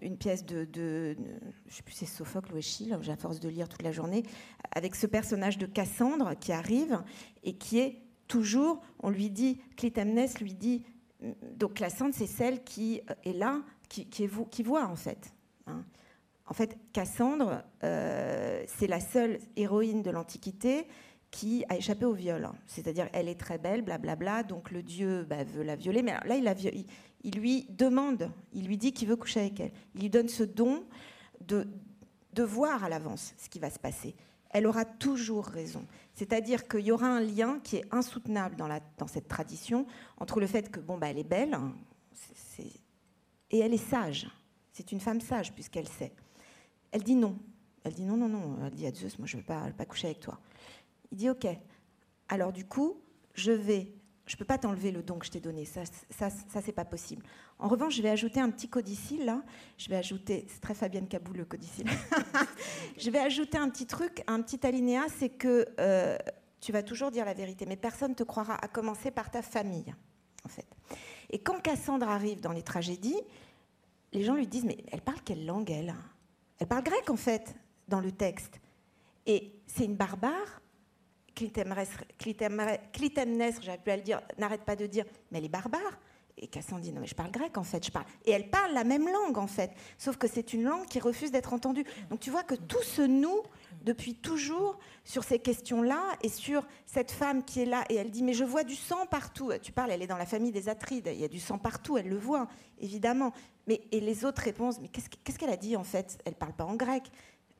une 0.00 0.16
pièce 0.16 0.44
de, 0.44 0.64
de, 0.64 1.16
je 1.66 1.74
sais 1.74 1.82
plus 1.82 1.94
c'est 1.94 2.06
Sophocle 2.06 2.52
ou 2.52 2.56
Échille, 2.56 2.96
j'ai 3.00 3.12
à 3.12 3.16
force 3.16 3.40
de 3.40 3.48
lire 3.48 3.68
toute 3.68 3.82
la 3.82 3.92
journée, 3.92 4.22
avec 4.72 4.94
ce 4.94 5.06
personnage 5.06 5.58
de 5.58 5.66
Cassandre 5.66 6.34
qui 6.38 6.52
arrive 6.52 7.02
et 7.42 7.54
qui 7.54 7.78
est 7.78 8.02
toujours, 8.28 8.80
on 9.00 9.10
lui 9.10 9.30
dit, 9.30 9.60
Clytemnestre 9.76 10.42
lui 10.42 10.54
dit, 10.54 10.84
donc 11.56 11.74
Cassandre, 11.74 12.14
c'est 12.14 12.26
celle 12.26 12.62
qui 12.64 13.00
est 13.24 13.32
là, 13.32 13.62
qui, 13.88 14.06
qui, 14.08 14.24
est 14.24 14.50
qui 14.50 14.62
voit 14.62 14.86
en 14.86 14.96
fait. 14.96 15.32
hein. 15.66 15.84
En 16.48 16.54
fait, 16.54 16.78
Cassandre, 16.92 17.64
c'est 17.80 18.86
la 18.86 19.00
seule 19.00 19.40
héroïne 19.56 20.02
de 20.02 20.10
l'Antiquité 20.12 20.86
qui 21.30 21.64
a 21.68 21.76
échappé 21.76 22.04
au 22.04 22.12
viol. 22.12 22.44
hein. 22.44 22.54
C'est-à-dire, 22.66 23.08
elle 23.12 23.28
est 23.28 23.38
très 23.38 23.58
belle, 23.58 23.82
blablabla, 23.82 24.42
donc 24.42 24.70
le 24.70 24.82
dieu 24.82 25.24
bah, 25.24 25.44
veut 25.44 25.62
la 25.62 25.76
violer, 25.76 26.02
mais 26.02 26.14
là, 26.24 26.54
il, 27.22 27.36
lui 27.36 27.66
demande, 27.70 28.30
il 28.52 28.66
lui 28.66 28.76
dit 28.76 28.92
qu'il 28.92 29.08
veut 29.08 29.16
coucher 29.16 29.40
avec 29.40 29.60
elle. 29.60 29.72
Il 29.94 30.02
lui 30.02 30.10
donne 30.10 30.28
ce 30.28 30.42
don 30.42 30.84
de, 31.40 31.66
voir 32.42 32.84
à 32.84 32.88
l'avance 32.88 33.34
ce 33.38 33.48
qui 33.48 33.58
va 33.58 33.70
se 33.70 33.78
passer. 33.78 34.14
Elle 34.50 34.66
aura 34.66 34.84
toujours 34.84 35.46
raison. 35.46 35.84
C'est-à-dire 36.14 36.68
qu'il 36.68 36.80
y 36.80 36.92
aura 36.92 37.08
un 37.08 37.20
lien 37.20 37.60
qui 37.62 37.76
est 37.76 37.84
insoutenable 37.90 38.56
dans, 38.56 39.06
cette 39.06 39.28
tradition 39.28 39.86
entre 40.18 40.40
le 40.40 40.46
fait 40.46 40.70
que, 40.70 40.80
bon, 40.80 40.96
bah, 40.96 41.08
elle 41.10 41.18
est 41.18 41.24
belle, 41.24 41.54
hein, 41.54 41.74
et 43.50 43.58
elle 43.58 43.74
est 43.74 43.88
sage. 43.88 44.28
C'est 44.72 44.92
une 44.92 45.00
femme 45.00 45.20
sage, 45.20 45.52
puisqu'elle 45.52 45.88
sait. 45.88 46.12
Elle 46.90 47.02
dit 47.02 47.14
non. 47.14 47.38
Elle 47.84 47.94
dit 47.94 48.04
non, 48.04 48.16
non, 48.16 48.28
non. 48.28 48.56
Elle 48.64 48.74
dit 48.74 48.86
à 48.86 48.92
Zeus, 48.92 49.18
moi, 49.18 49.26
je 49.26 49.36
ne 49.36 49.42
veux 49.42 49.46
pas 49.46 49.84
coucher 49.84 50.08
avec 50.08 50.20
toi. 50.20 50.38
Il 51.12 51.18
dit, 51.18 51.30
OK. 51.30 51.46
Alors, 52.28 52.52
du 52.52 52.64
coup, 52.64 53.00
je 53.34 53.52
vais... 53.52 53.92
Je 54.26 54.34
ne 54.34 54.38
peux 54.38 54.44
pas 54.44 54.58
t'enlever 54.58 54.90
le 54.90 55.04
don 55.04 55.20
que 55.20 55.26
je 55.26 55.30
t'ai 55.30 55.38
donné. 55.38 55.64
Ça, 55.64 55.82
ça, 56.10 56.30
ça 56.30 56.60
c'est 56.60 56.72
pas 56.72 56.84
possible. 56.84 57.24
En 57.60 57.68
revanche, 57.68 57.94
je 57.94 58.02
vais 58.02 58.10
ajouter 58.10 58.40
un 58.40 58.50
petit 58.50 58.68
codicile, 58.68 59.24
là. 59.24 59.42
Je 59.78 59.88
vais 59.88 59.94
ajouter... 59.94 60.46
C'est 60.48 60.60
très 60.60 60.74
Fabienne 60.74 61.06
Cabou, 61.06 61.32
le 61.32 61.44
codicile. 61.44 61.86
je 62.98 63.08
vais 63.10 63.20
ajouter 63.20 63.56
un 63.56 63.68
petit 63.70 63.86
truc, 63.86 64.24
un 64.26 64.42
petit 64.42 64.66
alinéa, 64.66 65.04
c'est 65.16 65.28
que 65.28 65.66
euh, 65.78 66.18
tu 66.60 66.72
vas 66.72 66.82
toujours 66.82 67.12
dire 67.12 67.24
la 67.24 67.34
vérité, 67.34 67.66
mais 67.66 67.76
personne 67.76 68.10
ne 68.10 68.14
te 68.16 68.24
croira, 68.24 68.56
à 68.56 68.66
commencer 68.66 69.12
par 69.12 69.30
ta 69.30 69.42
famille, 69.42 69.94
en 70.44 70.48
fait. 70.48 70.66
Et 71.30 71.38
quand 71.38 71.60
Cassandre 71.60 72.08
arrive 72.08 72.40
dans 72.40 72.52
les 72.52 72.62
tragédies, 72.62 73.20
les 74.12 74.24
gens 74.24 74.34
lui 74.34 74.48
disent, 74.48 74.64
mais 74.64 74.78
elle 74.90 75.02
parle 75.02 75.20
quelle 75.24 75.46
langue, 75.46 75.70
elle? 75.70 75.94
Elle 76.58 76.66
parle 76.66 76.82
grec, 76.82 77.08
en 77.10 77.16
fait, 77.16 77.54
dans 77.86 78.00
le 78.00 78.10
texte. 78.10 78.60
Et 79.26 79.52
c'est 79.66 79.84
une 79.84 79.96
barbare. 79.96 80.62
Clytemnestre, 81.36 82.02
j'avais 83.62 83.78
pu 83.78 83.90
à 83.90 83.96
le 83.96 84.02
dire, 84.02 84.20
n'arrête 84.38 84.62
pas 84.62 84.76
de 84.76 84.86
dire, 84.86 85.04
mais 85.30 85.38
elle 85.38 85.44
est 85.44 85.48
barbare. 85.48 85.98
Et 86.38 86.48
Cassandre 86.48 86.82
dit, 86.82 86.92
non, 86.92 87.00
mais 87.00 87.06
je 87.06 87.14
parle 87.14 87.30
grec, 87.30 87.56
en 87.56 87.64
fait. 87.64 87.86
Je 87.86 87.90
parle. 87.90 88.04
Et 88.26 88.30
elle 88.30 88.50
parle 88.50 88.74
la 88.74 88.84
même 88.84 89.06
langue, 89.10 89.38
en 89.38 89.46
fait. 89.46 89.70
Sauf 89.96 90.18
que 90.18 90.28
c'est 90.28 90.52
une 90.52 90.64
langue 90.64 90.84
qui 90.84 91.00
refuse 91.00 91.30
d'être 91.30 91.54
entendue. 91.54 91.86
Donc 92.10 92.20
tu 92.20 92.30
vois 92.30 92.42
que 92.42 92.54
tout 92.54 92.82
se 92.82 93.00
noue 93.00 93.40
depuis 93.82 94.14
toujours 94.14 94.78
sur 95.02 95.24
ces 95.24 95.38
questions-là 95.38 96.02
et 96.22 96.28
sur 96.28 96.66
cette 96.84 97.10
femme 97.10 97.42
qui 97.42 97.62
est 97.62 97.64
là. 97.64 97.84
Et 97.88 97.94
elle 97.94 98.10
dit, 98.10 98.22
mais 98.22 98.34
je 98.34 98.44
vois 98.44 98.64
du 98.64 98.74
sang 98.74 99.06
partout. 99.06 99.50
Tu 99.62 99.72
parles, 99.72 99.92
elle 99.92 100.02
est 100.02 100.06
dans 100.06 100.18
la 100.18 100.26
famille 100.26 100.52
des 100.52 100.68
Atrides. 100.68 101.08
Il 101.10 101.18
y 101.18 101.24
a 101.24 101.28
du 101.28 101.40
sang 101.40 101.56
partout, 101.56 101.96
elle 101.96 102.10
le 102.10 102.18
voit, 102.18 102.48
évidemment. 102.80 103.32
Mais, 103.66 103.80
et 103.90 104.00
les 104.00 104.26
autres 104.26 104.42
répondent, 104.42 104.74
mais 104.82 104.88
qu'est-ce 104.88 105.08
qu'est-ce 105.24 105.38
qu'elle 105.38 105.48
a 105.48 105.56
dit, 105.56 105.74
en 105.74 105.84
fait? 105.84 106.18
Elle 106.26 106.34
parle 106.34 106.52
pas 106.52 106.64
en 106.64 106.76
grec. 106.76 107.04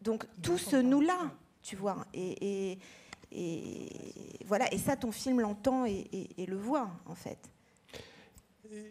Donc 0.02 0.26
tout 0.42 0.58
se 0.58 0.76
noue 0.76 1.00
là, 1.00 1.32
tu 1.62 1.76
vois. 1.76 2.04
Et, 2.12 2.72
et- 2.72 2.78
et 3.32 3.88
voilà, 4.46 4.72
et 4.72 4.78
ça, 4.78 4.96
ton 4.96 5.12
film 5.12 5.40
l'entend 5.40 5.84
et, 5.86 6.06
et- 6.12 6.42
et 6.42 6.46
le 6.46 6.56
voit, 6.56 6.90
en 7.06 7.14
fait. 7.14 7.38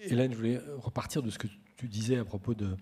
Hélène, 0.03 0.31
je 0.31 0.37
voulais 0.37 0.59
repartir 0.77 1.21
de 1.21 1.29
ce 1.29 1.37
que 1.37 1.47
tu 1.77 1.87
disais 1.87 2.17
à 2.17 2.25
propos 2.25 2.53
de, 2.53 2.75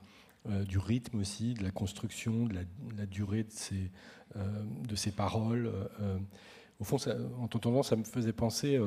euh, 0.50 0.64
du 0.64 0.78
rythme 0.78 1.20
aussi, 1.20 1.54
de 1.56 1.64
la 1.64 1.72
construction, 1.72 2.46
de 2.46 2.54
la, 2.54 2.64
de 2.64 2.98
la 2.98 3.06
durée 3.06 3.44
de 3.44 3.52
ces, 3.52 3.90
euh, 4.36 4.64
de 4.88 4.96
ces 4.96 5.12
paroles. 5.12 5.72
euh, 6.02 6.18
au 6.80 6.84
fond, 6.86 6.98
ça, 6.98 7.16
en 7.40 7.48
t'entendant, 7.48 7.82
ça 7.84 7.96
me 7.96 8.04
faisait 8.04 8.34
penser 8.34 8.78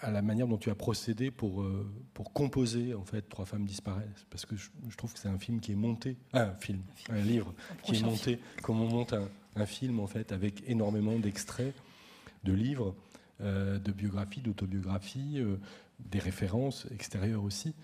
à 0.00 0.10
la 0.10 0.20
manière 0.20 0.46
dont 0.46 0.58
tu 0.58 0.68
as 0.68 0.74
procédé 0.74 1.30
pour, 1.30 1.64
pour 2.12 2.32
composer 2.34 2.92
en 2.92 3.04
fait 3.04 3.22
Trois 3.30 3.46
femmes 3.46 3.64
disparaissent, 3.64 4.26
parce 4.28 4.44
que 4.44 4.56
je, 4.56 4.68
je 4.88 4.96
trouve 4.96 5.12
que 5.14 5.18
c'est 5.18 5.28
un 5.28 5.38
film 5.38 5.60
qui 5.60 5.72
est 5.72 5.76
monté, 5.76 6.18
ah, 6.34 6.42
un 6.50 6.54
film, 6.56 6.82
un 7.08 7.20
livre 7.22 7.54
Un 7.70 7.76
qui 7.82 7.96
est 7.96 8.02
monté. 8.02 8.38
comme 8.62 8.80
on 8.80 8.88
monte 8.88 9.12
un, 9.14 9.28
un 9.56 9.64
film 9.64 10.00
en 10.00 10.06
fait 10.06 10.32
avec 10.32 10.62
énormément 10.68 11.18
d'extraits 11.18 11.72
de 12.44 12.52
livres, 12.52 12.94
euh, 13.42 13.78
de 13.78 13.90
biographies, 13.90 14.42
d'autobiographies, 14.42 15.38
euh, 15.38 15.56
des 15.98 16.18
références 16.18 16.86
extérieures 16.90 17.42
aussi, 17.42 17.74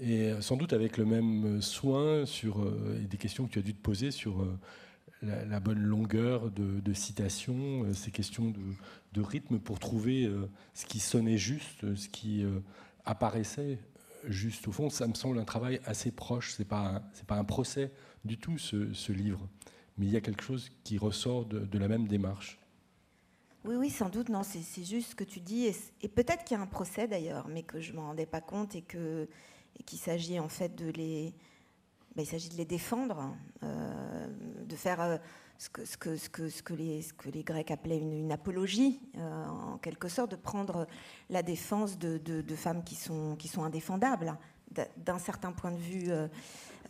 et 0.00 0.30
euh, 0.30 0.40
sans 0.40 0.56
doute 0.56 0.72
avec 0.72 0.96
le 0.96 1.04
même 1.04 1.60
soin 1.60 2.24
sur 2.24 2.66
et 2.96 3.06
des 3.06 3.18
questions 3.18 3.46
que 3.46 3.52
tu 3.52 3.58
as 3.58 3.62
dû 3.62 3.74
te 3.74 3.82
poser 3.82 4.10
sur 4.10 4.46
la, 5.20 5.60
bonne 5.60 5.78
longueur 5.78 6.50
de, 6.50 6.80
de 6.80 6.92
citation, 6.94 7.92
ces 7.92 8.10
questions 8.10 8.52
de, 9.12 9.20
rythme 9.20 9.58
pour 9.58 9.78
trouver 9.78 10.30
ce 10.74 10.86
qui 10.86 11.00
sonnait 11.00 11.38
juste, 11.38 11.94
ce 11.94 12.08
qui 12.08 12.44
apparaissait 13.04 13.78
juste. 14.26 14.68
Au 14.68 14.72
fond, 14.72 14.90
ça 14.90 15.06
me 15.06 15.14
semble 15.14 15.38
un 15.38 15.44
travail 15.44 15.80
assez 15.84 16.10
proche. 16.10 16.54
C'est 16.56 16.66
pas 16.66 17.02
pas 17.26 17.36
un 17.36 17.44
procès 17.44 17.92
du 18.24 18.36
tout 18.36 18.58
ce, 18.58 19.12
livre, 19.12 19.48
mais 19.96 20.06
il 20.06 20.12
y 20.12 20.16
a 20.16 20.20
quelque 20.20 20.42
chose 20.42 20.70
qui 20.82 20.98
ressort 20.98 21.46
de 21.46 21.78
la 21.78 21.88
même 21.88 22.08
démarche. 22.08 22.58
Oui, 23.64 23.76
oui, 23.76 23.88
sans 23.88 24.10
doute, 24.10 24.28
non, 24.28 24.42
c'est 24.42 24.84
juste 24.84 25.12
ce 25.12 25.14
que 25.14 25.24
tu 25.24 25.40
dis. 25.40 25.72
Et, 26.02 26.08
peut-être 26.08 26.44
qu'il 26.44 26.54
y 26.54 26.60
a 26.60 26.62
un 26.62 26.66
procès 26.66 27.08
d'ailleurs, 27.08 27.48
mais 27.48 27.62
que 27.62 27.80
je 27.80 27.92
ne 27.92 27.96
m'en 27.96 28.06
rendais 28.08 28.26
pas 28.26 28.42
compte 28.42 28.76
et 28.76 28.82
qu'il 28.82 29.98
s'agit 29.98 30.38
en 30.38 30.50
fait 30.50 30.74
de 30.74 30.90
les. 30.90 31.34
les 32.14 32.64
défendre, 32.66 33.34
euh, 33.62 34.26
de 34.66 34.76
faire 34.76 35.00
euh, 35.00 35.16
ce, 35.56 35.70
que, 35.70 36.74
les, 36.74 37.02
que 37.16 37.30
les 37.30 37.42
Grecs 37.42 37.70
appelaient 37.70 37.98
une, 37.98 38.32
apologie, 38.32 39.00
euh, 39.16 39.46
en 39.46 39.78
quelque 39.78 40.08
sorte, 40.08 40.32
de 40.32 40.36
prendre 40.36 40.86
la 41.30 41.42
défense 41.42 41.98
de, 41.98 42.42
femmes 42.56 42.84
qui 42.84 42.96
sont, 42.96 43.34
qui 43.36 43.48
sont 43.48 43.64
indéfendables, 43.64 44.28
hein, 44.28 44.86
d'un 44.98 45.18
certain 45.18 45.52
point 45.52 45.72
de 45.72 45.78
vue. 45.78 46.10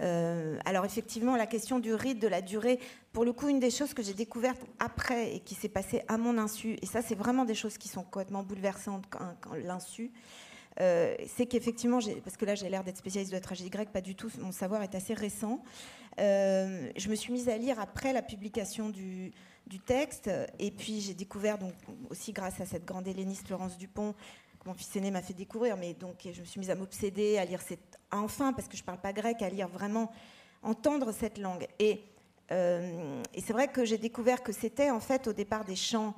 Euh, 0.00 0.58
alors 0.64 0.84
effectivement, 0.84 1.36
la 1.36 1.46
question 1.46 1.78
du 1.78 1.94
rythme, 1.94 2.20
de 2.20 2.28
la 2.28 2.42
durée, 2.42 2.78
pour 3.12 3.24
le 3.24 3.32
coup, 3.32 3.48
une 3.48 3.60
des 3.60 3.70
choses 3.70 3.94
que 3.94 4.02
j'ai 4.02 4.14
découvertes 4.14 4.60
après 4.78 5.36
et 5.36 5.40
qui 5.40 5.54
s'est 5.54 5.68
passée 5.68 6.02
à 6.08 6.16
mon 6.16 6.38
insu, 6.38 6.76
et 6.82 6.86
ça 6.86 7.02
c'est 7.02 7.14
vraiment 7.14 7.44
des 7.44 7.54
choses 7.54 7.78
qui 7.78 7.88
sont 7.88 8.02
complètement 8.02 8.42
bouleversantes 8.42 9.04
quand, 9.08 9.54
l'insu, 9.54 10.10
euh, 10.80 11.14
c'est 11.28 11.46
qu'effectivement, 11.46 12.00
parce 12.24 12.36
que 12.36 12.44
là 12.44 12.56
j'ai 12.56 12.68
l'air 12.68 12.82
d'être 12.82 12.98
spécialiste 12.98 13.30
de 13.30 13.36
la 13.36 13.40
tragédie 13.40 13.70
grecque, 13.70 13.90
pas 13.90 14.00
du 14.00 14.16
tout, 14.16 14.30
mon 14.40 14.52
savoir 14.52 14.82
est 14.82 14.94
assez 14.94 15.14
récent, 15.14 15.62
euh, 16.18 16.90
je 16.96 17.08
me 17.08 17.14
suis 17.14 17.32
mise 17.32 17.48
à 17.48 17.56
lire 17.56 17.78
après 17.78 18.12
la 18.12 18.22
publication 18.22 18.90
du, 18.90 19.32
texte, 19.86 20.30
et 20.58 20.70
puis 20.70 21.00
j'ai 21.00 21.14
découvert, 21.14 21.58
donc 21.58 21.72
aussi 22.10 22.32
grâce 22.32 22.60
à 22.60 22.66
cette 22.66 22.84
grande 22.84 23.08
helléniste 23.08 23.48
Laurence 23.48 23.78
Dupont, 23.78 24.14
mon 24.66 24.74
fils 24.74 24.96
aîné 24.96 25.10
m'a 25.10 25.22
fait 25.22 25.34
découvrir, 25.34 25.76
mais 25.76 25.94
donc 25.94 26.16
je 26.24 26.40
me 26.40 26.44
suis 26.46 26.58
mise 26.58 26.70
à 26.70 26.74
m'obséder, 26.74 27.38
à 27.38 27.44
lire 27.44 27.60
cette, 27.60 27.98
enfin, 28.10 28.52
parce 28.52 28.68
que 28.68 28.76
je 28.76 28.82
parle 28.82 29.00
pas 29.00 29.12
grec, 29.12 29.42
à 29.42 29.50
lire 29.50 29.68
vraiment, 29.68 30.10
entendre 30.62 31.12
cette 31.12 31.38
langue. 31.38 31.66
Et, 31.78 32.02
euh, 32.50 33.22
et 33.34 33.40
c'est 33.40 33.52
vrai 33.52 33.68
que 33.68 33.84
j'ai 33.84 33.98
découvert 33.98 34.42
que 34.42 34.52
c'était 34.52 34.90
en 34.90 35.00
fait 35.00 35.26
au 35.26 35.32
départ 35.32 35.64
des 35.64 35.76
chants 35.76 36.14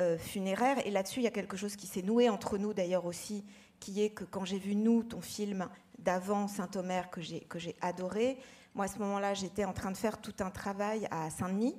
euh, 0.00 0.18
funéraires, 0.18 0.86
et 0.86 0.90
là-dessus 0.90 1.20
il 1.20 1.24
y 1.24 1.28
a 1.28 1.32
quelque 1.32 1.56
chose 1.56 1.76
qui 1.76 1.86
s'est 1.86 2.02
noué 2.02 2.28
entre 2.28 2.58
nous 2.58 2.74
d'ailleurs 2.74 3.06
aussi, 3.06 3.44
qui 3.80 4.02
est 4.02 4.10
que 4.10 4.24
quand 4.24 4.44
j'ai 4.44 4.58
vu 4.58 4.74
Nous, 4.74 5.02
ton 5.02 5.20
film 5.20 5.68
d'avant 5.98 6.48
Saint-Omer 6.48 7.10
que 7.10 7.20
j'ai 7.20 7.40
que 7.40 7.58
j'ai 7.58 7.74
adoré, 7.80 8.38
moi 8.74 8.84
à 8.84 8.88
ce 8.88 8.98
moment-là 8.98 9.34
j'étais 9.34 9.64
en 9.64 9.72
train 9.72 9.90
de 9.90 9.96
faire 9.96 10.20
tout 10.20 10.34
un 10.40 10.50
travail 10.50 11.08
à 11.10 11.30
Saint-Denis. 11.30 11.76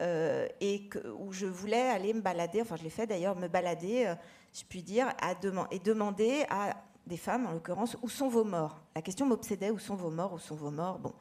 euh, 0.00 0.46
et 0.60 0.88
où 1.18 1.32
je 1.32 1.46
voulais 1.46 1.88
aller 1.88 2.14
me 2.14 2.20
balader, 2.20 2.62
enfin 2.62 2.76
je 2.76 2.84
l'ai 2.84 2.90
fait 2.90 3.06
d'ailleurs, 3.06 3.36
me 3.36 3.48
balader, 3.48 4.14
euh, 4.48 4.58
je 4.58 4.64
puis 4.64 4.82
dire, 4.82 5.08
à 5.20 5.34
et 5.70 5.78
demander 5.78 6.44
à 6.50 6.76
des 7.06 7.16
femmes 7.16 7.46
en 7.46 7.52
l'occurrence, 7.52 7.96
où 8.02 8.08
sont 8.08 8.28
vos 8.28 8.44
morts? 8.44 8.80
La 8.94 9.02
question 9.02 9.26
m'obsédait, 9.26 9.70
où 9.70 9.78
sont 9.78 9.96
vos 9.96 10.10
morts 10.10 10.34
Où 10.34 10.38
sont 10.38 10.56
vos 10.56 10.70
morts? 10.70 10.98
Bon. 10.98 11.12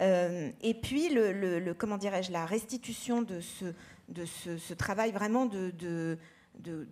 Euh, 0.00 0.50
et 0.60 0.74
puis, 0.74 1.08
le, 1.10 1.72
comment 1.72 1.98
dirais-je, 1.98 2.32
la 2.32 2.46
restitution 2.46 3.22
de 3.22 3.40
ce, 3.40 3.66
de 4.08 4.24
ce, 4.24 4.74
travail 4.74 5.12
vraiment 5.12 5.46
de, 5.46 5.70
de, 5.70 6.18
de- 6.58 6.88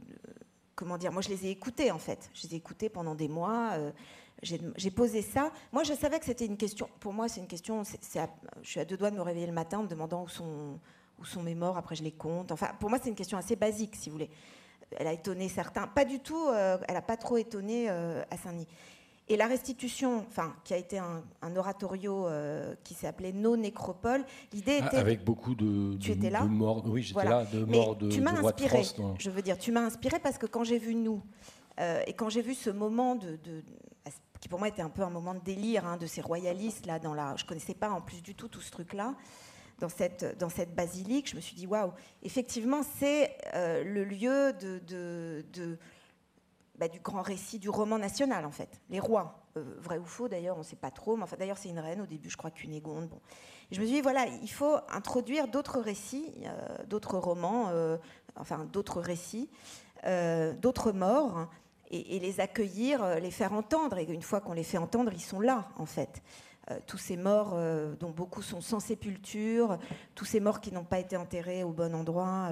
comment 0.75 0.97
dire, 0.97 1.13
moi 1.13 1.21
je 1.23 1.29
les 1.29 1.47
ai 1.47 1.51
écoutés 1.51 1.91
en 1.91 1.99
fait. 1.99 2.31
Je 2.35 2.47
les 2.47 2.55
ai 2.55 2.57
écoutés 2.57 2.89
pendant 2.89 3.15
des 3.15 3.29
mois. 3.29 3.73
Euh, 3.73 3.91
j'ai 4.43 4.91
posé 4.91 5.23
ça. 5.23 5.53
Moi, 5.73 5.85
je 5.85 5.93
savais 5.95 6.19
que 6.19 6.25
c'était 6.25 6.47
une 6.47 6.57
question. 6.57 6.89
Pour 6.99 7.13
moi, 7.13 7.29
c'est 7.29 7.41
une 7.41 7.47
question. 7.47 7.85
je 7.85 8.69
suis 8.69 8.81
à 8.81 8.85
deux 8.85 8.97
doigts 8.97 9.11
de 9.13 9.17
me 9.17 9.23
réveiller 9.23 9.47
le 9.47 9.53
matin 9.53 9.79
en 9.79 9.83
me 9.85 9.89
demandant 9.89 10.25
où 10.25 10.29
sont, 10.29 10.81
où 11.21 11.25
sont 11.25 11.43
mes 11.45 11.55
morts. 11.55 11.77
Après, 11.77 11.95
je 11.95 12.03
les 12.03 12.11
compte. 12.11 12.51
Enfin, 12.51 12.71
pour 12.81 12.91
moi, 12.91 12.99
c'est 13.01 13.09
une 13.09 13.15
question 13.15 13.39
assez 13.39 13.55
basique, 13.55 13.95
si 13.95 14.09
vous 14.09 14.15
voulez. 14.15 14.31
Elle 14.99 15.07
a 15.07 15.13
étonné 15.13 15.49
certains. 15.49 15.87
Pas 15.87 16.05
du 16.05 16.21
tout. 16.21 16.49
Euh, 16.49 16.79
elle 16.89 16.95
n'a 16.95 17.03
pas 17.03 17.17
trop 17.17 17.37
étonné 17.37 17.87
euh, 17.89 18.23
à 18.31 18.37
Saint-Denis. 18.37 18.67
Et 19.29 19.37
la 19.37 19.47
restitution, 19.47 20.25
enfin, 20.29 20.55
qui 20.65 20.75
a 20.75 20.77
été 20.77 20.99
un, 20.99 21.23
oratorio 21.57 22.27
qui 22.83 22.93
s'est 22.93 23.07
appelé 23.07 23.33
Nos 23.33 23.57
Nécropoles, 23.57 24.25
l'idée 24.53 24.81
ah, 24.83 24.87
était. 24.87 24.97
Avec 24.97 25.25
beaucoup 25.25 25.55
de, 25.55 25.97
tu 25.97 26.11
étais 26.11 26.29
là 26.29 26.43
morts. 26.43 26.83
Oui, 26.87 27.03
j'étais 27.03 27.25
là, 27.25 27.45
de 27.45 27.65
morts 27.65 27.97
de, 27.97 28.11
tu 28.11 28.21
m'as 28.21 28.33
inspiré. 28.33 28.83
Je 29.19 29.31
veux 29.31 29.41
dire, 29.41 29.57
tu 29.59 29.71
m'as 29.71 29.83
inspiré 29.83 30.19
parce 30.19 30.39
que 30.39 30.47
quand 30.47 30.65
j'ai 30.65 30.79
vu 30.79 30.95
nous, 30.95 31.23
et 31.79 32.13
quand 32.13 32.29
j'ai 32.29 32.43
vu 32.43 32.55
ce 32.55 32.69
moment 32.69 33.15
de, 33.15 33.39
qui 34.43 34.49
pour 34.49 34.59
moi 34.59 34.69
était 34.69 34.83
un 34.83 34.91
peu 34.91 35.03
un 35.03 35.11
moment 35.11 35.35
de 35.35 35.41
délire 35.41 35.87
hein, 35.87 35.97
de 35.97 36.07
ces 36.07 36.21
royalistes 36.21 36.85
là 36.85 36.99
dans 36.99 37.15
la. 37.15 37.37
Je 37.37 37.45
connaissais 37.45 37.75
pas 37.75 37.91
en 37.91 38.01
plus 38.01 38.23
du 38.23 38.35
tout 38.35 38.49
tout 38.49 38.61
ce 38.61 38.73
truc 38.73 38.93
là 38.93 39.15
dans 39.83 39.89
cette 39.89 40.39
dans 40.39 40.49
cette 40.49 40.75
basilique. 40.75 41.29
Je 41.29 41.37
me 41.37 41.41
suis 41.41 41.57
dit 41.57 41.67
waouh, 41.67 41.93
effectivement 42.23 42.83
c'est 42.99 43.37
euh, 43.55 43.83
le 43.83 44.05
lieu 44.05 44.53
de, 44.53 45.79
bah, 46.79 46.89
du 46.89 47.01
grand 47.01 47.23
récit 47.23 47.59
du 47.59 47.69
roman 47.69 47.99
national 47.99 48.47
en 48.47 48.53
fait. 48.53 48.81
Les 48.91 49.01
rois, 49.01 49.45
euh, 49.57 49.75
vrai 49.81 49.99
ou 49.99 50.07
faux 50.07 50.29
d'ailleurs, 50.29 50.57
on 50.57 50.61
ne 50.61 50.65
sait 50.65 50.77
pas 50.77 50.93
trop. 50.93 51.17
Mais 51.17 51.25
d'ailleurs 51.37 51.59
c'est 51.59 51.69
une 51.69 51.81
reine 51.81 52.01
au 52.01 52.07
début, 52.07 52.31
je 52.31 52.37
crois 52.37 52.53
Cunégonde. 52.53 53.09
Bon. 53.09 53.21
Je 53.73 53.81
me 53.81 53.87
suis 53.87 53.97
dit 53.97 54.01
voilà, 54.01 54.27
il 54.27 54.51
faut 54.51 54.77
introduire 54.89 55.49
d'autres 55.49 55.81
récits, 55.81 56.33
euh, 56.45 56.85
d'autres 56.87 57.19
romans, 57.19 57.73
enfin 58.37 58.65
d'autres 58.73 59.01
récits, 59.01 59.51
d'autres 60.05 60.93
morts 60.93 61.49
et, 61.91 62.21
les 62.21 62.41
accueillir, 62.41 63.17
les 63.17 63.33
faire 63.33 63.53
entendre. 63.53 63.99
Et 63.99 64.05
une 64.05 64.23
fois 64.23 64.41
qu'on 64.41 64.53
les 64.53 64.63
fait 64.63 64.79
entendre, 64.79 65.13
ils 65.13 65.21
sont 65.21 65.41
là, 65.41 65.69
en 65.77 65.87
fait. 65.87 66.23
Euh, 66.71 66.79
tous 66.87 66.99
ces 66.99 67.17
morts 67.17 67.55
euh, 67.55 67.95
dont 67.97 68.11
beaucoup 68.11 68.43
sont 68.43 68.61
sans 68.61 68.79
sépulture, 68.79 69.79
tous 70.15 70.25
ces 70.25 70.39
morts 70.39 70.61
qui 70.61 70.73
n'ont 70.73 70.85
pas 70.85 71.01
été 71.01 71.17
enterrés 71.17 71.65
au 71.65 71.73
bon 71.73 71.95
endroit, 71.95 72.51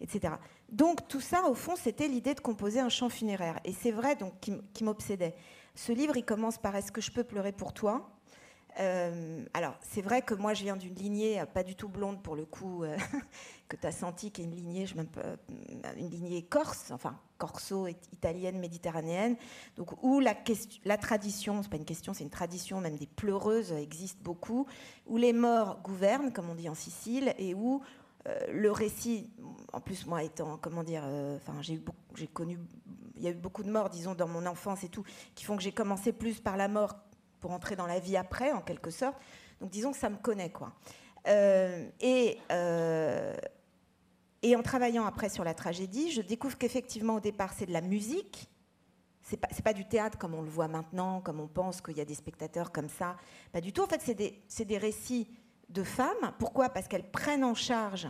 etc. 0.00 0.34
Donc 0.68 1.08
tout 1.08 1.20
ça, 1.20 1.48
au 1.48 1.54
fond, 1.54 1.74
c'était 1.76 2.08
l'idée 2.08 2.34
de 2.34 2.40
composer 2.40 2.80
un 2.80 2.90
chant 2.90 3.08
funéraire. 3.08 3.58
Et 3.64 3.72
c'est 3.72 3.92
vrai 3.92 4.16
donc 4.16 4.34
qui 4.40 4.84
m'obsédait. 4.84 5.34
Ce 5.74 5.92
livre, 5.92 6.16
il 6.16 6.24
commence 6.24 6.58
par 6.58 6.74
Est-ce 6.74 6.90
que 6.90 7.00
je 7.00 7.12
peux 7.12 7.24
pleurer 7.24 7.52
pour 7.52 7.72
toi? 7.72 8.17
Euh, 8.78 9.44
alors, 9.54 9.74
c'est 9.82 10.02
vrai 10.02 10.22
que 10.22 10.34
moi, 10.34 10.54
je 10.54 10.62
viens 10.62 10.76
d'une 10.76 10.94
lignée, 10.94 11.40
euh, 11.40 11.46
pas 11.46 11.64
du 11.64 11.74
tout 11.74 11.88
blonde 11.88 12.22
pour 12.22 12.36
le 12.36 12.44
coup, 12.44 12.84
euh, 12.84 12.96
que 13.68 13.76
tu 13.76 13.86
as 13.86 13.92
senti, 13.92 14.30
qui 14.30 14.42
est 14.42 14.44
une 14.44 14.54
lignée, 14.54 14.86
je 14.86 14.94
même, 14.94 15.08
une 15.96 16.08
lignée 16.08 16.42
corse, 16.42 16.92
enfin, 16.92 17.18
corso, 17.38 17.88
italienne, 17.88 18.58
méditerranéenne, 18.58 19.36
donc 19.76 20.02
où 20.02 20.20
la, 20.20 20.34
question, 20.34 20.80
la 20.84 20.96
tradition, 20.96 21.62
c'est 21.62 21.70
pas 21.70 21.76
une 21.76 21.84
question, 21.84 22.14
c'est 22.14 22.24
une 22.24 22.30
tradition, 22.30 22.80
même 22.80 22.96
des 22.96 23.06
pleureuses 23.06 23.72
existe 23.72 24.22
beaucoup, 24.22 24.66
où 25.06 25.16
les 25.16 25.32
morts 25.32 25.80
gouvernent, 25.82 26.32
comme 26.32 26.48
on 26.48 26.54
dit 26.54 26.68
en 26.68 26.74
Sicile, 26.74 27.34
et 27.38 27.54
où 27.54 27.82
le 28.52 28.70
récit, 28.70 29.30
en 29.72 29.80
plus 29.80 30.04
moi 30.04 30.22
étant, 30.22 30.58
comment 30.60 30.82
dire, 30.82 31.02
enfin 31.36 31.62
j'ai 31.62 32.26
connu, 32.26 32.58
il 33.16 33.22
y 33.22 33.26
a 33.26 33.30
eu 33.30 33.34
beaucoup 33.34 33.62
de 33.62 33.70
morts, 33.70 33.88
disons, 33.88 34.14
dans 34.14 34.28
mon 34.28 34.44
enfance 34.44 34.84
et 34.84 34.90
tout, 34.90 35.02
qui 35.34 35.44
font 35.44 35.56
que 35.56 35.62
j'ai 35.62 35.72
commencé 35.72 36.12
plus 36.12 36.38
par 36.38 36.58
la 36.58 36.68
mort 36.68 36.96
pour 37.40 37.50
entrer 37.52 37.76
dans 37.76 37.86
la 37.86 37.98
vie 37.98 38.16
après, 38.16 38.52
en 38.52 38.60
quelque 38.60 38.90
sorte. 38.90 39.16
Donc 39.60 39.70
disons 39.70 39.92
que 39.92 39.98
ça 39.98 40.10
me 40.10 40.16
connaît, 40.16 40.50
quoi. 40.50 40.72
Euh, 41.26 41.88
et, 42.00 42.38
euh, 42.52 43.36
et 44.42 44.56
en 44.56 44.62
travaillant 44.62 45.04
après 45.04 45.28
sur 45.28 45.44
la 45.44 45.54
tragédie, 45.54 46.10
je 46.10 46.22
découvre 46.22 46.56
qu'effectivement, 46.56 47.16
au 47.16 47.20
départ, 47.20 47.52
c'est 47.52 47.66
de 47.66 47.72
la 47.72 47.80
musique. 47.80 48.48
C'est 49.22 49.36
pas, 49.36 49.48
pas 49.62 49.72
du 49.74 49.86
théâtre 49.86 50.16
comme 50.16 50.34
on 50.34 50.42
le 50.42 50.48
voit 50.48 50.68
maintenant, 50.68 51.20
comme 51.20 51.40
on 51.40 51.48
pense 51.48 51.82
qu'il 51.82 51.96
y 51.96 52.00
a 52.00 52.04
des 52.04 52.14
spectateurs 52.14 52.72
comme 52.72 52.88
ça. 52.88 53.16
Pas 53.52 53.60
du 53.60 53.72
tout. 53.72 53.82
En 53.82 53.86
fait, 53.86 54.00
c'est 54.00 54.14
des, 54.14 54.42
des, 54.64 54.78
récits 54.78 55.28
de 55.68 55.82
femmes. 55.82 56.32
Pourquoi? 56.38 56.70
Parce 56.70 56.88
qu'elles 56.88 57.10
prennent 57.10 57.44
en 57.44 57.54
charge 57.54 58.08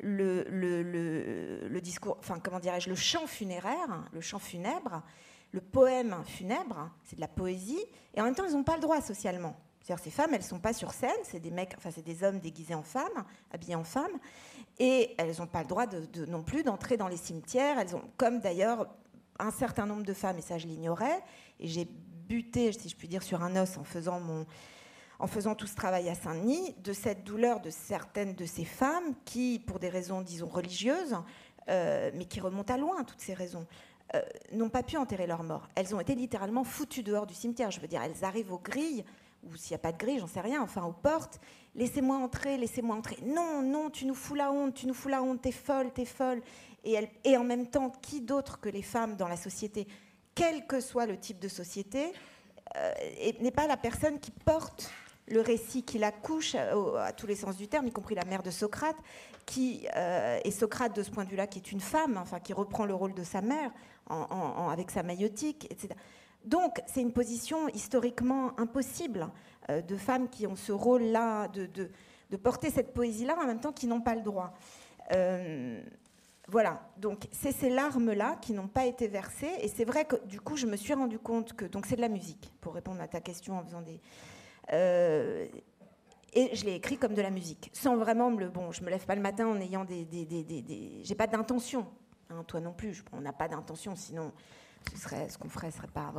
le, 0.00 0.44
le 0.50 1.80
discours, 1.80 2.16
enfin, 2.18 2.38
comment 2.40 2.58
dirais-je, 2.58 2.90
le 2.90 2.94
chant 2.94 3.26
funéraire, 3.26 4.04
le 4.12 4.20
chant 4.20 4.38
funèbre 4.38 5.02
le 5.52 5.60
poème 5.60 6.16
funèbre, 6.26 6.90
c'est 7.04 7.16
de 7.16 7.20
la 7.20 7.28
poésie, 7.28 7.84
et 8.14 8.20
en 8.20 8.24
même 8.24 8.34
temps, 8.34 8.44
elles 8.46 8.52
n'ont 8.52 8.64
pas 8.64 8.76
le 8.76 8.82
droit 8.82 9.00
socialement. 9.00 9.56
C'est-à-dire, 9.82 10.04
ces 10.04 10.10
femmes, 10.10 10.30
elles 10.34 10.40
ne 10.40 10.46
sont 10.46 10.60
pas 10.60 10.72
sur 10.72 10.92
scène, 10.92 11.10
c'est 11.24 11.40
des 11.40 11.50
mecs, 11.50 11.74
enfin, 11.76 11.90
c'est 11.92 12.04
des 12.04 12.22
hommes 12.22 12.38
déguisés 12.38 12.74
en 12.74 12.82
femmes, 12.82 13.24
habillés 13.50 13.74
en 13.74 13.84
femmes, 13.84 14.18
et 14.78 15.14
elles 15.18 15.36
n'ont 15.38 15.46
pas 15.46 15.62
le 15.62 15.68
droit 15.68 15.86
de, 15.86 16.26
non 16.26 16.42
plus 16.42 16.62
d'entrer 16.62 16.96
dans 16.96 17.08
les 17.08 17.16
cimetières. 17.16 17.78
Elles 17.78 17.96
ont, 17.96 18.02
comme 18.16 18.40
d'ailleurs 18.40 18.86
un 19.38 19.50
certain 19.50 19.86
nombre 19.86 20.04
de 20.04 20.12
femmes, 20.12 20.38
et 20.38 20.42
ça 20.42 20.58
je 20.58 20.66
l'ignorais, 20.66 21.22
et 21.58 21.66
j'ai 21.66 21.86
buté, 21.86 22.72
si 22.72 22.88
je 22.88 22.96
puis 22.96 23.08
dire, 23.08 23.22
sur 23.22 23.42
un 23.42 23.56
os 23.56 23.78
en 23.78 23.84
faisant 23.84 24.20
mon, 24.20 24.46
en 25.18 25.26
faisant 25.26 25.54
tout 25.54 25.66
ce 25.66 25.74
travail 25.74 26.08
à 26.08 26.14
Saint-Denis, 26.14 26.74
de 26.84 26.92
cette 26.92 27.24
douleur 27.24 27.60
de 27.60 27.70
certaines 27.70 28.34
de 28.34 28.46
ces 28.46 28.64
femmes 28.64 29.14
qui, 29.24 29.58
pour 29.58 29.78
des 29.78 29.88
raisons, 29.88 30.20
disons, 30.20 30.48
religieuses, 30.48 31.16
euh, 31.68 32.10
mais 32.14 32.26
qui 32.26 32.40
remontent 32.40 32.72
à 32.72 32.76
loin, 32.76 33.04
toutes 33.04 33.20
ces 33.20 33.34
raisons, 33.34 33.66
euh, 34.14 34.22
n'ont 34.52 34.68
pas 34.68 34.82
pu 34.82 34.96
enterrer 34.96 35.26
leurs 35.26 35.42
morts. 35.42 35.68
Elles 35.74 35.94
ont 35.94 36.00
été 36.00 36.14
littéralement 36.14 36.64
foutues 36.64 37.02
dehors 37.02 37.26
du 37.26 37.34
cimetière. 37.34 37.70
Je 37.70 37.80
veux 37.80 37.88
dire, 37.88 38.02
elles 38.02 38.24
arrivent 38.24 38.52
aux 38.52 38.58
grilles, 38.58 39.04
ou 39.44 39.56
s'il 39.56 39.72
n'y 39.72 39.76
a 39.76 39.78
pas 39.78 39.92
de 39.92 39.98
grille, 39.98 40.18
j'en 40.18 40.26
sais 40.26 40.40
rien, 40.40 40.62
enfin 40.62 40.84
aux 40.84 40.92
portes. 40.92 41.40
Laissez-moi 41.74 42.16
entrer, 42.16 42.56
laissez-moi 42.56 42.96
entrer. 42.96 43.18
Non, 43.22 43.62
non, 43.62 43.90
tu 43.90 44.06
nous 44.06 44.14
fous 44.14 44.34
la 44.34 44.50
honte, 44.50 44.74
tu 44.74 44.86
nous 44.86 44.94
fous 44.94 45.08
la 45.08 45.22
honte, 45.22 45.42
t'es 45.42 45.52
folle, 45.52 45.92
t'es 45.92 46.04
folle. 46.04 46.42
Et, 46.84 46.98
et 47.24 47.36
en 47.36 47.44
même 47.44 47.68
temps, 47.68 47.90
qui 48.02 48.20
d'autre 48.20 48.58
que 48.60 48.68
les 48.68 48.82
femmes 48.82 49.16
dans 49.16 49.28
la 49.28 49.36
société, 49.36 49.86
quel 50.34 50.66
que 50.66 50.80
soit 50.80 51.06
le 51.06 51.18
type 51.18 51.38
de 51.38 51.48
société, 51.48 52.12
euh, 52.76 52.92
n'est 53.40 53.50
pas 53.50 53.66
la 53.66 53.76
personne 53.76 54.20
qui 54.20 54.30
porte 54.30 54.90
le 55.26 55.40
récit 55.40 55.82
qui 55.82 55.98
la 55.98 56.12
couche 56.12 56.54
à, 56.54 57.12
tous 57.12 57.26
les 57.26 57.36
sens 57.36 57.56
du 57.56 57.68
terme, 57.68 57.86
y 57.86 57.92
compris 57.92 58.14
la 58.14 58.24
mère 58.24 58.42
de 58.42 58.50
Socrate, 58.50 58.96
qui 59.46 59.86
euh, 59.96 60.40
est 60.44 60.50
Socrate 60.50 60.94
de 60.94 61.02
ce 61.02 61.10
point 61.10 61.24
de 61.24 61.30
vue-là, 61.30 61.46
qui 61.46 61.58
est 61.58 61.72
une 61.72 61.80
femme, 61.80 62.16
enfin 62.16 62.40
qui 62.40 62.52
reprend 62.52 62.84
le 62.84 62.94
rôle 62.94 63.14
de 63.14 63.24
sa 63.24 63.40
mère, 63.40 63.70
avec 64.70 64.90
sa 64.90 65.02
maïotique, 65.02 65.66
etc. 65.70 65.94
Donc, 66.44 66.80
c'est 66.86 67.02
une 67.02 67.12
position 67.12 67.68
historiquement 67.68 68.58
impossible 68.58 69.28
euh, 69.68 69.82
de 69.82 69.96
femmes 69.96 70.28
qui 70.28 70.46
ont 70.46 70.56
ce 70.56 70.72
rôle-là, 70.72 71.48
de, 71.48 72.36
porter 72.36 72.70
cette 72.70 72.94
poésie-là, 72.94 73.36
en 73.40 73.46
même 73.46 73.60
temps 73.60 73.72
qui 73.72 73.86
n'ont 73.86 74.00
pas 74.00 74.14
le 74.14 74.22
droit. 74.22 74.54
Euh, 75.12 75.82
voilà, 76.48 76.80
donc 76.96 77.28
c'est 77.30 77.52
ces 77.52 77.70
larmes-là 77.70 78.36
qui 78.40 78.52
n'ont 78.52 78.68
pas 78.68 78.86
été 78.86 79.06
versées, 79.06 79.52
et 79.60 79.68
c'est 79.68 79.84
vrai 79.84 80.04
que 80.04 80.16
du 80.26 80.40
coup, 80.40 80.56
je 80.56 80.66
me 80.66 80.76
suis 80.76 80.94
rendu 80.94 81.18
compte 81.18 81.52
que, 81.52 81.64
donc 81.64 81.86
c'est 81.86 81.96
de 81.96 82.00
la 82.00 82.08
musique, 82.08 82.52
pour 82.60 82.74
répondre 82.74 83.00
à 83.00 83.08
ta 83.08 83.20
question 83.20 83.58
en 83.58 83.64
faisant 83.64 83.82
des... 83.82 84.00
Euh, 84.72 85.46
et 86.32 86.54
je 86.54 86.64
l'ai 86.64 86.74
écrit 86.74 86.96
comme 86.96 87.14
de 87.14 87.22
la 87.22 87.30
musique, 87.30 87.70
sans 87.72 87.96
vraiment 87.96 88.30
me 88.30 88.40
le... 88.40 88.48
Bon, 88.48 88.72
je 88.72 88.82
me 88.82 88.90
lève 88.90 89.04
pas 89.04 89.14
le 89.14 89.20
matin 89.20 89.46
en 89.46 89.60
ayant 89.60 89.84
des... 89.84 90.04
des, 90.04 90.24
des, 90.24 90.42
des 90.42 91.00
j'ai 91.02 91.14
pas 91.14 91.26
d'intention 91.26 91.86
Toi 92.46 92.60
non 92.60 92.72
plus, 92.72 93.04
on 93.12 93.20
n'a 93.20 93.32
pas 93.32 93.48
d'intention, 93.48 93.96
sinon 93.96 94.32
ce, 94.92 94.98
serait, 94.98 95.28
ce 95.28 95.38
qu'on 95.38 95.48
ferait 95.48 95.70
serait 95.70 95.88
pas. 95.88 96.12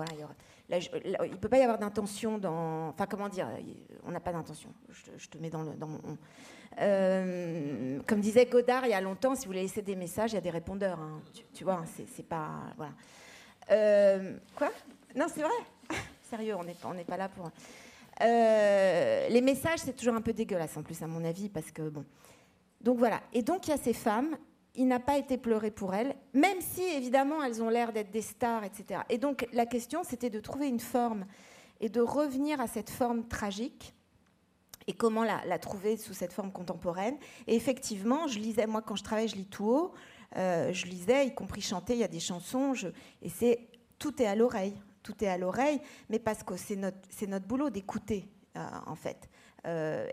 Il 0.70 1.32
ne 1.32 1.36
peut 1.36 1.50
pas 1.50 1.58
y 1.58 1.62
avoir 1.62 1.80
d'intention 1.80 2.38
dans. 2.38 2.90
Enfin, 2.90 3.06
comment 3.08 3.30
dire 3.30 3.48
On 4.04 4.12
n'a 4.12 4.20
pas 4.20 4.32
d'intention. 4.32 4.70
Je, 5.18 5.28
te 5.28 5.38
mets 5.38 5.50
dans, 5.50 5.64
le, 5.64 5.72
mon. 5.76 6.18
Euh, 6.80 8.00
comme 8.08 8.22
disait 8.22 8.46
Godard 8.46 8.86
il 8.86 8.92
y 8.92 8.94
a 8.94 9.02
longtemps, 9.02 9.36
si 9.36 9.42
vous 9.42 9.48
voulez 9.48 9.64
laisser 9.64 9.82
des 9.82 9.96
messages, 9.96 10.32
il 10.32 10.36
y 10.36 10.38
a 10.38 10.42
des 10.42 10.50
répondeurs. 10.50 11.00
Hein, 11.00 11.22
tu, 11.54 11.64
vois, 11.64 11.84
c'est 12.16 12.26
pas. 12.26 12.52
Euh, 13.72 14.38
quoi? 14.56 14.70
Non, 15.16 15.26
c'est 15.34 15.42
vrai. 15.42 15.52
Sérieux, 16.30 16.56
on 16.56 16.94
n'est 16.94 17.04
pas 17.04 17.18
là 17.18 17.30
pour. 17.30 17.52
Euh, 18.22 19.30
les 19.30 19.42
messages, 19.42 19.80
c'est 19.80 19.96
toujours 19.96 20.16
un 20.16 20.22
peu 20.22 20.34
dégueulasse 20.34 20.78
en 20.78 20.84
plus, 20.84 21.02
à 21.02 21.08
mon 21.08 21.24
avis, 21.26 21.50
parce 21.50 21.72
que 21.72 21.90
bon. 21.90 22.06
Donc 22.80 22.98
voilà. 22.98 23.22
Et 23.34 23.42
donc 23.42 23.68
il 23.68 23.72
y 23.72 23.74
a 23.74 23.78
ces 23.78 23.94
femmes 23.94 24.38
il 24.76 24.88
n'a 24.88 25.00
pas 25.00 25.18
été 25.18 25.38
pleuré 25.38 25.72
pour 25.72 25.94
elles, 25.94 26.16
même 26.34 26.62
si 26.62 26.82
évidemment 26.82 27.44
elles 27.44 27.62
ont 27.62 27.70
l'air 27.70 27.92
d'être 27.92 28.12
des 28.12 28.22
stars, 28.22 28.64
etc. 28.64 29.02
Et 29.10 29.18
donc 29.18 29.48
la 29.52 29.66
question, 29.66 30.04
c'était 30.04 30.30
de 30.30 30.40
trouver 30.40 30.68
une 30.68 30.80
forme 30.80 31.26
et 31.80 31.90
de 31.90 32.02
revenir 32.02 32.62
à 32.62 32.68
cette 32.68 32.90
forme 32.90 33.28
tragique 33.28 33.94
et 34.88 34.94
comment 34.94 35.24
la, 35.24 35.60
trouver 35.60 35.98
sous 35.98 36.14
cette 36.14 36.34
forme 36.34 36.52
contemporaine. 36.52 37.18
Et 37.48 37.56
effectivement, 37.56 38.28
je 38.28 38.40
lisais, 38.40 38.66
moi 38.66 38.82
quand 38.82 38.96
je 38.96 39.04
travaille, 39.04 39.28
je 39.28 39.36
lis 39.36 39.46
tout 39.46 39.66
haut, 39.66 39.94
euh, 40.38 40.72
je 40.72 40.86
lisais, 40.86 41.28
y 41.28 41.36
compris 41.36 41.62
chanter, 41.62 41.94
il 41.94 42.00
y 42.00 42.04
a 42.04 42.08
des 42.08 42.20
chansons, 42.20 42.74
et 43.22 43.30
c'est 43.30 43.68
tout 44.00 44.22
est 44.22 44.26
à 44.26 44.36
l'oreille, 44.36 44.74
tout 45.04 45.24
est 45.24 45.28
à 45.28 45.38
l'oreille, 45.38 45.82
mais 46.10 46.20
parce 46.20 46.44
que 46.44 46.56
c'est 46.56 46.76
notre, 46.76 46.98
notre 47.28 47.46
boulot 47.46 47.70
d'écouter, 47.70 48.28
euh, 48.56 48.66
en 48.86 48.96
fait. 48.96 49.30
Euh, 49.68 50.08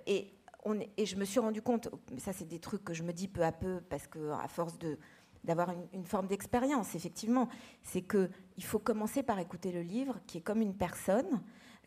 et 0.97 1.07
je 1.07 1.17
me 1.17 1.25
suis 1.25 1.41
rendu 1.41 1.63
compte, 1.63 1.89
ça 2.19 2.33
c'est 2.33 2.47
des 2.47 2.59
trucs 2.59 2.85
que 2.85 2.93
je 2.93 3.03
me 3.03 3.13
dis 3.13 3.29
peu 3.29 3.43
à 3.43 3.53
peu 3.53 3.81
parce 3.89 4.07
que 4.07 4.31
à 4.33 4.49
force 4.49 4.79
de 4.79 4.99
d'avoir 5.45 5.73
une, 5.93 6.05
forme 6.05 6.27
d'expérience, 6.27 6.95
effectivement, 6.95 7.49
c'est 7.83 8.03
que 8.03 8.29
il 8.57 8.65
faut 8.65 8.81
commencer 8.81 9.23
par 9.23 9.39
écouter 9.39 9.73
le 9.73 9.83
livre, 9.83 10.19
qui 10.27 10.39
est 10.39 10.41
comme 10.41 10.61
une 10.61 10.75
personne, 10.75 11.43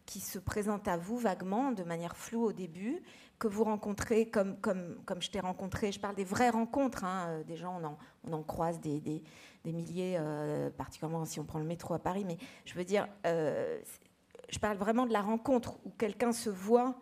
qui 0.06 0.20
se 0.20 0.40
présente 0.40 0.88
à 0.88 0.98
vous 0.98 1.18
vaguement, 1.18 1.72
de 1.72 1.84
manière 1.84 2.16
floue 2.16 2.46
au 2.46 2.54
début, 2.54 3.04
que 3.40 3.48
vous 3.48 3.64
rencontrez 3.64 4.30
comme, 4.30 4.58
comme, 4.62 4.98
comme 5.06 5.22
je 5.22 5.30
t'ai 5.30 5.40
rencontré. 5.40 5.92
Je 5.92 6.00
parle 6.00 6.16
des 6.16 6.24
vraies 6.24 6.50
rencontres. 6.50 7.04
Hein, 7.04 7.42
des 7.46 7.56
gens, 7.56 7.80
on 7.82 7.86
en, 7.86 7.98
on 8.24 8.34
en 8.34 8.44
croise 8.44 8.80
des, 8.80 9.00
des, 9.00 9.22
des 9.64 9.72
milliers, 9.74 10.16
euh, 10.20 10.70
particulièrement 10.70 11.26
si 11.26 11.40
on 11.40 11.46
prend 11.46 11.60
le 11.60 11.66
métro 11.66 11.94
à 11.94 12.00
Paris. 12.00 12.24
Mais 12.26 12.38
je 12.66 12.74
veux 12.74 12.84
dire, 12.84 13.08
euh, 13.28 13.80
je 14.50 14.60
parle 14.60 14.78
vraiment 14.78 15.06
de 15.06 15.14
la 15.14 15.22
rencontre 15.22 15.78
où 15.86 15.90
quelqu'un 15.92 16.32
se 16.32 16.50
voit, 16.50 16.96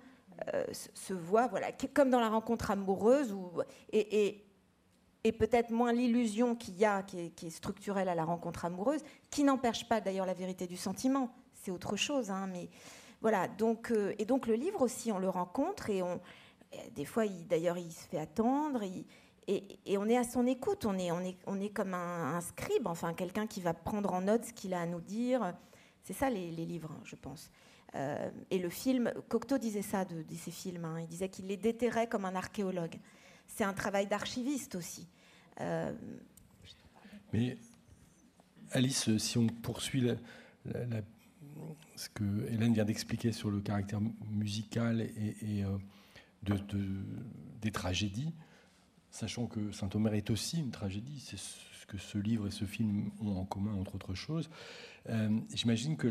euh, 0.54 0.64
se 0.72 1.14
voit, 1.14 1.48
voilà, 1.48 1.72
comme 1.94 2.10
dans 2.10 2.20
la 2.20 2.30
rencontre 2.30 2.72
amoureuse, 2.72 3.36
et, 3.92 4.46
et, 5.24 5.32
peut-être 5.32 5.72
moins 5.72 5.94
l'illusion 5.94 6.56
qu'il 6.56 6.78
y 6.78 6.86
a, 6.86 7.04
qui 7.04 7.32
est, 7.42 7.50
structurelle 7.50 8.10
à 8.10 8.16
la 8.16 8.26
rencontre 8.26 8.66
amoureuse, 8.66 9.02
qui 9.30 9.44
n'empêche 9.44 9.88
pas 9.88 10.02
d'ailleurs 10.02 10.26
la 10.26 10.34
vérité 10.34 10.66
du 10.66 10.78
sentiment. 10.78 11.36
C'est 11.54 11.72
autre 11.72 11.96
chose, 11.96 12.32
hein, 12.32 12.48
mais 12.52 12.70
voilà, 13.22 13.48
donc, 13.48 13.92
euh, 13.92 14.14
et 14.18 14.26
donc 14.26 14.48
le 14.48 14.56
livre 14.56 14.82
aussi, 14.82 15.12
on 15.12 15.20
le 15.20 15.30
rencontre 15.30 15.90
et 15.90 16.02
on, 16.02 16.22
des 16.96 17.06
fois, 17.06 17.26
d'ailleurs, 17.50 17.78
il 17.78 17.92
se 17.92 18.08
fait 18.08 18.20
attendre. 18.20 18.82
et, 18.84 19.98
on 19.98 20.08
est 20.08 20.18
à 20.18 20.24
son 20.24 20.46
écoute, 20.48 20.86
on 20.86 20.98
est, 20.98 21.12
on 21.12 21.20
est, 21.20 21.38
on 21.48 21.60
est 21.60 21.70
comme 21.70 21.94
un, 21.94 22.40
scribe, 22.42 22.88
enfin 22.88 23.14
quelqu'un 23.14 23.48
qui 23.48 23.62
va 23.62 23.74
prendre 23.74 24.14
en 24.14 24.22
note 24.22 24.46
ce 24.46 24.54
qu'il 24.54 24.74
a 24.74 24.82
à 24.82 24.86
nous 24.86 25.02
dire. 25.02 25.54
C'est 26.04 26.14
ça 26.14 26.30
les, 26.30 26.52
les, 26.52 26.66
livres, 26.66 26.96
je 27.04 27.16
pense. 27.16 27.52
Euh, 27.96 28.30
et 28.52 28.60
le 28.60 28.70
film, 28.70 29.12
Cocteau 29.30 29.58
disait 29.58 29.82
ça 29.82 30.06
de, 30.06 30.22
de 30.22 30.36
ses 30.36 30.52
films, 30.52 30.86
hein, 30.86 31.00
il 31.02 31.08
disait 31.08 31.30
qu'il 31.30 31.48
les 31.48 31.58
déterrait 31.58 32.08
comme 32.08 32.26
un 32.26 32.36
archéologue. 32.36 32.96
C'est 33.48 33.64
un 33.64 33.74
travail 33.74 34.08
d'archiviste 34.08 34.76
aussi. 34.76 35.08
Euh... 35.60 35.92
Mais 37.34 37.58
Alice, 38.72 39.18
si 39.18 39.38
on 39.38 39.48
poursuit 39.48 40.08
ce 41.96 42.10
que 42.10 42.48
Hélène 42.52 42.74
vient 42.74 42.86
d'expliquer 42.86 43.32
sur 43.32 43.50
le 43.50 43.60
caractère 43.60 44.00
musical 44.32 45.02
et, 45.02 45.64
euh, 45.64 45.78
de, 46.44 46.54
de, 46.54 46.86
des 47.62 47.72
tragédies, 47.72 48.34
sachant 49.10 49.48
que 49.48 49.72
Saint-Omer 49.72 50.14
est 50.14 50.30
aussi 50.30 50.60
une 50.60 50.72
tragédie, 50.72 51.20
c'est 51.20 51.38
ce 51.38 51.69
que 51.90 51.98
ce 51.98 52.18
livre 52.18 52.48
et 52.48 52.52
ce 52.52 52.66
film 52.66 53.12
ont 53.20 53.36
en 53.36 53.46
commun, 53.46 53.74
entre 53.74 53.96
autres 53.96 54.14
choses. 54.14 54.50
Euh, 55.10 55.40
J'imagine 55.54 55.98
que 55.98 56.08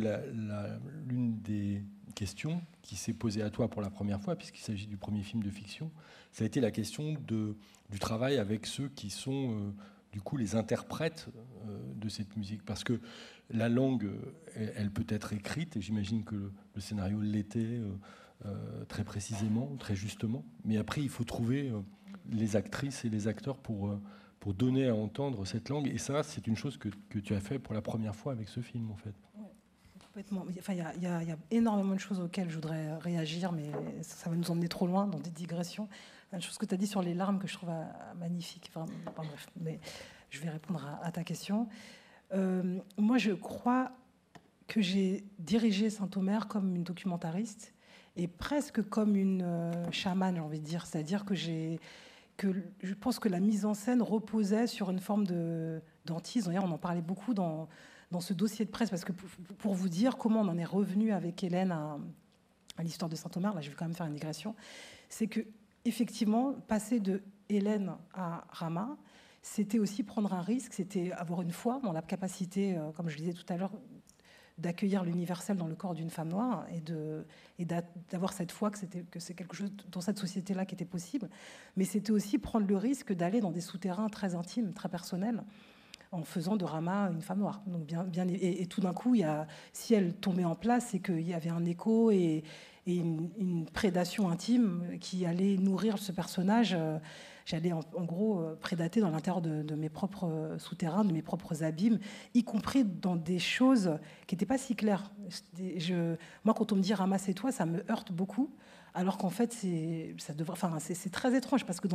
l'une 1.07 1.41
des 1.41 1.83
questions 2.15 2.61
qui 2.83 2.97
s'est 2.97 3.15
posée 3.15 3.43
à 3.43 3.49
toi 3.49 3.71
pour 3.71 3.81
la 3.81 3.89
première 3.89 4.21
fois, 4.21 4.37
puisqu'il 4.37 4.63
s'agit 4.63 4.87
du 4.87 4.97
premier 4.97 5.23
film 5.23 5.43
de 5.43 5.51
fiction, 5.51 5.91
ça 6.33 6.43
a 6.43 6.47
été 6.47 6.61
la 6.61 6.73
question 6.73 7.15
du 7.23 7.99
travail 7.99 8.39
avec 8.39 8.67
ceux 8.67 8.89
qui 8.89 9.09
sont 9.09 9.53
euh, 9.53 9.71
du 10.13 10.21
coup 10.21 10.37
les 10.37 10.57
interprètes 10.57 11.29
euh, 11.69 11.79
de 11.95 12.09
cette 12.09 12.37
musique, 12.37 12.65
parce 12.65 12.83
que 12.83 13.01
la 13.51 13.69
langue, 13.69 14.11
elle, 14.55 14.91
peut 14.91 15.07
être 15.09 15.33
écrite, 15.33 15.77
et 15.77 15.81
j'imagine 15.81 16.25
que 16.25 16.51
le, 16.75 16.81
scénario 16.81 17.21
l'était 17.23 17.81
très 18.89 19.05
précisément, 19.05 19.75
très 19.79 19.97
justement, 19.97 20.45
mais 20.67 20.77
après 20.77 21.01
il 21.01 21.09
faut 21.09 21.25
trouver 21.25 21.73
les 22.31 22.57
actrices 22.57 23.07
et 23.07 23.09
les 23.09 23.27
acteurs 23.27 23.57
pour, 23.57 23.99
pour 24.41 24.55
donner 24.55 24.89
à 24.89 24.95
entendre 24.95 25.45
cette 25.45 25.69
langue, 25.69 25.89
et 25.89 25.99
ça 25.99 26.23
c'est 26.23 26.47
une 26.47 26.57
chose 26.57 26.79
que, 26.79 26.89
tu 27.19 27.35
as 27.35 27.41
fait 27.41 27.59
pour 27.59 27.75
la 27.75 27.83
première 27.83 28.15
fois 28.15 28.33
avec 28.33 28.49
ce 28.49 28.61
film 28.61 28.91
en 28.91 28.97
fait. 28.97 29.15
Complètement. 30.07 30.45
Il 30.49 30.75
y, 30.75 30.79
y, 30.79 31.03
y, 31.03 31.07
a 31.33 31.37
énormément 31.51 31.95
de 31.95 32.01
choses 32.01 32.19
auxquelles 32.19 32.49
je 32.49 32.55
voudrais 32.57 32.97
réagir, 32.97 33.53
mais 33.53 33.71
ça, 34.03 34.29
va 34.31 34.37
nous 34.37 34.51
emmener 34.51 34.69
trop 34.69 34.87
loin 34.87 35.07
dans 35.07 35.21
des 35.21 35.31
digressions. 35.31 35.89
Une 36.33 36.43
chose 36.43 36.59
que 36.59 36.67
tu 36.67 36.75
as 36.75 36.77
dit 36.77 36.87
sur 36.87 37.03
les 37.03 37.15
larmes 37.15 37.39
que 37.39 37.47
je 37.47 37.55
trouve 37.55 37.71
magnifique. 38.19 38.71
Enfin, 38.75 38.87
bref, 39.17 39.47
mais 39.61 39.79
je 40.31 40.41
vais 40.41 40.51
répondre 40.51 40.85
à, 40.85 41.07
à 41.07 41.13
ta 41.13 41.23
question. 41.23 41.69
Euh, 42.33 42.79
moi, 42.97 43.19
je 43.19 43.33
crois 43.33 43.93
que 44.67 44.81
j'ai 44.81 45.25
dirigé 45.39 45.91
Saint-Omer 45.91 46.47
comme 46.47 46.77
une 46.77 46.85
documentariste 46.85 47.73
et 48.17 48.29
presque 48.29 48.83
comme 48.89 49.17
une 49.17 49.43
euh, 49.43 49.91
chamane, 49.91 50.35
j'ai 50.37 50.41
envie 50.41 50.61
de 50.61 50.65
dire. 50.65 50.87
C'est-à-dire 50.87 51.25
que 51.25 51.35
j'ai 51.35 51.81
que 52.39 52.55
je 52.83 52.95
pense 52.95 53.19
que 53.19 53.29
la 53.29 53.41
mise 53.41 53.67
en 53.67 53.75
scène 53.75 54.01
reposait 54.01 54.67
sur 54.67 54.91
une 54.91 55.01
forme 55.01 55.27
de 55.27 55.83
d'antise. 56.07 56.49
On 56.49 56.57
en 56.57 56.79
parlait 56.79 57.03
beaucoup 57.03 57.35
dans 57.35 57.69
ce 58.21 58.33
dossier 58.33 58.65
de 58.65 58.71
presse 58.71 58.89
parce 58.89 59.05
que 59.05 59.13
pour, 59.13 59.29
pour 59.59 59.75
vous 59.75 59.91
dire 59.91 60.17
comment 60.17 60.41
on 60.41 60.49
en 60.49 60.57
est 60.57 60.65
revenu 60.65 61.13
avec 61.13 61.45
Hélène 61.45 61.73
à, 61.73 61.99
à 62.79 62.83
l'histoire 62.83 63.11
de 63.11 63.17
Saint-Omer, 63.17 63.53
là 63.55 63.61
je 63.61 63.69
vais 63.69 63.77
quand 63.77 63.85
même 63.85 63.95
faire 63.95 64.07
une 64.07 64.15
digression, 64.15 64.55
c'est 65.11 65.27
que 65.27 65.41
effectivement 65.85 66.55
passer 66.67 67.01
de 67.01 67.23
Hélène 67.49 67.93
à 68.15 68.45
Rama, 68.51 68.97
c'était 69.43 69.79
aussi 69.79 70.03
prendre 70.03 70.33
un 70.33 70.43
risque, 70.43 70.75
c'était 70.75 71.13
avoir 71.13 71.43
une 71.43 71.53
foi 71.53 71.81
dans 71.83 71.93
la 71.93 72.03
capacité, 72.03 72.77
euh, 72.77 72.91
comme 72.93 73.09
je 73.09 73.17
le 73.17 73.21
disais 73.21 73.33
tout 73.33 73.51
à 73.53 73.57
l'heure, 73.57 73.73
d'accueillir 74.59 75.05
l'universel 75.05 75.57
dans 75.57 75.67
le 75.69 75.75
corps 75.75 75.95
d'une 75.95 76.11
femme 76.11 76.29
noire 76.29 76.67
et, 76.75 76.81
de, 76.81 77.25
et 77.59 77.65
d'avoir 77.65 78.33
cette 78.33 78.53
foi 78.53 78.71
que, 78.71 78.79
que 79.11 79.21
c'est 79.21 79.35
quelque 79.35 79.57
chose 79.57 79.71
dans 79.91 80.01
cette 80.01 80.19
société-là 80.19 80.67
qui 80.67 80.75
était 80.75 80.85
possible. 80.85 81.29
Mais 81.77 81.85
c'était 81.85 82.11
aussi 82.11 82.39
prendre 82.39 82.67
le 82.67 82.77
risque 82.77 83.13
d'aller 83.13 83.41
dans 83.41 83.53
des 83.53 83.61
souterrains 83.61 84.09
très 84.09 84.35
intimes, 84.35 84.73
très 84.73 84.89
personnels, 84.89 85.43
en 86.11 86.25
faisant 86.25 86.57
de 86.57 86.65
Rama 86.65 87.11
une 87.13 87.23
femme 87.23 87.39
noire. 87.39 87.63
Donc 87.67 87.85
bien, 87.85 88.05
bien, 88.05 88.27
et, 88.29 88.67
tout 88.67 88.81
d'un 88.81 88.95
coup, 88.95 89.15
il 89.15 89.21
y 89.21 89.25
a, 89.25 89.47
si 89.73 89.95
elle 89.95 90.15
tombait 90.15 90.45
en 90.45 90.57
place, 90.57 90.89
c'est 90.91 91.01
qu'il 91.01 91.27
y 91.27 91.35
avait 91.35 91.51
un 91.51 91.65
écho 91.65 92.11
et, 92.11 92.43
et 92.87 92.95
une, 92.95 93.31
une, 93.39 93.67
prédation 93.67 94.29
intime 94.29 94.83
qui 95.01 95.27
allait 95.27 95.57
nourrir 95.57 95.99
ce 95.99 96.11
personnage. 96.13 96.75
Euh, 96.75 96.99
j'allais 97.49 97.73
en, 97.73 97.81
gros 98.05 98.41
euh, 98.41 98.55
prédater 98.61 99.01
dans 99.01 99.11
l'intérieur 99.11 99.41
de, 99.41 99.75
mes 99.75 99.89
propres 99.89 100.29
euh, 100.29 100.59
souterrains, 100.59 101.05
de 101.05 101.13
mes 101.13 101.23
propres 101.23 101.65
abîmes, 101.65 101.99
y 102.35 102.45
compris 102.45 102.85
dans 102.85 103.17
des 103.17 103.39
choses 103.39 103.99
qui 104.27 104.35
n'étaient 104.35 104.47
pas 104.47 104.59
si 104.59 104.77
claires. 104.77 105.11
Moi, 106.45 106.55
quand 106.55 106.73
on 106.73 106.77
me 106.77 106.83
dit 106.83 106.93
ramassez-toi, 106.93 107.51
ça 107.51 107.65
me 107.65 107.91
heurte 107.91 108.13
beaucoup. 108.13 108.51
Alors 108.95 109.17
qu'en 109.17 109.31
fait, 109.31 109.53
c'est 109.53 111.11
très 111.11 111.37
étrange 111.37 111.65
parce 111.65 111.81
que 111.81 111.89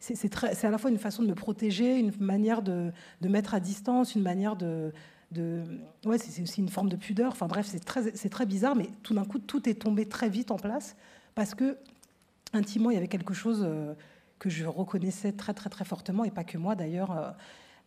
c'est 0.00 0.64
à 0.64 0.70
la 0.70 0.78
fois 0.78 0.90
une 0.90 0.98
façon 0.98 1.22
de 1.22 1.28
me 1.28 1.34
protéger, 1.34 1.98
une 1.98 2.12
manière 2.20 2.62
de, 2.62 2.92
de 3.20 3.28
mettre 3.28 3.54
à 3.54 3.60
distance, 3.60 4.14
une 4.14 4.22
manière 4.22 4.56
de, 4.56 4.92
de 5.30 5.62
ouais, 6.04 6.18
c'est 6.18 6.42
aussi 6.42 6.60
une 6.60 6.68
forme 6.68 6.88
de 6.88 6.96
pudeur. 6.96 7.32
Enfin 7.32 7.46
bref, 7.46 7.66
c'est 7.66 7.84
très, 7.84 8.10
très 8.10 8.46
bizarre, 8.46 8.76
mais 8.76 8.88
tout 9.02 9.14
d'un 9.14 9.24
coup, 9.24 9.38
tout 9.38 9.68
est 9.68 9.74
tombé 9.74 10.06
très 10.06 10.28
vite 10.28 10.50
en 10.50 10.56
place 10.56 10.96
parce 11.34 11.54
que 11.54 11.78
intimement, 12.52 12.90
il 12.90 12.94
y 12.94 12.98
avait 12.98 13.08
quelque 13.08 13.34
chose 13.34 13.62
euh, 13.64 13.94
que 14.42 14.50
je 14.50 14.66
reconnaissais 14.66 15.30
très 15.30 15.54
très 15.54 15.70
très 15.70 15.84
fortement 15.84 16.24
et 16.24 16.32
pas 16.32 16.42
que 16.42 16.58
moi 16.58 16.74
d'ailleurs 16.74 17.12
euh, 17.12 17.30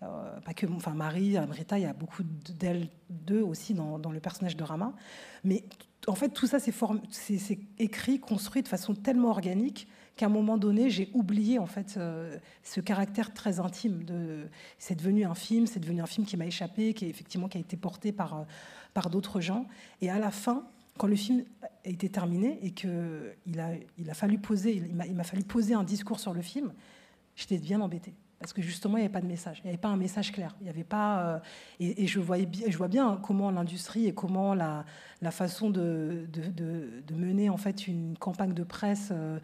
euh, 0.03 0.39
pas 0.39 0.53
que 0.53 0.65
enfin 0.67 0.93
Marie 0.93 1.37
Amrita 1.37 1.77
il 1.77 1.81
y 1.81 1.85
a 1.85 1.91
beaucoup 1.91 2.23
d'elles 2.23 2.87
d'eux 3.09 3.41
aussi 3.41 3.73
dans, 3.73 3.97
le 3.97 4.19
personnage 4.21 4.55
de 4.55 4.63
Rama. 4.63 4.93
Mais 5.43 5.65
en 6.07 6.15
fait 6.15 6.29
tout 6.29 6.47
ça 6.47 6.59
c'est 6.59 7.59
écrit 7.77 8.21
construit 8.21 8.61
de 8.61 8.69
façon 8.69 8.93
tellement 8.95 9.31
organique 9.31 9.89
qu'à 10.15 10.27
un 10.27 10.29
moment 10.29 10.57
donné 10.57 10.89
j'ai 10.89 11.09
oublié 11.13 11.59
en 11.59 11.65
fait 11.65 11.95
euh, 11.97 12.37
ce 12.63 12.79
caractère 12.79 13.33
très 13.33 13.59
intime 13.59 14.05
c'est 14.79 14.95
devenu 14.95 15.25
un 15.25 15.35
film 15.35 15.67
c'est 15.67 15.81
devenu 15.81 16.01
un 16.01 16.05
film 16.05 16.25
qui 16.25 16.37
m'a 16.37 16.45
échappé 16.45 16.93
qui 16.93 17.05
effectivement 17.07 17.49
qui 17.49 17.57
a 17.57 17.61
été 17.61 17.75
porté 17.75 18.13
par 18.13 18.33
euh, 18.33 18.43
par 18.93 19.09
d'autres 19.09 19.41
gens. 19.41 19.65
Et 20.01 20.09
à 20.09 20.19
la 20.19 20.31
fin 20.31 20.65
quand 20.97 21.07
le 21.07 21.15
film 21.15 21.43
a 21.61 21.89
été 21.89 22.09
terminé 22.09 22.59
et 22.61 22.71
que 22.71 23.33
il 23.45 23.59
a, 23.59 23.71
il 23.97 24.09
a 24.09 24.13
fallu 24.13 24.37
poser, 24.37 24.75
il 24.75 25.15
m'a 25.15 25.23
fallu 25.23 25.43
poser 25.43 25.73
un 25.73 25.83
discours 25.83 26.19
sur 26.19 26.33
le 26.33 26.41
film, 26.41 26.73
j'étais 27.35 27.57
bien 27.57 27.81
embêtée. 27.81 28.13
Parce 28.39 28.51
que 28.53 28.61
justement 28.61 28.97
il 28.97 29.01
n'y 29.01 29.05
avait 29.05 29.13
pas 29.13 29.21
de 29.21 29.27
message, 29.27 29.59
il 29.59 29.63
n'y 29.63 29.69
avait 29.69 29.77
pas 29.79 29.87
un 29.87 29.97
message 29.97 30.31
clair, 30.31 30.55
il 30.61 30.67
avait 30.67 30.83
pas 30.83 31.35
euh, 31.35 31.39
et, 31.79 32.05
je 32.05 32.19
voyais 32.19 32.47
je 32.67 32.77
vois 32.77 32.89
bien 32.89 33.17
comment 33.23 33.49
l'industrie 33.49 34.07
et 34.07 34.13
comment 34.13 34.53
la, 34.53 34.85
la 35.21 35.31
façon 35.31 35.69
de, 35.69 36.27
de, 36.31 36.49
de, 36.49 37.03
de, 37.07 37.15
mener 37.15 37.49
en 37.49 37.57
fait 37.57 37.87
une 37.87 38.17
campagne 38.17 38.53
de 38.53 38.63
presse 38.63 39.09
euh, 39.11 39.39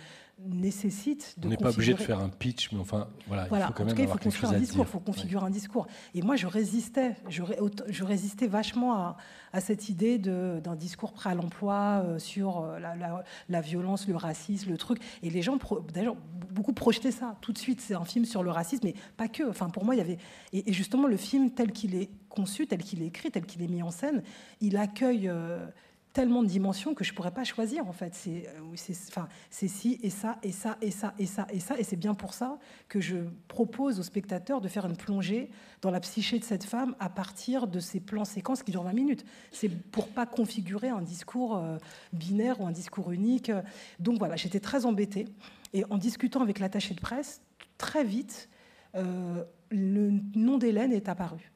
nécessite 0.47 1.35
de 1.37 1.47
on 1.47 1.49
n'est 1.49 1.57
pas 1.57 1.71
obligé 1.71 1.93
de 1.93 1.99
faire 1.99 2.19
un 2.19 2.29
pitch 2.29 2.71
mais 2.71 2.79
enfin 2.79 3.07
voilà, 3.27 3.45
voilà. 3.45 3.65
il 3.65 3.67
faut 3.67 3.73
quand 3.73 3.83
en 3.83 3.85
même 3.85 3.95
tout 3.95 4.01
cas, 4.01 4.07
il 4.07 4.11
faut 4.11 4.17
construire 4.17 4.51
un 4.51 4.59
discours 4.59 4.85
il 4.85 4.91
faut 4.91 4.99
configurer 4.99 5.41
ouais. 5.41 5.47
un 5.47 5.51
discours. 5.51 5.87
Et 6.13 6.21
moi 6.21 6.35
je 6.35 6.47
résistais 6.47 7.15
je, 7.29 7.43
je 7.87 8.03
résistais 8.03 8.47
vachement 8.47 8.93
à, 8.95 9.17
à 9.53 9.61
cette 9.61 9.89
idée 9.89 10.17
d'un 10.17 10.75
discours 10.75 11.13
prêt 11.13 11.29
à 11.29 11.35
l'emploi 11.35 12.03
euh, 12.05 12.19
sur 12.19 12.59
euh, 12.59 12.79
la, 12.79 12.95
la, 12.95 13.23
la, 13.49 13.61
violence 13.61 14.07
le 14.07 14.15
racisme 14.15 14.71
le 14.71 14.77
truc. 14.77 14.99
Et 15.23 15.29
les 15.29 15.41
gens 15.41 15.57
d'ailleurs 15.93 16.15
beaucoup 16.51 16.73
projetaient 16.73 17.11
ça 17.11 17.37
tout 17.41 17.53
de 17.53 17.57
suite. 17.57 17.81
C'est 17.81 17.95
un 17.95 18.05
film 18.05 18.25
sur 18.25 18.43
le 18.43 18.51
racisme 18.51 18.85
mais 18.85 18.95
pas 19.17 19.27
que. 19.27 19.49
Enfin 19.49 19.69
pour 19.69 19.85
moi 19.85 19.95
il 19.95 19.99
y 19.99 20.01
avait 20.01 20.17
et, 20.53 20.69
et 20.69 20.73
justement 20.73 21.07
le 21.07 21.17
film 21.17 21.51
tel 21.51 21.71
qu'il 21.71 21.95
est 21.95 22.09
conçu 22.29 22.67
tel 22.67 22.83
qu'il 22.83 23.01
est 23.03 23.07
écrit 23.07 23.29
tel 23.31 23.45
qu'il 23.45 23.61
est 23.61 23.67
mis 23.67 23.83
en 23.83 23.91
scène 23.91 24.23
il 24.61 24.77
accueille 24.77 25.27
euh, 25.27 25.65
tellement 26.13 26.43
de 26.43 26.47
dimensions 26.47 26.93
que 26.93 27.03
je 27.03 27.13
pourrais 27.13 27.31
pas 27.31 27.43
choisir 27.43 27.87
en 27.87 27.93
fait. 27.93 28.13
C'est 28.15 28.47
euh, 28.47 28.75
enfin 29.09 29.27
ci 29.49 29.99
et 30.03 30.09
ça 30.09 30.37
et 30.43 30.51
ça 30.51 30.77
et 30.81 30.91
ça 30.91 31.13
et 31.17 31.25
ça 31.25 31.47
et 31.51 31.59
ça. 31.59 31.79
Et 31.79 31.83
c'est 31.83 31.95
bien 31.95 32.13
pour 32.13 32.33
ça 32.33 32.57
que 32.89 32.99
je 32.99 33.17
propose 33.47 33.99
aux 33.99 34.03
spectateurs 34.03 34.61
de 34.61 34.67
faire 34.67 34.85
une 34.85 34.97
plongée 34.97 35.49
dans 35.81 35.91
la 35.91 35.99
psyché 35.99 36.39
de 36.39 36.43
cette 36.43 36.63
femme 36.63 36.95
à 36.99 37.09
partir 37.09 37.67
de 37.67 37.79
ces 37.79 37.99
plans 37.99 38.25
séquences 38.25 38.63
qui 38.63 38.71
durent 38.71 38.83
20 38.83 38.93
minutes. 38.93 39.25
C'est 39.51 39.69
pour 39.69 40.07
pas 40.09 40.25
configurer 40.25 40.89
un 40.89 41.01
discours 41.01 41.57
euh, 41.57 41.77
binaire 42.13 42.61
ou 42.61 42.67
un 42.67 42.71
discours 42.71 43.11
unique. 43.11 43.51
Donc 43.99 44.19
voilà 44.19 44.35
j'étais 44.35 44.59
très 44.59 44.85
embêtée. 44.85 45.25
Et 45.73 45.85
en 45.89 45.97
discutant 45.97 46.41
avec 46.41 46.59
l'attaché 46.59 46.93
de 46.93 46.99
presse 46.99 47.41
très 47.77 48.03
vite 48.03 48.49
euh, 48.95 49.43
le 49.69 50.11
nom 50.35 50.57
d'Hélène 50.57 50.91
est 50.91 51.07
apparu. 51.07 51.51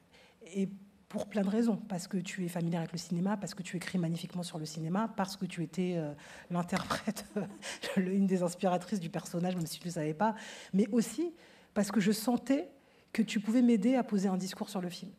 Et 0.54 0.68
pour 1.08 1.26
plein 1.26 1.42
de 1.42 1.48
raisons. 1.48 1.76
Parce 1.76 2.08
que 2.08 2.18
tu 2.18 2.44
es 2.44 2.48
familière 2.48 2.80
avec 2.80 2.92
le 2.92 2.98
cinéma, 2.98 3.36
parce 3.36 3.54
que 3.54 3.62
tu 3.62 3.76
écris 3.76 3.98
magnifiquement 3.98 4.42
sur 4.42 4.58
le 4.58 4.66
cinéma, 4.66 5.12
parce 5.16 5.36
que 5.36 5.46
tu 5.46 5.62
étais 5.62 5.94
euh, 5.96 6.12
l'interprète, 6.50 7.26
une 7.96 8.26
des 8.26 8.42
inspiratrices 8.42 9.00
du 9.00 9.10
personnage, 9.10 9.56
même 9.56 9.66
si 9.66 9.78
tu 9.78 9.84
ne 9.84 9.90
le 9.90 9.94
savais 9.94 10.14
pas, 10.14 10.34
mais 10.72 10.86
aussi 10.92 11.32
parce 11.74 11.90
que 11.90 12.00
je 12.00 12.12
sentais 12.12 12.70
que 13.12 13.22
tu 13.22 13.40
pouvais 13.40 13.62
m'aider 13.62 13.94
à 13.96 14.02
poser 14.02 14.28
un 14.28 14.36
discours 14.36 14.68
sur 14.68 14.80
le 14.80 14.88
film. 14.88 15.12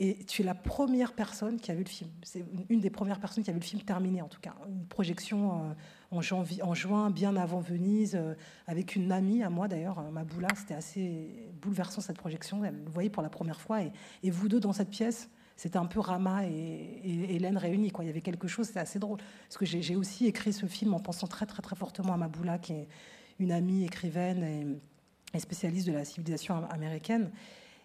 Et 0.00 0.24
tu 0.24 0.42
es 0.42 0.44
la 0.44 0.54
première 0.54 1.12
personne 1.12 1.58
qui 1.58 1.72
a 1.72 1.74
vu 1.74 1.82
le 1.82 1.88
film. 1.88 2.10
C'est 2.22 2.44
une 2.68 2.80
des 2.80 2.90
premières 2.90 3.18
personnes 3.18 3.42
qui 3.42 3.50
a 3.50 3.52
vu 3.52 3.58
le 3.58 3.64
film 3.64 3.82
terminé, 3.82 4.22
en 4.22 4.28
tout 4.28 4.40
cas. 4.40 4.54
Une 4.68 4.86
projection 4.86 5.64
euh, 5.64 5.72
en, 6.10 6.20
juin, 6.22 7.10
bien 7.10 7.36
avant 7.36 7.60
Venise, 7.60 8.14
euh, 8.14 8.34
avec 8.66 8.96
une 8.96 9.12
amie 9.12 9.42
à 9.42 9.50
moi 9.50 9.68
d'ailleurs, 9.68 10.02
Maboula. 10.10 10.48
C'était 10.56 10.74
assez 10.74 11.50
bouleversant 11.60 12.00
cette 12.00 12.16
projection. 12.16 12.64
Elle 12.64 12.82
le 12.84 12.90
voyait 12.90 13.10
pour 13.10 13.22
la 13.22 13.28
première 13.28 13.60
fois. 13.60 13.80
Et, 13.82 14.30
vous 14.30 14.48
deux 14.48 14.60
dans 14.60 14.72
cette 14.72 14.90
pièce, 14.90 15.28
c'était 15.56 15.76
un 15.76 15.86
peu 15.86 16.00
Rama 16.00 16.46
et, 16.46 17.34
Hélène 17.34 17.58
réunis. 17.58 17.92
Il 18.00 18.06
y 18.06 18.08
avait 18.08 18.20
quelque 18.20 18.48
chose, 18.48 18.68
c'était 18.68 18.80
assez 18.80 18.98
drôle. 18.98 19.18
Parce 19.48 19.58
que 19.58 19.66
j'ai 19.66 19.96
aussi 19.96 20.26
écrit 20.26 20.52
ce 20.52 20.66
film 20.66 20.94
en 20.94 21.00
pensant 21.00 21.26
très, 21.26 21.46
très, 21.46 21.62
très 21.62 21.76
fortement 21.76 22.14
à 22.14 22.16
Maboula, 22.16 22.58
qui 22.58 22.72
est 22.72 22.88
une 23.38 23.52
amie 23.52 23.84
écrivaine 23.84 24.80
et, 25.34 25.38
spécialiste 25.38 25.86
de 25.86 25.92
la 25.92 26.04
civilisation 26.04 26.66
américaine. 26.70 27.30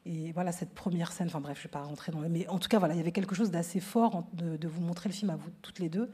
Et 0.05 0.31
voilà 0.33 0.51
cette 0.51 0.73
première 0.73 1.11
scène, 1.11 1.27
enfin 1.27 1.39
bref, 1.39 1.57
je 1.57 1.61
ne 1.61 1.63
vais 1.63 1.71
pas 1.71 1.81
rentrer 1.81 2.11
dans 2.11 2.19
le... 2.19 2.27
Mais 2.27 2.47
en 2.47 2.59
tout 2.59 2.67
cas, 2.67 2.79
voilà, 2.79 2.93
il 2.93 2.97
y 2.97 2.99
avait 2.99 3.13
quelque 3.13 3.35
chose 3.35 3.51
d'assez 3.51 3.79
fort 3.79 4.25
de, 4.33 4.67
vous 4.67 4.81
montrer 4.81 5.07
le 5.07 5.13
film 5.13 5.29
à 5.29 5.35
vous 5.35 5.49
toutes 5.61 5.79
les 5.79 5.89
deux. 5.89 6.09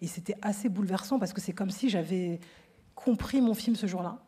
Et 0.00 0.06
c'était 0.06 0.36
assez 0.42 0.68
bouleversant 0.68 1.18
parce 1.18 1.32
que 1.32 1.40
c'est 1.40 1.52
comme 1.52 1.70
si 1.70 1.90
j'avais 1.90 2.40
compris 2.94 3.40
mon 3.40 3.54
film 3.54 3.76
ce 3.76 3.86
jour-là. 3.86 4.18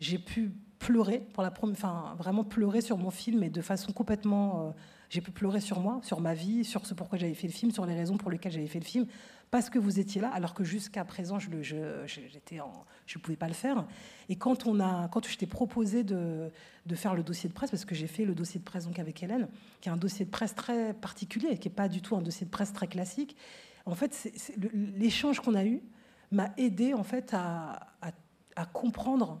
J'ai 0.00 0.18
pu 0.18 0.52
pleurer 0.78 1.20
pour 1.32 1.42
la 1.42 1.50
première, 1.50 1.76
enfin 1.76 2.14
vraiment 2.18 2.44
pleurer 2.44 2.80
sur 2.80 2.98
mon 2.98 3.10
film 3.10 3.42
et 3.42 3.50
de 3.50 3.60
façon 3.60 3.92
complètement, 3.92 4.68
euh, 4.68 4.70
j'ai 5.08 5.20
pu 5.20 5.30
pleurer 5.30 5.60
sur 5.60 5.80
moi, 5.80 6.00
sur 6.02 6.20
ma 6.20 6.34
vie, 6.34 6.64
sur 6.64 6.86
ce 6.86 6.94
pourquoi 6.94 7.18
j'avais 7.18 7.34
fait 7.34 7.46
le 7.46 7.52
film, 7.52 7.72
sur 7.72 7.86
les 7.86 7.94
raisons 7.94 8.16
pour 8.16 8.30
lesquelles 8.30 8.52
j'avais 8.52 8.66
fait 8.66 8.78
le 8.78 8.84
film, 8.84 9.06
parce 9.50 9.70
que 9.70 9.78
vous 9.78 9.98
étiez 10.00 10.20
là, 10.20 10.30
alors 10.32 10.54
que 10.54 10.64
jusqu'à 10.64 11.04
présent, 11.04 11.38
je 11.38 11.50
ne 11.50 11.62
je, 11.62 11.76
je 13.06 13.18
pouvais 13.18 13.36
pas 13.36 13.48
le 13.48 13.54
faire. 13.54 13.86
Et 14.28 14.36
quand, 14.36 14.66
on 14.66 14.80
a, 14.80 15.08
quand 15.08 15.26
je 15.26 15.38
t'ai 15.38 15.46
proposé 15.46 16.04
de, 16.04 16.50
de, 16.84 16.94
faire 16.94 17.14
le 17.14 17.22
dossier 17.22 17.48
de 17.48 17.54
presse, 17.54 17.70
parce 17.70 17.84
que 17.84 17.94
j'ai 17.94 18.08
fait 18.08 18.24
le 18.24 18.34
dossier 18.34 18.60
de 18.60 18.64
presse 18.64 18.86
donc 18.86 18.98
avec 18.98 19.22
Hélène, 19.22 19.48
qui 19.80 19.88
est 19.88 19.92
un 19.92 19.96
dossier 19.96 20.24
de 20.24 20.30
presse 20.30 20.54
très 20.54 20.94
particulier, 20.94 21.58
qui 21.58 21.68
n'est 21.68 21.74
pas 21.74 21.88
du 21.88 22.02
tout 22.02 22.16
un 22.16 22.22
dossier 22.22 22.44
de 22.44 22.50
presse 22.50 22.72
très 22.72 22.88
classique, 22.88 23.36
en 23.86 23.94
fait, 23.94 24.32
l'échange 24.72 25.40
qu'on 25.40 25.54
a 25.54 25.64
eu 25.64 25.80
m'a 26.32 26.50
aidé 26.56 26.92
en 26.92 27.04
fait 27.04 27.32
à, 27.34 27.78
comprendre 28.72 29.40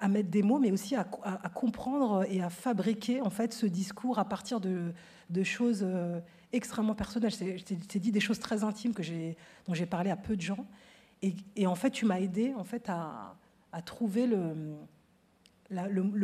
à 0.00 0.08
mettre 0.08 0.30
des 0.30 0.42
mots, 0.42 0.58
mais 0.58 0.72
aussi 0.72 0.96
à, 0.96 1.04
comprendre 1.04 2.26
et 2.28 2.42
à 2.42 2.50
fabriquer 2.50 3.20
en 3.20 3.30
fait 3.30 3.52
ce 3.52 3.66
discours 3.66 4.18
à 4.18 4.24
partir 4.24 4.60
de, 4.60 4.92
choses 5.42 5.82
euh, 5.82 6.20
extrêmement 6.52 6.94
personnel. 6.94 7.30
Je 7.30 7.62
t'ai 7.62 7.98
dit 7.98 8.12
des 8.12 8.20
choses 8.20 8.38
très 8.38 8.64
intimes 8.64 8.94
que 8.94 9.02
dont 9.66 9.74
j'ai 9.74 9.86
parlé 9.86 10.10
à 10.10 10.16
peu 10.16 10.36
de 10.36 10.42
gens. 10.42 10.66
Et, 11.56 11.66
en 11.66 11.74
fait, 11.74 11.90
tu 11.90 12.04
m'as 12.04 12.20
aidé 12.20 12.54
en 12.54 12.64
fait, 12.64 12.88
à, 12.88 13.36
trouver 13.84 14.26
le, 14.26 14.76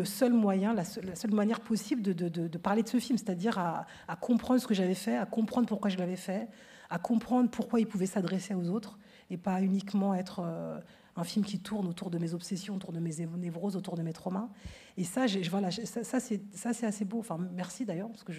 seul 0.05 0.33
moyen, 0.33 0.75
la 0.75 0.85
seule, 0.85 1.33
manière 1.33 1.61
possible 1.61 2.03
de, 2.03 2.59
parler 2.59 2.83
de 2.83 2.89
ce 2.89 2.99
film, 2.99 3.19
c'est-à-dire 3.19 3.59
à, 3.59 4.17
comprendre 4.21 4.61
ce 4.61 4.67
que 4.67 4.75
j'avais 4.75 4.95
fait, 4.95 5.17
à 5.17 5.27
comprendre 5.27 5.67
pourquoi 5.67 5.91
je 5.91 5.99
l'avais 5.99 6.17
fait, 6.17 6.49
à 6.91 6.99
comprendre 6.99 7.49
pourquoi 7.49 7.81
il 7.81 7.87
pouvait 7.87 8.07
s'adresser 8.07 8.55
aux 8.55 8.69
autres 8.69 8.99
et 9.31 9.37
pas 9.37 9.63
uniquement 9.63 10.13
être 10.15 10.41
euh, 10.45 10.79
un 11.17 11.25
film 11.25 11.45
qui 11.45 11.61
tourne 11.61 11.87
autour 11.87 12.11
de 12.11 12.19
mes 12.19 12.35
obsessions, 12.35 12.75
autour 12.75 12.93
de 12.93 12.99
mes 12.99 13.13
névroses, 13.39 13.77
autour 13.77 13.97
de 13.97 14.03
mes 14.03 14.13
traumas. 14.13 14.49
Et 14.97 15.05
ça, 15.05 15.27
voilà, 15.51 15.71
ça, 15.71 16.03
ça 16.03 16.21
c'est 16.21 16.87
assez 16.87 17.05
beau. 17.05 17.21
Enfin, 17.21 17.39
merci 17.55 17.85
d'ailleurs, 17.85 18.09
parce 18.09 18.25
que 18.25 18.33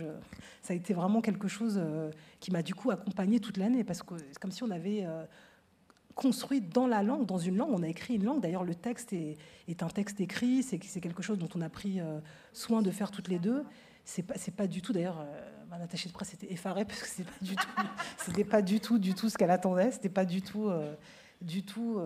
ça 0.62 0.74
a 0.74 0.76
été 0.76 0.94
vraiment 0.94 1.22
quelque 1.22 1.48
chose 1.48 1.80
euh, 1.82 2.12
qui 2.42 2.52
m'a 2.52 2.62
du 2.62 2.76
coup 2.76 2.92
accompagné 2.92 3.40
toute 3.40 3.58
l'année, 3.58 3.86
parce 3.86 4.04
que 4.04 4.18
c'est 4.18 4.40
comme 4.40 4.52
si 4.52 4.64
on 4.64 4.70
avait 4.70 5.06
euh, 5.06 5.24
construit 6.14 6.60
dans 6.60 6.88
la 6.88 7.04
langue, 7.04 7.26
dans 7.26 7.38
une 7.38 7.56
langue, 7.56 7.72
on 7.72 7.84
a 7.84 7.88
écrit 7.88 8.16
une 8.16 8.26
langue. 8.26 8.42
D'ailleurs, 8.42 8.66
le 8.66 8.76
texte 8.76 9.14
est, 9.14 9.38
un 9.82 9.88
texte 9.88 10.20
écrit, 10.20 10.62
c'est 10.62 10.78
quelque 10.78 11.24
chose 11.24 11.38
dont 11.38 11.50
on 11.56 11.62
a 11.62 11.70
pris 11.70 12.02
soin 12.52 12.82
de 12.82 12.92
faire 12.92 13.12
toutes 13.12 13.30
les 13.30 13.40
deux. 13.40 13.64
C'est 14.04 14.24
pas, 14.24 14.36
pas 14.56 14.68
du 14.68 14.82
tout, 14.82 14.94
d'ailleurs, 14.94 15.26
ma 15.70 15.78
attachée 15.78 16.10
de 16.10 16.14
presse 16.14 16.34
était 16.34 16.52
effarée, 16.52 16.86
parce 16.86 17.02
que 17.02 17.08
c'était 17.08 17.30
pas 17.30 17.46
du 17.46 17.56
tout, 17.56 17.68
c'était 18.18 18.44
pas 18.44 18.62
du 18.62 18.80
tout, 18.80 19.00
du 19.00 19.14
tout 19.14 19.30
ce 19.30 19.38
qu'elle 19.38 19.52
attendait, 19.52 19.92
c'était 19.92 20.10
pas 20.10 20.26
du 20.26 20.42
tout 20.42 20.70
du 21.42 21.64
tout. 21.64 22.00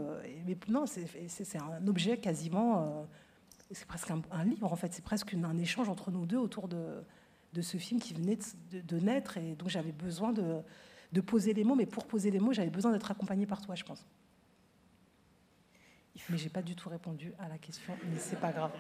mais 0.46 0.58
non, 0.70 0.86
c'est 0.86 1.58
un 1.58 1.88
objet 1.88 2.18
quasiment 2.18 3.08
c'est 3.72 3.88
presque 3.88 4.12
un, 4.12 4.44
livre 4.44 4.72
en 4.72 4.76
fait, 4.76 4.94
c'est 4.94 5.04
presque 5.04 5.34
un 5.34 5.58
échange 5.58 5.90
entre 5.90 6.12
nous 6.12 6.26
deux 6.26 6.38
autour 6.38 6.68
de, 6.68 7.04
de 7.54 7.62
ce 7.62 7.78
film 7.78 8.00
qui 8.00 8.14
venait 8.14 8.38
de, 8.72 9.00
naître 9.00 9.38
et 9.38 9.56
donc 9.56 9.70
j'avais 9.70 9.92
besoin 9.92 10.34
de, 10.34 10.62
de, 11.12 11.22
poser 11.22 11.54
les 11.54 11.64
mots, 11.64 11.76
mais 11.76 11.86
pour 11.86 12.06
poser 12.06 12.32
les 12.32 12.40
mots, 12.40 12.54
j'avais 12.54 12.70
besoin 12.70 12.92
d'être 12.92 13.10
accompagnée 13.10 13.46
par 13.46 13.62
toi, 13.62 13.76
je 13.76 13.84
pense. 13.84 14.06
Mais 16.30 16.38
j'ai 16.38 16.50
pas 16.50 16.62
du 16.62 16.76
tout 16.76 16.90
répondu 16.90 17.34
à 17.40 17.50
la 17.50 17.58
question, 17.58 17.94
mais 18.10 18.18
c'est 18.20 18.40
pas 18.40 18.52
grave. 18.52 18.72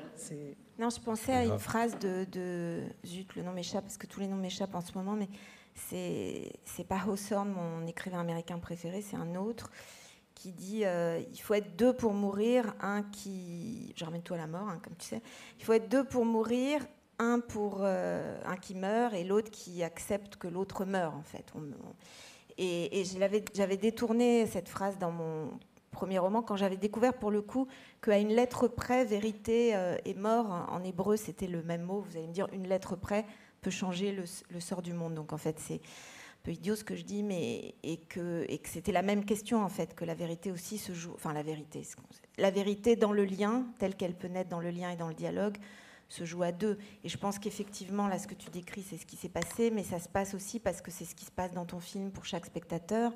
Non, 0.80 0.90
je 0.90 1.00
pensais 1.00 1.34
à 1.34 1.44
une 1.44 1.60
phrase 1.60 1.98
de, 2.00 2.26
de, 2.32 2.84
zut, 3.06 3.36
le 3.36 3.44
nom 3.44 3.52
m'échappe 3.52 3.84
parce 3.84 3.98
que 3.98 4.08
tous 4.08 4.20
les 4.20 4.28
noms 4.28 4.38
m'échappent 4.38 4.76
en 4.76 4.82
ce 4.82 4.94
moment, 4.94 5.14
mais 5.14 5.30
c'est 5.74 6.54
c'est 6.64 6.86
pas 6.86 7.02
Hawthorne, 7.02 7.52
mon 7.52 7.86
écrivain 7.88 8.22
américain 8.22 8.58
préféré, 8.60 9.02
c'est 9.02 9.18
un 9.18 9.36
autre 9.36 9.70
qui 10.34 10.52
dit 10.52 10.86
euh, 10.86 11.22
il 11.34 11.42
faut 11.42 11.54
être 11.54 11.76
deux 11.76 11.94
pour 11.94 12.14
mourir, 12.14 12.74
un 12.80 13.04
qui. 13.04 13.94
Je 13.96 14.06
ramène 14.06 14.22
tout 14.22 14.34
à 14.34 14.38
la 14.38 14.48
mort, 14.48 14.70
hein, 14.70 14.80
comme 14.84 14.96
tu 14.98 15.08
sais. 15.08 15.22
Il 15.60 15.66
faut 15.66 15.74
être 15.74 15.90
deux 15.90 16.04
pour 16.04 16.26
mourir, 16.26 16.86
un, 17.20 17.40
pour, 17.40 17.80
euh, 17.82 18.40
un 18.46 18.58
qui 18.58 18.76
meurt 18.76 19.14
et 19.14 19.24
l'autre 19.24 19.50
qui 19.52 19.84
accepte 19.84 20.36
que 20.36 20.48
l'autre 20.48 20.86
meurt, 20.86 21.16
en 21.16 21.24
fait. 21.24 21.52
et, 22.58 23.04
j'avais 23.54 23.78
détourné 23.78 24.46
cette 24.46 24.70
phrase 24.70 24.98
dans 24.98 25.12
mon 25.12 25.52
premier 25.96 26.20
roman 26.20 26.42
quand 26.42 26.58
j'avais 26.58 26.78
découvert 26.78 27.14
pour 27.14 27.32
le 27.32 27.42
coup 27.42 27.68
qu'à 28.02 28.20
une 28.20 28.34
lettre 28.34 28.68
près, 28.68 29.06
vérité 29.06 29.76
euh, 29.76 29.98
et 30.06 30.14
mort, 30.14 30.68
en 30.70 30.84
hébreu 30.84 31.16
c'était 31.16 31.48
le 31.48 31.64
même 31.64 31.84
mot, 31.84 32.02
vous 32.02 32.18
allez 32.18 32.28
me 32.28 32.34
dire 32.34 32.48
une 32.54 32.68
lettre 32.68 32.96
près 32.96 33.26
peut 33.62 33.72
changer 33.72 34.12
le, 34.12 34.60
sort 34.60 34.84
du 34.84 34.94
monde. 34.94 35.16
Donc 35.16 35.34
en 35.34 35.38
fait 35.38 35.60
c'est 35.60 35.82
peu 36.44 36.52
idiot 36.52 36.76
ce 36.76 36.84
que 36.84 36.96
je 36.96 37.04
dis, 37.04 37.24
mais 37.24 37.74
que, 38.10 38.46
et 38.48 38.60
que 38.60 38.70
c'était 38.70 38.92
la 38.92 39.02
même 39.02 39.26
question 39.26 39.64
en 39.64 39.70
fait, 39.70 39.96
que 39.96 40.06
la 40.06 40.14
vérité 40.14 40.52
aussi 40.52 40.78
se 40.78 40.94
joue, 40.94 41.14
enfin 41.16 41.34
la 41.34 41.42
vérité, 41.42 41.82
la 42.38 42.52
vérité 42.52 42.96
dans 42.96 43.12
le 43.12 43.26
lien, 43.26 43.66
telle 43.80 43.96
qu'elle 43.96 44.14
peut 44.14 44.28
naître 44.28 44.50
dans 44.50 44.60
le 44.60 44.70
lien 44.70 44.92
et 44.92 44.96
dans 44.96 45.08
le 45.08 45.16
dialogue, 45.16 45.58
se 46.08 46.24
joue 46.24 46.44
à 46.44 46.52
deux. 46.52 46.78
Et 47.04 47.10
je 47.10 47.18
pense 47.18 47.40
qu'effectivement, 47.40 48.08
là, 48.08 48.20
ce 48.20 48.28
que 48.28 48.36
tu 48.36 48.52
décris, 48.52 48.84
c'est 48.88 48.98
ce 48.98 49.08
qui 49.08 49.16
s'est 49.16 49.30
passé, 49.30 49.72
mais 49.72 49.84
ça 49.84 50.00
se 50.00 50.08
passe 50.08 50.36
aussi 50.36 50.60
parce 50.60 50.82
que 50.82 50.92
c'est 50.92 51.06
ce 51.06 51.16
qui 51.16 51.26
se 51.26 51.32
passe 51.32 51.52
dans 51.54 51.66
ton 51.66 51.80
film 51.80 52.12
pour 52.12 52.26
chaque 52.26 52.46
spectateur. 52.46 53.12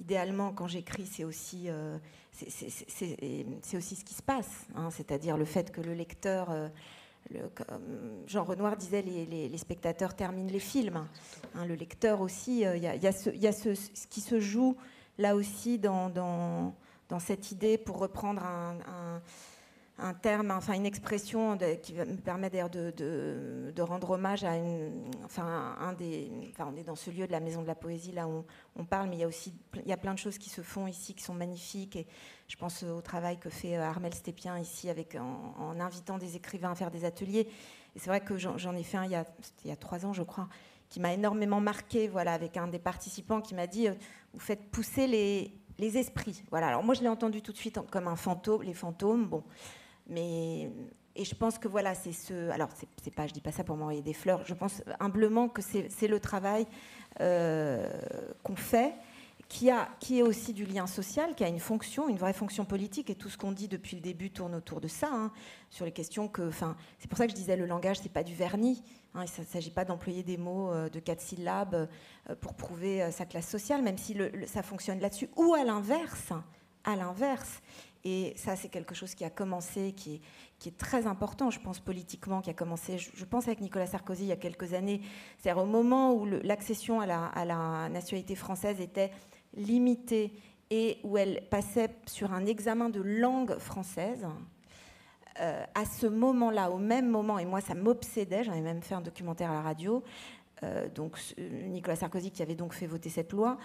Idéalement, 0.00 0.52
quand 0.52 0.68
j'écris, 0.68 1.06
c'est 1.06 1.24
aussi, 1.24 1.68
euh, 1.68 1.98
aussi 2.40 3.96
ce 3.96 4.04
qui 4.04 4.14
se 4.14 4.22
passe, 4.22 4.66
hein. 4.74 4.90
c'est-à-dire 4.90 5.36
le 5.36 5.44
fait 5.44 5.70
que 5.70 5.80
le 5.80 5.94
lecteur 5.94 6.50
euh, 6.50 6.68
Jean 8.26 8.44
Renoir 8.44 8.76
disait 8.76 9.02
les, 9.02 9.26
les, 9.26 9.58
spectateurs 9.58 10.14
terminent 10.14 10.50
les 10.50 10.58
films. 10.58 11.06
Hein, 11.54 11.66
le 11.66 11.74
lecteur 11.74 12.20
aussi, 12.20 12.60
il 12.60 12.66
euh, 12.66 12.76
y, 12.76 13.06
a, 13.06 13.12
ce, 13.12 13.30
y 13.30 13.46
a 13.46 13.52
ce, 13.52 13.70
qui 14.08 14.20
se 14.20 14.40
joue 14.40 14.76
là 15.18 15.36
aussi 15.36 15.78
dans, 15.78 16.08
dans, 16.08 16.74
dans 17.08 17.20
cette 17.20 17.52
idée, 17.52 17.78
pour 17.78 17.98
reprendre 17.98 18.42
un 18.44 19.20
terme, 20.20 20.50
enfin 20.50 20.72
une 20.72 20.86
expression 20.86 21.56
qui 21.82 21.94
me 21.94 22.16
permet 22.16 22.50
d'ailleurs 22.50 22.70
de, 22.70 23.80
rendre 23.80 24.10
hommage 24.10 24.44
à 24.44 24.56
une, 24.56 25.10
enfin 25.24 25.76
un 25.78 25.92
des, 25.92 26.30
enfin 26.50 26.70
on 26.72 26.76
est 26.76 26.82
dans 26.82 26.96
ce 26.96 27.10
lieu 27.10 27.26
de 27.26 27.32
la 27.32 27.40
Maison 27.40 27.62
de 27.62 27.66
la 27.66 27.74
Poésie 27.74 28.12
là 28.12 28.26
où 28.26 28.44
on, 28.76 28.84
parle, 28.84 29.08
mais 29.08 29.16
il 29.16 29.20
y 29.20 29.24
a 29.24 29.28
aussi 29.28 29.54
il 29.74 29.88
y 29.88 29.92
a 29.92 29.96
plein 29.96 30.14
de 30.14 30.18
choses 30.18 30.38
qui 30.38 30.50
se 30.50 30.62
font 30.62 30.86
ici 30.86 31.14
qui 31.14 31.22
sont 31.22 31.34
magnifiques 31.34 31.96
et 31.96 32.06
je 32.48 32.56
pense 32.56 32.82
au 32.82 33.00
travail 33.00 33.38
que 33.38 33.50
fait 33.50 33.76
euh, 33.76 33.82
Armel 33.82 34.14
Stépien 34.14 34.58
ici 34.58 34.88
en, 35.18 35.78
invitant 35.78 36.18
des 36.18 36.36
écrivains 36.36 36.72
à 36.72 36.74
faire 36.74 36.90
des 36.90 37.04
ateliers. 37.04 37.48
Et 37.94 37.98
c'est 37.98 38.08
vrai 38.08 38.20
que 38.20 38.38
j'en 38.38 38.74
ai 38.74 38.82
fait 38.82 38.96
un 38.96 39.04
il 39.04 39.10
y, 39.10 39.14
a, 39.14 39.26
il 39.64 39.68
y 39.68 39.72
a 39.72 39.76
trois 39.76 40.06
ans 40.06 40.12
je 40.12 40.22
crois 40.22 40.48
qui 40.88 41.00
m'a 41.00 41.14
énormément 41.14 41.58
marqué, 41.58 42.06
voilà, 42.06 42.34
avec 42.34 42.58
un 42.58 42.66
des 42.66 42.78
participants 42.78 43.40
qui 43.40 43.54
m'a 43.54 43.66
dit, 43.66 43.88
euh, 43.88 43.94
vous 44.34 44.40
faites 44.40 44.70
pousser 44.70 45.06
les, 45.06 45.50
les 45.78 45.96
esprits. 45.96 46.42
Voilà. 46.50 46.68
Alors 46.68 46.82
moi, 46.82 46.94
je 46.94 47.00
l'ai 47.00 47.08
entendu 47.08 47.40
tout 47.40 47.52
de 47.52 47.56
suite 47.56 47.78
comme 47.90 48.08
un 48.08 48.16
fantôme, 48.16 48.62
les 48.62 48.74
fantômes. 48.74 49.26
Bon, 49.26 49.42
mais 50.12 50.70
et 51.14 51.24
je 51.24 51.34
pense 51.34 51.58
que 51.58 51.68
voilà, 51.68 51.94
c'est 51.94 52.12
ce. 52.12 52.48
Alors, 52.50 52.70
c'est 53.02 53.14
pas, 53.14 53.26
je 53.26 53.32
dis 53.32 53.40
pas 53.40 53.52
ça 53.52 53.64
pour 53.64 53.76
m'envoyer 53.76 54.02
des 54.02 54.14
fleurs. 54.14 54.44
Je 54.46 54.54
pense 54.54 54.82
humblement 54.98 55.48
que 55.48 55.60
c'est 55.62 56.08
le 56.08 56.20
travail 56.20 56.66
euh, 57.20 57.86
qu'on 58.42 58.56
fait, 58.56 58.94
qui 59.48 59.70
a, 59.70 59.90
qui 60.00 60.20
est 60.20 60.22
aussi 60.22 60.54
du 60.54 60.64
lien 60.64 60.86
social, 60.86 61.34
qui 61.34 61.44
a 61.44 61.48
une 61.48 61.60
fonction, 61.60 62.08
une 62.08 62.16
vraie 62.16 62.32
fonction 62.32 62.64
politique. 62.64 63.10
Et 63.10 63.14
tout 63.14 63.28
ce 63.28 63.36
qu'on 63.36 63.52
dit 63.52 63.68
depuis 63.68 63.96
le 63.96 64.02
début 64.02 64.30
tourne 64.30 64.54
autour 64.54 64.80
de 64.80 64.88
ça, 64.88 65.10
hein, 65.12 65.30
sur 65.68 65.84
les 65.84 65.92
questions 65.92 66.28
que. 66.28 66.48
Enfin, 66.48 66.76
c'est 66.98 67.08
pour 67.08 67.18
ça 67.18 67.26
que 67.26 67.32
je 67.32 67.36
disais 67.36 67.56
le 67.56 67.66
langage, 67.66 67.98
c'est 68.02 68.12
pas 68.12 68.24
du 68.24 68.34
vernis. 68.34 68.82
Hein, 69.14 69.24
il 69.26 69.40
ne 69.40 69.46
s'agit 69.46 69.70
pas 69.70 69.84
d'employer 69.84 70.22
des 70.22 70.38
mots 70.38 70.70
euh, 70.70 70.88
de 70.88 70.98
quatre 70.98 71.20
syllabes 71.20 71.74
euh, 72.30 72.34
pour 72.36 72.54
prouver 72.54 73.10
sa 73.10 73.26
classe 73.26 73.48
sociale, 73.48 73.82
même 73.82 73.98
si 73.98 74.16
ça 74.46 74.62
fonctionne 74.62 75.00
là-dessus. 75.00 75.28
Ou 75.36 75.52
à 75.52 75.62
l'inverse, 75.62 76.32
à 76.84 76.96
l'inverse. 76.96 77.60
Et 78.04 78.34
ça, 78.36 78.56
c'est 78.56 78.68
quelque 78.68 78.94
chose 78.94 79.14
qui 79.14 79.24
a 79.24 79.30
commencé, 79.30 79.92
qui, 79.92 80.20
est 80.66 80.76
très 80.76 81.06
important, 81.06 81.50
je 81.50 81.60
pense, 81.60 81.78
politiquement, 81.78 82.40
qui 82.40 82.50
a 82.50 82.54
commencé, 82.54 82.98
je, 82.98 83.24
pense, 83.24 83.46
avec 83.46 83.60
Nicolas 83.60 83.86
Sarkozy 83.86 84.24
il 84.24 84.28
y 84.28 84.32
a 84.32 84.36
quelques 84.36 84.74
années. 84.74 85.00
C'est-à-dire 85.38 85.62
au 85.62 85.66
moment 85.66 86.12
où 86.12 86.24
l'accession 86.24 87.00
à 87.00 87.06
la, 87.06 87.26
à 87.26 87.44
la 87.44 87.88
nationalité 87.88 88.34
française 88.34 88.80
était 88.80 89.12
limitée 89.54 90.32
et 90.70 90.98
où 91.04 91.16
elle 91.16 91.46
passait 91.50 91.90
sur 92.06 92.32
un 92.32 92.46
examen 92.46 92.88
de 92.88 93.00
langue 93.00 93.58
française, 93.58 94.26
euh, 95.40 95.64
à 95.74 95.84
ce 95.84 96.06
moment-là, 96.06 96.70
au 96.70 96.78
même 96.78 97.08
moment, 97.08 97.38
et 97.38 97.44
moi 97.44 97.60
ça 97.60 97.74
m'obsédait, 97.74 98.44
j'en 98.44 98.52
ai 98.52 98.60
même 98.60 98.82
fait 98.82 98.94
un 98.94 99.00
documentaire 99.00 99.50
à 99.50 99.54
la 99.54 99.62
radio, 99.62 100.02
euh, 100.62 100.88
donc 100.88 101.18
Nicolas 101.38 101.96
Sarkozy 101.96 102.30
qui 102.30 102.42
avait 102.42 102.54
donc 102.54 102.74
fait 102.74 102.86
voter 102.86 103.08
cette 103.08 103.32
loi, 103.32 103.58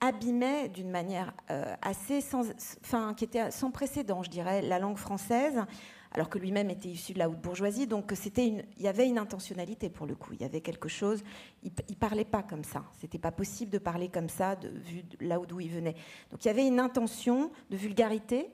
abîmait 0.00 0.68
d'une 0.68 0.90
manière 0.90 1.32
euh, 1.50 1.74
assez 1.82 2.20
sans, 2.20 2.50
enfin, 2.82 3.14
qui 3.14 3.24
était 3.24 3.50
sans 3.50 3.70
précédent, 3.70 4.22
je 4.22 4.30
dirais, 4.30 4.62
la 4.62 4.78
langue 4.78 4.96
française, 4.96 5.64
alors 6.12 6.28
que 6.28 6.38
lui-même 6.38 6.70
était 6.70 6.88
issu 6.88 7.12
de 7.12 7.18
la 7.18 7.28
haute 7.28 7.40
bourgeoisie. 7.40 7.86
Donc 7.86 8.12
c'était 8.14 8.46
il 8.46 8.82
y 8.82 8.88
avait 8.88 9.06
une 9.06 9.18
intentionnalité 9.18 9.90
pour 9.90 10.06
le 10.06 10.14
coup. 10.14 10.32
Il 10.32 10.40
y 10.40 10.44
avait 10.44 10.60
quelque 10.60 10.88
chose. 10.88 11.22
Il, 11.62 11.70
ne 11.88 11.94
parlait 11.94 12.24
pas 12.24 12.42
comme 12.42 12.64
ça. 12.64 12.84
C'était 13.00 13.18
pas 13.18 13.30
possible 13.30 13.70
de 13.70 13.78
parler 13.78 14.08
comme 14.08 14.28
ça, 14.28 14.56
de, 14.56 14.68
vu 14.68 15.04
là 15.20 15.38
d'où 15.38 15.60
il 15.60 15.70
venait. 15.70 15.94
Donc 16.30 16.44
il 16.44 16.48
y 16.48 16.50
avait 16.50 16.66
une 16.66 16.80
intention 16.80 17.50
de 17.70 17.76
vulgarité 17.76 18.50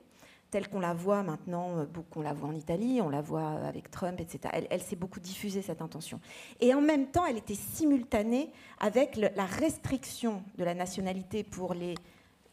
telle 0.49 0.69
qu'on 0.69 0.79
la 0.79 0.93
voit 0.93 1.23
maintenant, 1.23 1.77
euh, 1.77 1.85
beaucoup, 1.85 2.19
on 2.19 2.23
la 2.23 2.33
voit 2.33 2.49
en 2.49 2.55
Italie, 2.55 3.01
on 3.01 3.09
la 3.09 3.21
voit 3.21 3.49
avec 3.65 3.91
Trump, 3.91 4.19
etc. 4.19 4.65
Elle, 4.69 4.81
s'est 4.81 4.95
beaucoup 4.95 5.19
diffusée, 5.19 5.61
cette 5.61 5.81
intention. 5.81 6.19
Et 6.59 6.73
en 6.73 6.81
même 6.81 7.07
temps, 7.07 7.25
elle 7.25 7.37
était 7.37 7.55
simultanée 7.55 8.51
avec 8.79 9.17
la 9.17 9.45
restriction 9.45 10.43
de 10.57 10.63
la 10.63 10.73
nationalité 10.73 11.43
pour 11.43 11.73
les, 11.73 11.95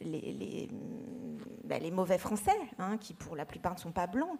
les, 0.01 0.67
mm, 0.71 1.37
ben, 1.63 1.93
mauvais 1.93 2.17
Français, 2.17 2.57
hein, 2.79 2.97
qui 2.97 3.13
pour 3.13 3.35
la 3.35 3.45
plupart 3.45 3.75
ne 3.75 3.79
sont 3.79 3.91
pas 3.91 4.07
blancs. 4.07 4.37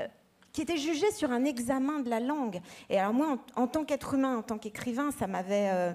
Euh, 0.00 0.06
qui 0.52 0.62
était 0.62 0.78
jugés 0.78 1.10
sur 1.12 1.30
un 1.30 1.44
examen 1.44 2.00
de 2.00 2.08
la 2.08 2.20
langue. 2.20 2.60
Et 2.88 2.98
alors 2.98 3.12
moi, 3.12 3.38
en, 3.54 3.66
tant 3.66 3.84
qu'être 3.84 4.14
humain, 4.14 4.38
en 4.38 4.42
tant 4.42 4.58
qu'écrivain, 4.58 5.10
ça 5.12 5.26
m'avait... 5.26 5.70
Euh, 5.70 5.92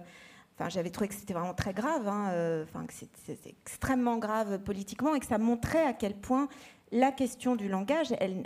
enfin, 0.55 0.69
j'avais 0.69 0.91
trouvé 0.91 1.07
que 1.07 1.15
c'était 1.15 1.33
vraiment 1.33 1.55
très 1.55 1.73
grave, 1.73 2.07
hein, 2.07 2.63
enfin, 2.63 2.85
que 2.85 2.93
c'était 2.93 3.49
extrêmement 3.49 4.17
grave 4.17 4.59
politiquement 4.59 5.15
et 5.15 5.19
que 5.19 5.25
ça 5.25 5.39
montrait 5.39 5.83
à 5.83 5.93
quel 5.93 6.15
point 6.15 6.47
la 6.93 7.11
question 7.11 7.55
du 7.55 7.67
langage, 7.67 8.13
elle, 8.19 8.43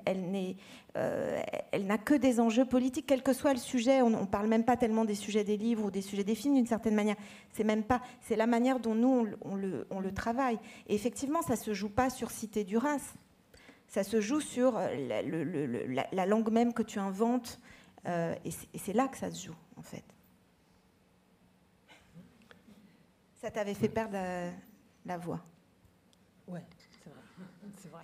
euh, 0.96 1.42
elle 1.72 1.86
n'a 1.86 1.98
que 1.98 2.14
des 2.14 2.40
enjeux 2.40 2.66
politiques, 2.66 3.06
quel 3.06 3.22
que 3.22 3.34
soit 3.34 3.54
le 3.54 3.60
sujet. 3.60 4.02
On 4.02 4.10
ne 4.10 4.26
parle 4.26 4.48
même 4.48 4.64
pas 4.64 4.78
tellement 4.78 5.04
des 5.04 5.16
sujets 5.16 5.44
des 5.44 5.58
livres 5.58 5.86
ou 5.86 5.92
des 5.92 6.02
sujets 6.02 6.24
des 6.24 6.34
films 6.34 6.56
d'une 6.56 6.66
certaine 6.66 6.96
manière. 6.96 7.18
C'est 7.52 7.66
même 7.66 7.84
pas, 7.84 8.02
c'est 8.22 8.38
la 8.38 8.48
manière 8.48 8.80
dont 8.80 8.96
nous 8.96 9.28
on, 9.42 9.56
le, 9.56 10.14
travaille. 10.14 10.58
Et 10.88 10.96
effectivement, 10.96 11.42
ça 11.42 11.58
se 11.58 11.74
joue 11.74 11.90
pas 11.90 12.10
sur 12.10 12.32
Cité 12.32 12.64
du 12.64 12.78
Race. 12.78 13.16
Ça 13.90 14.04
se 14.04 14.22
joue 14.22 14.40
sur 14.40 14.80
la, 14.80 16.26
langue 16.26 16.50
même 16.50 16.74
que 16.74 16.84
tu 16.84 17.00
inventes. 17.00 17.60
Euh, 18.08 18.34
et 18.46 18.78
c'est 18.78 18.94
là 18.94 19.10
que 19.10 19.18
ça 19.18 19.30
se 19.30 19.48
joue, 19.48 19.56
en 19.76 19.82
fait. 19.82 20.04
Ça 23.36 23.52
t'avait 23.52 23.74
fait 23.74 23.90
perdre 23.90 24.14
la, 24.14 24.52
la 25.06 25.18
voix. 25.18 25.42
Ouais, 26.48 26.64
c'est 27.04 27.10
vrai. 27.10 27.22
C'est 27.78 27.90
vrai. 27.90 28.04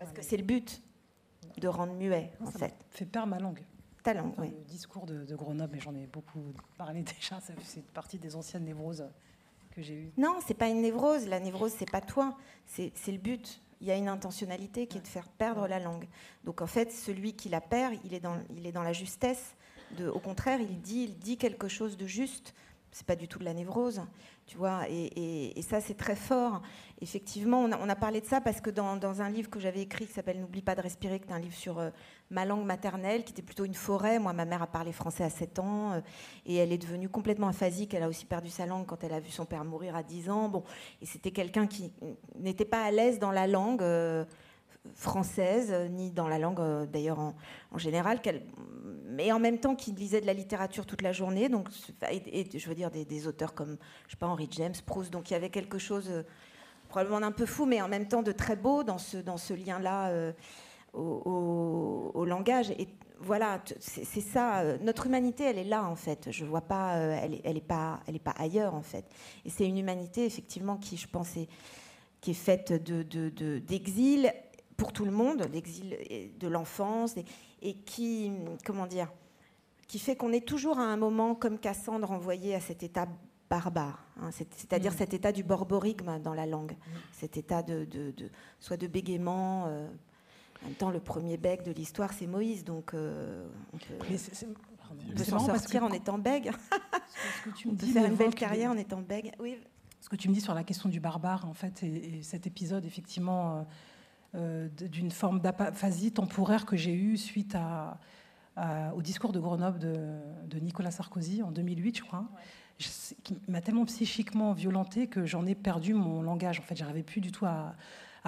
Parce 0.00 0.12
que 0.12 0.22
c'est 0.22 0.38
le 0.38 0.42
but 0.42 0.82
de 1.58 1.68
rendre 1.68 1.92
muet, 1.92 2.32
en 2.40 2.50
fait. 2.50 2.74
fait 2.90 3.04
perdre 3.04 3.28
ma 3.28 3.38
langue. 3.38 3.62
Ta 4.02 4.14
langue, 4.14 4.32
oui. 4.38 4.48
Le 4.48 4.64
discours 4.64 5.04
de, 5.04 5.34
Grenoble, 5.36 5.74
mais 5.74 5.80
j'en 5.80 5.94
ai 5.94 6.06
beaucoup 6.06 6.54
parlé 6.78 7.02
déjà, 7.20 7.38
c'est 7.40 7.84
partie 7.92 8.18
des 8.18 8.34
anciennes 8.34 8.64
névroses 8.64 9.04
que 9.72 9.82
j'ai 9.82 9.94
eues. 9.94 10.12
Non, 10.16 10.38
c'est 10.44 10.54
pas 10.54 10.68
une 10.68 10.80
névrose. 10.80 11.28
La 11.28 11.38
névrose, 11.38 11.72
c'est 11.78 11.90
pas 11.90 12.00
toi. 12.00 12.36
C'est 12.66 12.92
le 13.08 13.18
but. 13.18 13.60
Il 13.82 13.86
y 13.86 13.90
a 13.90 13.96
une 13.96 14.08
intentionnalité 14.08 14.86
qui 14.86 14.98
est 14.98 15.02
de 15.02 15.08
faire 15.08 15.28
perdre 15.28 15.66
la 15.68 15.78
langue. 15.78 16.08
Donc 16.44 16.62
en 16.62 16.66
fait, 16.66 16.92
celui 16.92 17.34
qui 17.34 17.50
la 17.50 17.60
perd, 17.60 17.94
il 18.04 18.14
est 18.14 18.20
dans, 18.20 18.38
il 18.56 18.66
est 18.66 18.72
dans 18.72 18.82
la 18.82 18.92
justesse. 18.92 19.54
De, 19.98 20.08
au 20.08 20.18
contraire, 20.18 20.60
il 20.60 20.80
dit, 20.80 21.04
il 21.04 21.18
dit 21.18 21.36
quelque 21.36 21.68
chose 21.68 21.96
de 21.96 22.06
juste. 22.06 22.54
C'est 22.92 23.06
pas 23.06 23.16
du 23.16 23.28
tout 23.28 23.38
de 23.38 23.44
la 23.44 23.54
névrose 23.54 24.02
tu 24.50 24.56
vois, 24.56 24.80
et, 24.88 25.62
ça 25.62 25.80
c'est 25.80 25.94
très 25.94 26.16
fort. 26.16 26.60
Effectivement, 27.00 27.60
on 27.60 27.88
a, 27.88 27.94
parlé 27.94 28.20
de 28.20 28.26
ça 28.26 28.40
parce 28.40 28.60
que 28.60 28.68
dans, 28.68 29.20
un 29.20 29.30
livre 29.30 29.48
que 29.48 29.60
j'avais 29.60 29.82
écrit 29.82 30.08
qui 30.08 30.12
s'appelle 30.12 30.40
N'oublie 30.40 30.60
pas 30.60 30.74
de 30.74 30.80
respirer, 30.80 31.20
qui 31.20 31.28
est 31.28 31.32
un 31.32 31.38
livre 31.38 31.54
sur 31.54 31.78
euh, 31.78 31.90
ma 32.30 32.44
langue 32.44 32.64
maternelle, 32.64 33.22
qui 33.22 33.30
était 33.30 33.42
plutôt 33.42 33.64
une 33.64 33.74
forêt. 33.74 34.18
Moi, 34.18 34.32
ma 34.32 34.44
mère 34.44 34.60
a 34.60 34.66
parlé 34.66 34.90
français 34.90 35.22
à 35.22 35.30
7 35.30 35.60
ans 35.60 35.92
euh, 35.92 36.00
et 36.46 36.56
elle 36.56 36.72
est 36.72 36.78
devenue 36.78 37.08
complètement 37.08 37.46
aphasique. 37.46 37.94
Elle 37.94 38.02
a 38.02 38.08
aussi 38.08 38.24
perdu 38.24 38.50
sa 38.50 38.66
langue 38.66 38.86
quand 38.86 39.04
elle 39.04 39.12
a 39.12 39.20
vu 39.20 39.30
son 39.30 39.44
père 39.44 39.64
mourir 39.64 39.94
à 39.94 40.02
10 40.02 40.30
ans. 40.30 40.48
Bon, 40.48 40.64
et 41.00 41.06
c'était 41.06 41.30
quelqu'un 41.30 41.68
qui 41.68 41.92
n'était 42.34 42.64
pas 42.64 42.82
à 42.82 42.90
l'aise 42.90 43.20
dans 43.20 43.30
la 43.30 43.46
langue. 43.46 43.82
Euh, 43.82 44.24
française, 44.94 45.74
ni 45.90 46.10
dans 46.10 46.28
la 46.28 46.38
langue 46.38 46.60
d'ailleurs 46.90 47.18
en, 47.18 47.78
général, 47.78 48.20
mais 49.10 49.32
en 49.32 49.38
même 49.38 49.58
temps 49.58 49.74
qui 49.74 49.92
lisait 49.92 50.20
de 50.20 50.26
la 50.26 50.32
littérature 50.32 50.86
toute 50.86 51.02
la 51.02 51.12
journée, 51.12 51.48
donc, 51.48 51.68
et, 52.10 52.46
je 52.58 52.68
veux 52.68 52.74
dire 52.74 52.90
des, 52.90 53.26
auteurs 53.26 53.54
comme, 53.54 53.76
je 54.06 54.12
sais 54.12 54.16
pas, 54.16 54.26
Henry 54.26 54.48
James, 54.52 54.74
Proust, 54.86 55.12
donc 55.12 55.30
il 55.30 55.34
y 55.34 55.36
avait 55.36 55.50
quelque 55.50 55.78
chose 55.78 56.08
euh, 56.08 56.22
probablement 56.88 57.20
d'un 57.20 57.32
peu 57.32 57.46
fou, 57.46 57.66
mais 57.66 57.82
en 57.82 57.88
même 57.88 58.08
temps 58.08 58.22
de 58.22 58.32
très 58.32 58.56
beau 58.56 58.82
dans 58.82 58.98
ce, 58.98 59.18
dans 59.18 59.36
ce 59.36 59.52
lien-là 59.52 60.08
euh, 60.08 60.32
au, 60.94 62.24
langage. 62.24 62.70
Et 62.72 62.88
voilà, 63.18 63.60
c'est 63.78 64.20
ça. 64.20 64.60
Euh, 64.60 64.78
notre 64.80 65.06
humanité, 65.06 65.44
elle 65.44 65.58
est 65.58 65.64
là 65.64 65.84
en 65.84 65.96
fait. 65.96 66.30
Je 66.30 66.44
vois 66.44 66.62
pas, 66.62 66.96
elle, 66.96 67.40
elle 67.44 67.56
est 67.56 67.60
pas, 67.60 68.00
pas 68.24 68.34
ailleurs 68.38 68.74
en 68.74 68.82
fait. 68.82 69.04
Et 69.44 69.50
c'est 69.50 69.66
une 69.66 69.78
humanité 69.78 70.24
effectivement 70.24 70.76
qui, 70.76 70.96
je 70.96 71.06
pense, 71.06 71.36
est, 71.36 71.48
qui 72.20 72.30
est 72.32 72.34
faite 72.34 72.72
de 72.72 73.58
d'exil 73.58 74.32
pour 74.80 74.94
tout 74.94 75.04
le 75.04 75.10
monde, 75.10 75.46
l'exil 75.52 75.94
de 76.40 76.48
l'enfance, 76.48 77.14
et, 77.60 77.74
qui, 77.74 78.32
comment 78.64 78.86
dire, 78.86 79.12
qui 79.86 79.98
fait 79.98 80.16
qu'on 80.16 80.32
est 80.32 80.46
toujours 80.46 80.78
à 80.78 80.84
un 80.84 80.96
moment 80.96 81.34
comme 81.34 81.58
Cassandre 81.58 82.10
envoyé 82.10 82.54
à 82.54 82.60
cet 82.60 82.82
état 82.82 83.06
barbare, 83.50 84.06
hein, 84.22 84.30
c'est-à-dire 84.32 84.92
mm. 84.92 84.96
cet 84.96 85.12
état 85.12 85.32
du 85.32 85.42
borborigme 85.42 86.18
dans 86.20 86.32
la 86.32 86.46
langue, 86.46 86.72
mm. 86.72 86.92
cet 87.12 87.36
état 87.36 87.62
de, 87.62 87.86
soit 88.58 88.78
de 88.78 88.86
bégaiement. 88.86 89.66
Euh, 89.66 89.86
en 90.62 90.68
même 90.68 90.74
temps, 90.76 90.90
le 90.90 91.00
premier 91.00 91.36
bec 91.36 91.62
de 91.62 91.72
l'histoire, 91.72 92.14
c'est 92.14 92.26
Moïse, 92.26 92.64
donc 92.64 92.94
euh, 92.94 93.46
on 93.74 93.78
peut, 93.78 95.24
s'en 95.24 95.40
sortir 95.40 95.84
en 95.84 95.90
étant 95.90 96.16
bègue. 96.16 96.52
Ce 97.44 97.50
que 97.50 97.54
tu 97.54 97.68
me 97.68 97.74
dis 97.74 97.90
faire 97.90 98.06
une 98.06 98.16
belle 98.16 98.34
carrière 98.34 98.70
en 98.70 98.78
étant 98.78 99.02
bègue. 99.02 99.32
Oui. 99.40 99.58
Ce 100.00 100.08
que 100.08 100.16
tu 100.16 100.30
me 100.30 100.34
dis 100.34 100.40
sur 100.40 100.54
la 100.54 100.64
question 100.64 100.88
du 100.88 101.00
barbare, 101.00 101.46
en 101.46 101.52
fait, 101.52 101.82
et, 101.82 102.22
cet 102.22 102.46
épisode, 102.46 102.86
effectivement. 102.86 103.66
Euh, 104.36 104.68
d'une 104.68 105.10
forme 105.10 105.40
d'apaphasie 105.40 106.12
temporaire 106.12 106.64
que 106.64 106.76
j'ai 106.76 106.94
eue 106.94 107.16
suite 107.16 107.56
à, 107.56 107.98
au 108.94 109.02
discours 109.02 109.32
de 109.32 109.40
Grenoble 109.40 109.78
de, 109.80 110.58
Nicolas 110.60 110.92
Sarkozy 110.92 111.42
en 111.42 111.50
2008, 111.50 111.96
je 111.96 112.02
crois, 112.02 112.28
qui 112.78 113.38
m'a 113.48 113.60
tellement 113.60 113.84
psychiquement 113.86 114.52
violenté 114.52 115.08
que 115.08 115.26
j'en 115.26 115.46
ai 115.46 115.56
perdu 115.56 115.94
mon 115.94 116.22
langage. 116.22 116.60
En 116.60 116.62
fait, 116.62 116.76
j'arrivais 116.76 117.02
plus 117.02 117.20
du 117.20 117.32
tout 117.32 117.44
à, 117.44 117.74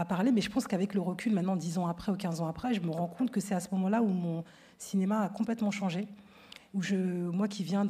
parler, 0.09 0.33
mais 0.33 0.41
je 0.41 0.51
pense 0.51 0.67
qu'avec 0.67 0.95
le 0.95 1.01
recul, 1.01 1.33
maintenant 1.35 1.55
10 1.55 1.79
ans 1.79 1.87
après 1.87 2.11
ou 2.11 2.17
15 2.17 2.41
ans 2.41 2.49
après, 2.49 2.75
je 2.75 2.81
me 2.81 2.91
rends 2.91 3.07
compte 3.07 3.31
que 3.31 3.41
c'est 3.41 3.55
à 3.55 3.61
ce 3.61 3.69
moment-là 3.73 4.03
où 4.03 4.09
mon 4.09 4.43
cinéma 4.79 5.21
a 5.21 5.29
complètement 5.29 5.71
changé. 5.71 6.09
Où 6.75 6.83
je, 6.83 6.97
moi 6.97 7.47
qui 7.47 7.63
viens 7.63 7.85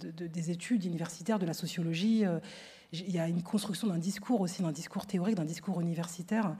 des 0.00 0.50
études 0.50 0.84
universitaires, 0.84 1.38
de 1.38 1.46
la 1.46 1.52
sociologie, 1.52 2.24
euh, 2.24 2.40
il 2.92 3.10
y 3.10 3.18
a 3.18 3.28
une 3.28 3.42
construction 3.42 3.86
d'un 3.86 3.98
discours 3.98 4.40
aussi, 4.40 4.62
d'un 4.62 4.72
discours 4.72 5.06
théorique, 5.06 5.36
d'un 5.36 5.44
discours 5.44 5.80
universitaire 5.80 6.56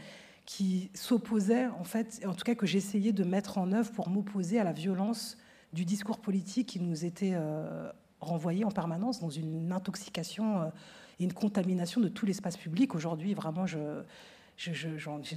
qui 0.47 0.91
s'opposait, 0.95 1.67
en 1.67 1.85
fait, 1.85 2.25
en 2.25 2.33
tout 2.33 2.45
cas 2.45 2.55
que 2.55 2.67
j'essayais 2.67 3.13
de 3.13 3.25
mettre 3.25 3.59
en 3.59 3.73
œuvre 3.73 3.91
pour 3.91 4.09
m'opposer 4.09 4.61
à 4.61 4.65
la 4.65 4.73
violence 4.73 5.37
du 5.73 5.85
discours 5.85 6.21
politique 6.21 6.69
qui 6.69 6.81
nous 6.81 7.05
était 7.05 7.33
euh, 7.35 7.91
renvoyé 8.21 8.65
en 8.65 8.71
permanence 8.71 9.21
dans 9.21 9.29
une 9.29 9.73
intoxication 9.73 10.63
euh, 10.63 10.67
et 11.19 11.25
une 11.25 11.33
contamination 11.33 12.01
de 12.01 12.09
tout 12.09 12.27
l'espace 12.27 12.57
public. 12.57 12.95
Aujourd'hui, 12.95 13.35
vraiment, 13.35 13.67
je, 13.67 14.03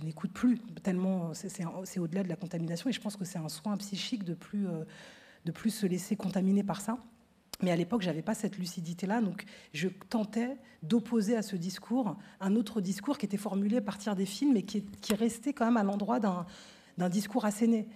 n'écoute 0.03 0.31
plus 0.31 0.59
tellement, 0.83 1.33
c'est 1.33 1.99
au-delà 1.99 2.23
de 2.23 2.29
la 2.29 2.35
contamination, 2.35 2.89
et 2.89 2.93
je 2.93 3.01
pense 3.01 3.15
que 3.15 3.25
c'est 3.25 3.39
un 3.39 3.49
soin 3.49 3.75
psychique 3.77 4.23
de 4.23 4.35
plus, 4.35 4.67
euh, 4.67 4.83
de 5.45 5.51
plus 5.51 5.71
se 5.71 5.87
laisser 5.87 6.15
contaminer 6.15 6.63
par 6.63 6.81
ça. 6.81 6.99
Mais 7.61 7.71
à 7.71 7.75
l'époque, 7.75 8.01
j'avais 8.01 8.21
pas 8.21 8.33
cette 8.33 8.57
lucidité-là, 8.57 9.21
donc 9.21 9.43
je 9.73 9.89
tentais 10.09 10.57
d'opposer 10.81 11.35
à 11.35 11.41
ce 11.41 11.55
discours 11.55 12.15
un 12.39 12.55
autre 12.55 12.79
discours 12.79 13.17
qui 13.17 13.25
était 13.25 13.37
formulé 13.37 13.77
à 13.77 13.81
partir 13.81 14.15
des 14.15 14.25
films, 14.25 14.53
mais 14.53 14.63
qui, 14.63 14.83
restait 15.13 15.53
quand 15.53 15.65
même 15.65 15.77
à 15.77 15.83
l'endroit 15.83 16.19
d'un 16.19 17.09
discours 17.09 17.45
asséné. 17.45 17.87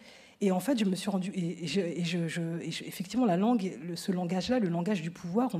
Et 0.41 0.51
en 0.51 0.59
fait, 0.59 0.77
je 0.77 0.83
me 0.83 0.95
suis 0.95 1.09
rendu. 1.09 1.31
Et, 1.33 1.63
effectivement, 2.61 3.25
la 3.25 3.37
langue, 3.37 3.79
ce 3.95 4.11
langage-là, 4.11 4.59
le 4.59 4.67
langage 4.67 5.01
du 5.01 5.11
pouvoir, 5.11 5.51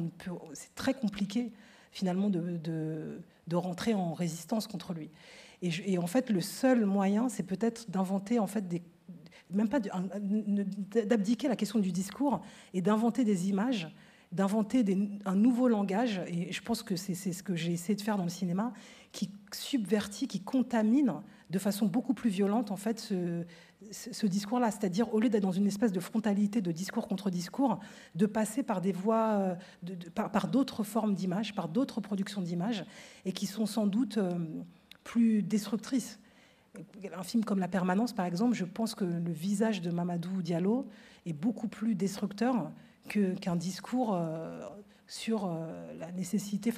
c'est 0.54 0.76
très 0.76 0.94
compliqué 0.94 1.52
finalement 1.92 2.30
de, 2.30 3.22
rentrer 3.54 3.94
en 3.94 4.14
résistance 4.14 4.68
contre 4.68 4.94
lui. 4.94 5.10
Et, 5.62 5.98
en 5.98 6.08
fait, 6.08 6.30
le 6.30 6.42
seul 6.42 6.86
moyen, 6.86 7.30
c'est 7.30 7.44
peut-être 7.44 7.90
d'inventer 7.90 8.40
en 8.40 8.48
fait 8.48 8.68
des 8.68 8.82
même 9.54 9.70
pas 9.70 9.80
d'abdiquer 9.80 11.48
la 11.48 11.56
question 11.56 11.80
du 11.80 11.92
discours 11.92 12.42
et 12.74 12.82
d'inventer 12.82 13.24
des 13.24 13.50
images, 13.50 13.94
d'inventer 14.32 14.84
un 15.26 15.36
nouveau 15.36 15.68
langage. 15.68 16.22
Et 16.28 16.52
je 16.52 16.62
pense 16.62 16.84
que 16.84 16.96
c'est 16.96 17.14
ce 17.14 17.44
que 17.44 17.56
j'ai 17.56 17.72
essayé 17.72 17.96
de 17.96 18.02
faire 18.02 18.18
dans 18.18 18.24
le 18.24 18.30
cinéma, 18.30 18.74
qui 19.12 19.32
subvertit, 19.54 20.28
qui 20.28 20.42
contamine 20.42 21.14
de 21.50 21.60
façon 21.60 21.86
beaucoup 21.86 22.16
plus 22.16 22.32
violente 22.32 22.72
en 22.72 22.76
fait 22.76 23.00
ce, 23.00 24.26
discours-là, 24.26 24.72
c'est-à-dire 24.72 25.14
au 25.14 25.20
lieu 25.20 25.30
d'être 25.30 25.44
dans 25.44 25.52
une 25.52 25.68
espèce 25.68 25.92
de 25.92 26.00
frontalité 26.00 26.62
de 26.62 26.72
discours 26.72 27.08
contre 27.08 27.30
discours, 27.30 27.80
de 28.16 28.26
passer 28.26 28.64
par 28.64 28.82
des 28.82 28.92
voies, 28.92 29.56
euh, 29.86 29.96
par, 30.16 30.48
d'autres 30.48 30.84
formes 30.84 31.14
d'images, 31.14 31.54
par 31.54 31.68
d'autres 31.70 32.02
productions 32.02 32.42
d'images, 32.42 32.86
et 33.26 33.34
qui 33.34 33.46
sont 33.46 33.68
sans 33.68 33.86
doute 33.86 34.18
euh, 34.18 34.32
plus 35.04 35.44
destructrices. 35.44 36.20
Un 37.16 37.24
film 37.24 37.46
comme 37.46 37.60
La 37.60 37.68
Permanence, 37.68 38.14
par 38.14 38.26
exemple, 38.26 38.56
je 38.56 38.66
pense 38.66 38.96
que 38.96 39.06
le 39.06 39.32
visage 39.32 39.82
de 39.82 39.92
Mamadou 39.92 40.42
Diallo 40.42 40.88
est 41.26 41.34
beaucoup 41.34 41.68
plus 41.68 41.96
destructeur 41.96 42.72
qu'un 43.10 43.56
discours 43.56 44.16
euh, 44.16 44.68
sur 45.08 45.52
la 46.00 46.12
nécessité 46.12 46.74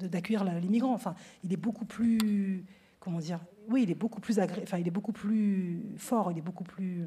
d'accueillir 0.00 0.42
les 0.44 0.68
migrants. 0.68 0.94
Enfin, 0.94 1.14
il 1.44 1.52
est 1.52 1.58
beaucoup 1.58 1.84
plus, 1.84 2.64
comment 2.98 3.18
dire, 3.20 3.40
oui, 3.68 3.82
il 3.84 3.90
est 3.90 3.94
beaucoup 3.94 4.20
plus 4.20 4.38
enfin, 4.40 4.78
il 4.78 4.88
est 4.88 4.92
beaucoup 4.92 5.12
plus 5.12 5.82
fort, 5.98 6.32
il 6.32 6.38
est 6.38 6.42
beaucoup 6.42 6.64
plus 6.64 7.06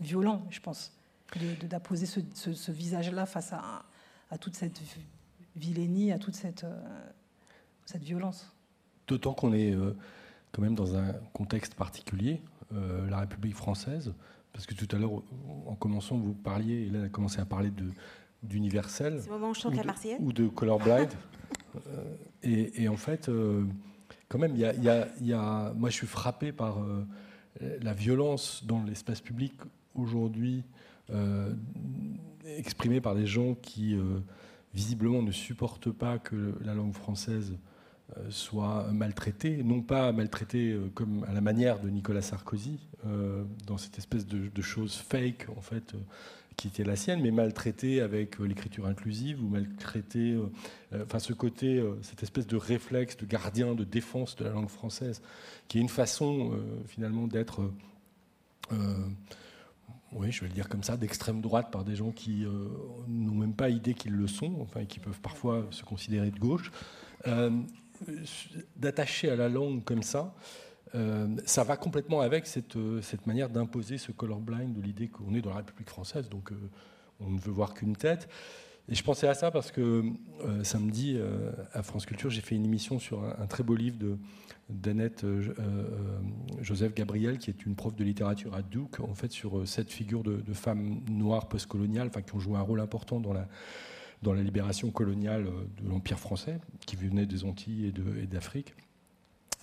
violent, 0.00 0.46
je 0.50 0.60
pense, 0.60 0.92
d'apposer 1.64 2.06
ce, 2.06 2.70
visage-là 2.70 3.26
face 3.26 3.52
à, 3.52 3.84
à, 4.30 4.38
toute 4.38 4.54
cette 4.54 4.80
vilainie, 5.56 6.12
à 6.12 6.18
toute 6.18 6.34
cette, 6.34 6.64
euh, 6.64 6.80
cette 7.86 8.02
violence. 8.02 8.52
D'autant 9.08 9.34
qu'on 9.34 9.52
est 9.52 9.72
euh, 9.72 9.96
quand 10.52 10.62
même 10.62 10.74
dans 10.74 10.96
un 10.96 11.12
contexte 11.32 11.74
particulier, 11.74 12.42
euh, 12.74 13.08
la 13.08 13.20
République 13.20 13.56
française, 13.56 14.14
parce 14.52 14.66
que 14.66 14.74
tout 14.74 14.88
à 14.94 14.98
l'heure, 14.98 15.22
en 15.66 15.74
commençant, 15.74 16.16
vous 16.16 16.34
parliez, 16.34 16.86
et 16.86 16.90
là, 16.90 17.04
a 17.04 17.08
commencé 17.08 17.40
à 17.40 17.44
parler 17.44 17.70
de 17.70 17.90
d'universel 18.42 19.20
ou, 20.18 20.32
de 20.32 20.48
colorblind. 20.48 21.08
et, 22.42 22.82
et, 22.82 22.88
en 22.88 22.96
fait, 22.96 23.30
quand 24.28 24.38
même, 24.38 24.56
il 24.56 24.60
y, 24.60 25.32
a, 25.32 25.72
moi 25.76 25.90
je 25.90 25.94
suis 25.94 26.08
frappé 26.08 26.50
par 26.50 26.82
euh, 27.60 27.78
la 27.82 27.92
violence 27.92 28.64
dans 28.64 28.82
l'espace 28.82 29.20
public 29.20 29.52
aujourd'hui, 29.94 30.64
euh, 31.10 31.52
exprimée 32.46 33.00
par 33.00 33.14
des 33.14 33.26
gens 33.26 33.54
qui 33.54 33.94
euh, 33.94 34.20
visiblement 34.72 35.22
ne 35.22 35.32
supportent 35.32 35.90
pas 35.90 36.18
que 36.18 36.54
la 36.62 36.74
langue 36.74 36.94
française 36.94 37.58
soit 38.30 38.88
maltraitée, 38.92 39.62
non 39.62 39.80
pas 39.80 40.12
maltraitée 40.12 40.76
comme 40.94 41.24
à 41.28 41.32
la 41.32 41.40
manière 41.40 41.80
de 41.80 41.88
Nicolas 41.88 42.22
Sarkozy, 42.22 42.78
dans 43.66 43.78
cette 43.78 43.98
espèce 43.98 44.26
de, 44.26 44.48
de 44.48 44.62
chose 44.62 44.96
fake 44.96 45.46
en 45.56 45.60
fait 45.60 45.94
qui 46.56 46.68
était 46.68 46.84
la 46.84 46.96
sienne, 46.96 47.20
mais 47.20 47.30
maltraité 47.30 48.00
avec 48.00 48.40
euh, 48.40 48.44
l'écriture 48.44 48.86
inclusive 48.86 49.42
ou 49.42 49.48
maltraité, 49.48 50.32
euh, 50.32 50.46
euh, 50.92 51.04
enfin 51.04 51.18
ce 51.18 51.32
côté, 51.32 51.82
cette 52.02 52.22
espèce 52.22 52.46
de 52.46 52.56
réflexe 52.56 53.16
de 53.16 53.26
gardien, 53.26 53.74
de 53.74 53.84
défense 53.84 54.36
de 54.36 54.44
la 54.44 54.50
langue 54.50 54.68
française, 54.68 55.22
qui 55.68 55.78
est 55.78 55.80
une 55.80 55.88
façon 55.88 56.52
finalement 56.86 57.26
d'être, 57.26 57.70
oui, 60.12 60.30
je 60.30 60.40
vais 60.42 60.48
le 60.48 60.52
dire 60.52 60.68
comme 60.68 60.82
ça, 60.82 60.96
d'extrême 60.96 61.40
droite 61.40 61.70
par 61.70 61.84
des 61.84 61.96
gens 61.96 62.10
qui 62.10 62.44
n'ont 63.08 63.34
même 63.34 63.54
pas 63.54 63.70
idée 63.70 63.94
qu'ils 63.94 64.14
le 64.14 64.26
sont, 64.26 64.54
enfin 64.60 64.84
qui 64.84 65.00
peuvent 65.00 65.20
parfois 65.20 65.66
se 65.70 65.82
considérer 65.82 66.30
de 66.30 66.38
gauche, 66.38 66.70
d'attacher 68.76 69.30
à 69.30 69.36
la 69.36 69.48
langue 69.48 69.84
comme 69.84 70.02
ça. 70.02 70.34
Euh, 70.94 71.26
ça 71.46 71.64
va 71.64 71.76
complètement 71.76 72.20
avec 72.20 72.46
cette, 72.46 72.76
euh, 72.76 73.00
cette 73.00 73.26
manière 73.26 73.48
d'imposer 73.48 73.96
ce 73.96 74.12
colorblind 74.12 74.74
de 74.74 74.80
l'idée 74.80 75.08
qu'on 75.08 75.34
est 75.34 75.40
dans 75.40 75.50
la 75.50 75.56
République 75.56 75.88
française, 75.88 76.28
donc 76.28 76.52
euh, 76.52 76.56
on 77.20 77.30
ne 77.30 77.38
veut 77.38 77.50
voir 77.50 77.72
qu'une 77.72 77.96
tête. 77.96 78.28
Et 78.88 78.94
je 78.94 79.02
pensais 79.02 79.28
à 79.28 79.34
ça 79.34 79.52
parce 79.52 79.70
que 79.70 80.02
samedi, 80.64 81.16
à 81.72 81.84
France 81.84 82.04
Culture, 82.04 82.30
j'ai 82.30 82.40
fait 82.40 82.56
une 82.56 82.64
émission 82.64 82.98
sur 82.98 83.22
un, 83.22 83.46
très 83.46 83.62
beau 83.62 83.76
livre 83.76 83.96
de, 83.96 84.18
d'Annette 84.68 85.24
Joseph 86.60 86.92
Gabriel, 86.92 87.38
qui 87.38 87.50
est 87.50 87.64
une 87.64 87.76
prof 87.76 87.94
de 87.94 88.02
littérature 88.02 88.56
à 88.56 88.62
Duke, 88.62 88.98
en 88.98 89.14
fait, 89.14 89.30
sur 89.30 89.68
cette 89.68 89.92
figure 89.92 90.24
de, 90.24 90.42
femmes 90.52 91.00
noires 91.08 91.48
postcoloniales, 91.48 92.08
enfin, 92.08 92.22
qui 92.22 92.34
ont 92.34 92.40
joué 92.40 92.56
un 92.56 92.62
rôle 92.62 92.80
important 92.80 93.20
dans 93.20 93.32
la, 93.32 93.46
dans 94.22 94.32
la 94.32 94.42
libération 94.42 94.90
coloniale 94.90 95.44
de 95.44 95.88
l'Empire 95.88 96.18
français, 96.18 96.58
qui 96.86 96.96
venait 96.96 97.26
des 97.26 97.44
Antilles 97.44 97.92
et, 98.20 98.26
d'Afrique. 98.26 98.74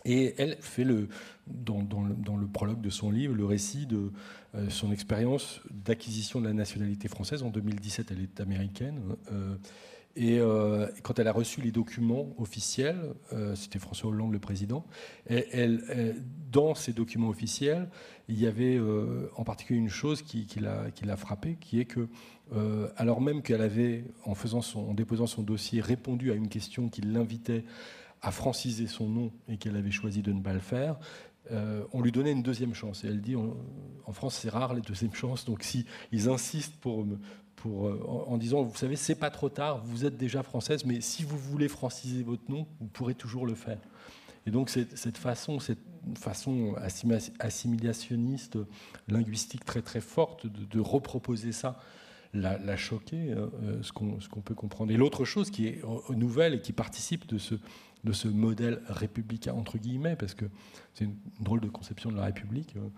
Et 0.05 0.33
elle 0.37 0.57
fait 0.61 0.83
le, 0.83 1.09
dans, 1.47 1.81
le, 1.81 2.47
prologue 2.47 2.81
de 2.81 2.89
son 2.89 3.11
livre 3.11 3.35
le 3.35 3.45
récit 3.45 3.85
de 3.85 4.11
euh, 4.55 4.69
son 4.69 4.91
expérience 4.91 5.61
d'acquisition 5.71 6.39
de 6.39 6.47
la 6.47 6.53
nationalité 6.53 7.07
française. 7.07 7.43
En 7.43 7.49
2017, 7.49 8.11
elle 8.11 8.21
est 8.21 8.39
américaine. 8.39 9.01
Euh, 9.31 9.55
et 10.15 10.39
euh, 10.39 10.87
quand 11.03 11.19
elle 11.19 11.27
a 11.27 11.31
reçu 11.31 11.61
les 11.61 11.71
documents 11.71 12.33
officiels, 12.37 13.13
c'était 13.55 13.79
François 13.79 14.09
Hollande 14.09 14.33
le 14.33 14.39
président, 14.39 14.85
dans 16.51 16.75
ces 16.75 16.93
documents 16.93 17.29
officiels, 17.29 17.89
il 18.27 18.39
y 18.39 18.47
avait 18.47 18.79
en 19.35 19.43
particulier 19.43 19.79
une 19.79 19.89
chose 19.89 20.23
qui 20.23 20.47
l'a 20.59 21.15
frappée, 21.15 21.57
qui 21.61 21.79
est 21.79 21.85
que, 21.85 22.09
alors 22.97 23.21
même 23.21 23.41
qu'elle 23.41 23.61
avait, 23.61 24.05
en, 24.25 24.33
déposant 24.93 25.27
son 25.27 25.43
dossier, 25.43 25.81
répondu 25.81 26.31
à 26.31 26.35
une 26.35 26.49
question 26.49 26.89
qui 26.89 27.01
l'invitait 27.01 27.63
a 28.21 28.31
francisé 28.31 28.87
son 28.87 29.07
nom 29.07 29.31
et 29.47 29.57
qu'elle 29.57 29.75
avait 29.75 29.91
choisi 29.91 30.21
de 30.21 30.31
ne 30.31 30.41
pas 30.41 30.53
le 30.53 30.59
faire, 30.59 30.97
euh, 31.51 31.83
on 31.93 32.01
lui 32.01 32.11
donnait 32.11 32.31
une 32.31 32.43
deuxième 32.43 32.73
chance. 32.73 33.03
Et 33.03 33.07
elle 33.07 33.21
dit, 33.21 33.35
en 33.35 34.13
France, 34.13 34.35
c'est 34.35 34.49
rare 34.49 34.73
les 34.73 34.81
deuxièmes 34.81 35.13
chances. 35.13 35.45
Donc 35.45 35.63
si 35.63 35.85
ils 36.11 36.29
insistent 36.29 36.75
pour, 36.75 37.05
euh, 37.65 38.25
en, 38.27 38.37
disant, 38.37 38.63
vous 38.63 38.75
savez, 38.75 38.95
c'est 38.95 39.15
pas 39.15 39.31
trop 39.31 39.49
tard, 39.49 39.83
vous 39.83 40.05
êtes 40.05 40.17
déjà 40.17 40.43
française, 40.43 40.85
mais 40.85 41.01
si 41.01 41.23
vous 41.23 41.37
voulez 41.37 41.67
franciser 41.67 42.23
votre 42.23 42.49
nom, 42.49 42.67
vous 42.79 42.87
pourrez 42.87 43.15
toujours 43.15 43.45
le 43.45 43.55
faire. 43.55 43.79
Et 44.45 44.51
donc 44.51 44.69
cette 44.69 45.17
façon, 45.17 45.59
cette 45.59 45.79
façon 46.17 46.75
assimilationniste, 47.39 48.57
linguistique 49.07 49.65
très 49.65 49.81
très 49.81 50.01
forte 50.01 50.47
de, 50.47 50.79
reproposer 50.79 51.51
ça, 51.51 51.77
l'a, 52.33 52.77
choqué, 52.77 53.31
euh, 53.31 53.47
ce, 53.81 53.91
qu'on, 53.91 54.19
ce 54.19 54.29
qu'on 54.29 54.41
peut 54.41 54.53
comprendre. 54.53 54.91
Et 54.91 54.97
l'autre 54.97 55.25
chose 55.25 55.49
qui 55.49 55.67
est 55.67 55.81
nouvelle 56.15 56.55
et 56.55 56.61
qui 56.61 56.73
participe 56.73 57.27
de 57.27 57.37
ce, 57.37 58.27
modèle 58.27 58.81
républicain, 58.87 59.53
entre 59.53 59.77
guillemets, 59.77 60.15
parce 60.15 60.33
que 60.33 60.45
c'est 60.93 61.05
une 61.05 61.15
drôle 61.39 61.61
de 61.61 61.69
conception 61.69 62.11
de 62.11 62.17
la 62.17 62.25
République, 62.25 62.75
euh, 62.75 62.89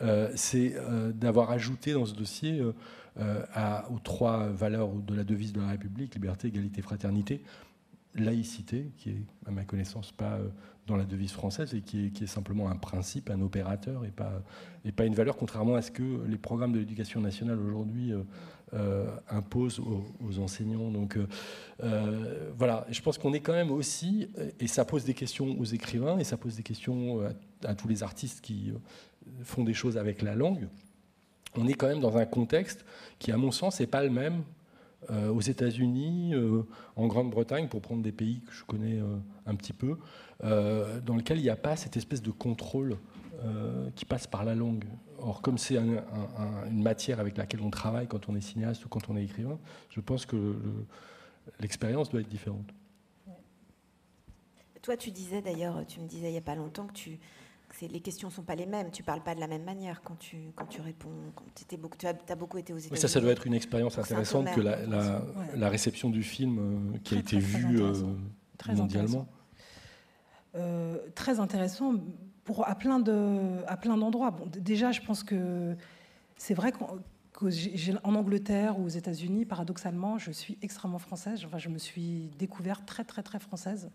euh, 0.00 0.32
c'est 0.36 0.74
euh, 0.76 1.12
d'avoir 1.12 1.50
ajouté 1.50 1.92
dans 1.92 2.06
ce 2.06 2.14
dossier 2.14 2.62
aux 2.62 3.98
trois 4.04 4.46
valeurs 4.48 4.90
de 4.90 5.14
la 5.14 5.24
devise 5.24 5.52
de 5.52 5.60
la 5.60 5.68
République, 5.68 6.14
liberté, 6.14 6.48
égalité, 6.48 6.82
fraternité, 6.82 7.42
laïcité, 8.14 8.92
qui 8.96 9.10
est, 9.10 9.22
à 9.46 9.50
ma 9.50 9.64
connaissance, 9.64 10.12
pas 10.12 10.38
dans 10.88 10.96
la 10.96 11.04
devise 11.04 11.32
française 11.32 11.74
et 11.74 11.82
qui 11.82 12.06
est, 12.06 12.26
simplement 12.26 12.68
un 12.68 12.76
principe, 12.76 13.30
un 13.30 13.40
opérateur 13.40 14.04
et 14.04 14.10
pas, 14.10 15.04
une 15.04 15.14
valeur, 15.14 15.36
contrairement 15.36 15.76
à 15.76 15.82
ce 15.82 15.90
que 15.90 16.24
les 16.26 16.38
programmes 16.38 16.72
de 16.72 16.78
l'éducation 16.78 17.20
nationale 17.20 17.60
aujourd'hui 17.60 18.12
euh, 18.12 18.22
impose 19.30 19.80
aux, 19.80 20.38
enseignants. 20.38 20.90
Donc 20.90 21.16
euh, 21.16 21.26
euh, 21.82 22.50
voilà, 22.56 22.86
je 22.90 23.00
pense 23.00 23.18
qu'on 23.18 23.32
est 23.32 23.40
quand 23.40 23.52
même 23.52 23.70
aussi, 23.70 24.28
et 24.60 24.66
ça 24.66 24.84
pose 24.84 25.04
des 25.04 25.14
questions 25.14 25.58
aux 25.58 25.64
écrivains, 25.64 26.18
et 26.18 26.24
ça 26.24 26.36
pose 26.36 26.56
des 26.56 26.62
questions 26.62 27.20
à, 27.64 27.74
tous 27.74 27.88
les 27.88 28.02
artistes 28.02 28.40
qui 28.40 28.72
font 29.42 29.64
des 29.64 29.74
choses 29.74 29.96
avec 29.96 30.22
la 30.22 30.34
langue. 30.34 30.68
On 31.56 31.66
est 31.66 31.74
quand 31.74 31.88
même 31.88 32.00
dans 32.00 32.16
un 32.18 32.26
contexte 32.26 32.84
qui, 33.18 33.32
à 33.32 33.36
mon 33.36 33.50
sens, 33.50 33.80
n'est 33.80 33.86
pas 33.86 34.02
le 34.02 34.10
même 34.10 34.42
aux 35.32 35.40
États-Unis, 35.40 36.34
en 36.96 37.06
Grande-Bretagne, 37.06 37.68
pour 37.68 37.80
prendre 37.80 38.02
des 38.02 38.12
pays 38.12 38.42
que 38.46 38.52
je 38.52 38.64
connais 38.64 39.00
un 39.46 39.54
petit 39.54 39.72
peu, 39.72 39.96
dans 40.42 41.16
lequel 41.16 41.38
il 41.38 41.42
n'y 41.42 41.50
a 41.50 41.56
pas 41.56 41.76
cette 41.76 41.96
espèce 41.96 42.20
de 42.20 42.30
contrôle 42.30 42.98
qui 43.94 44.04
passe 44.04 44.26
par 44.26 44.44
la 44.44 44.54
langue. 44.54 44.84
Or, 45.18 45.42
comme 45.42 45.58
c'est 45.58 45.76
une 45.76 46.82
matière 46.82 47.20
avec 47.20 47.36
laquelle 47.36 47.60
on 47.62 47.70
travaille 47.70 48.06
quand 48.06 48.28
on 48.28 48.34
est 48.34 48.40
cinéaste 48.40 48.84
ou 48.84 48.88
quand 48.88 49.08
on 49.08 49.16
est 49.16 49.24
écrivain, 49.24 49.58
je 49.90 50.00
pense 50.00 50.26
que 50.26 50.56
l'expérience 51.60 52.08
doit 52.10 52.20
être 52.20 52.28
différente. 52.28 52.72
Toi, 54.82 54.96
tu 54.96 55.10
disais 55.10 55.42
d'ailleurs, 55.42 55.84
tu 55.86 56.00
me 56.00 56.06
disais 56.06 56.28
il 56.28 56.32
n'y 56.32 56.38
a 56.38 56.42
pas 56.42 56.54
longtemps 56.54 56.86
que, 56.86 56.92
tu, 56.92 57.18
les 57.82 58.00
questions 58.00 58.28
ne 58.28 58.32
sont 58.32 58.42
pas 58.42 58.54
les 58.54 58.66
mêmes, 58.66 58.90
tu 58.90 59.02
ne 59.02 59.06
parles 59.06 59.22
pas 59.22 59.34
de 59.34 59.40
la 59.40 59.46
même 59.46 59.64
manière 59.64 60.02
quand 60.02 60.18
tu, 60.18 60.36
quand 60.54 60.66
tu 60.66 60.80
réponds. 60.80 61.10
Quand 61.34 61.44
beaucoup, 61.78 61.96
tu 61.98 62.06
as, 62.06 62.34
beaucoup 62.34 62.58
été 62.58 62.72
aux 62.72 62.78
États-Unis. 62.78 63.00
ça, 63.00 63.08
ça 63.08 63.20
doit 63.20 63.32
être 63.32 63.46
une 63.46 63.54
expérience 63.54 63.98
intéressante 63.98 64.50
que 64.54 64.60
la, 64.60 65.68
réception 65.68 66.10
du 66.10 66.22
film 66.22 66.58
euh, 66.58 66.98
qui 67.04 67.16
a 67.16 67.18
été 67.18 67.38
vue 67.38 67.82
euh, 67.82 67.92
mondialement. 68.68 69.26
Euh, 70.54 70.98
très 71.14 71.40
intéressant 71.40 71.94
à 72.66 72.74
plein 72.74 72.98
de, 72.98 73.64
à 73.66 73.76
plein 73.76 73.96
d'endroits. 73.96 74.30
Bon, 74.30 74.46
déjà, 74.46 74.92
je 74.92 75.00
pense 75.00 75.22
que 75.22 75.76
c'est 76.36 76.54
vrai 76.54 76.72
qu'en 76.72 78.14
Angleterre 78.14 78.78
ou 78.78 78.84
aux 78.84 78.88
États-Unis, 78.88 79.44
paradoxalement, 79.44 80.18
je 80.18 80.30
suis 80.30 80.58
extrêmement 80.62 80.98
française. 80.98 81.42
Enfin, 81.44 81.58
je 81.58 81.68
me 81.68 81.78
suis 81.78 82.30
découverte 82.38 82.86
très, 82.86 83.04
très, 83.04 83.22
très 83.22 83.38
française 83.38 83.90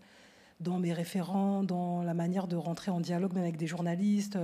dans 0.60 0.78
mes 0.78 0.92
référents, 0.92 1.62
dans 1.62 2.02
la 2.02 2.14
manière 2.14 2.46
de 2.46 2.56
rentrer 2.56 2.90
en 2.90 3.00
dialogue 3.00 3.32
même 3.34 3.42
avec 3.42 3.56
des 3.56 3.66
journalistes. 3.66 4.38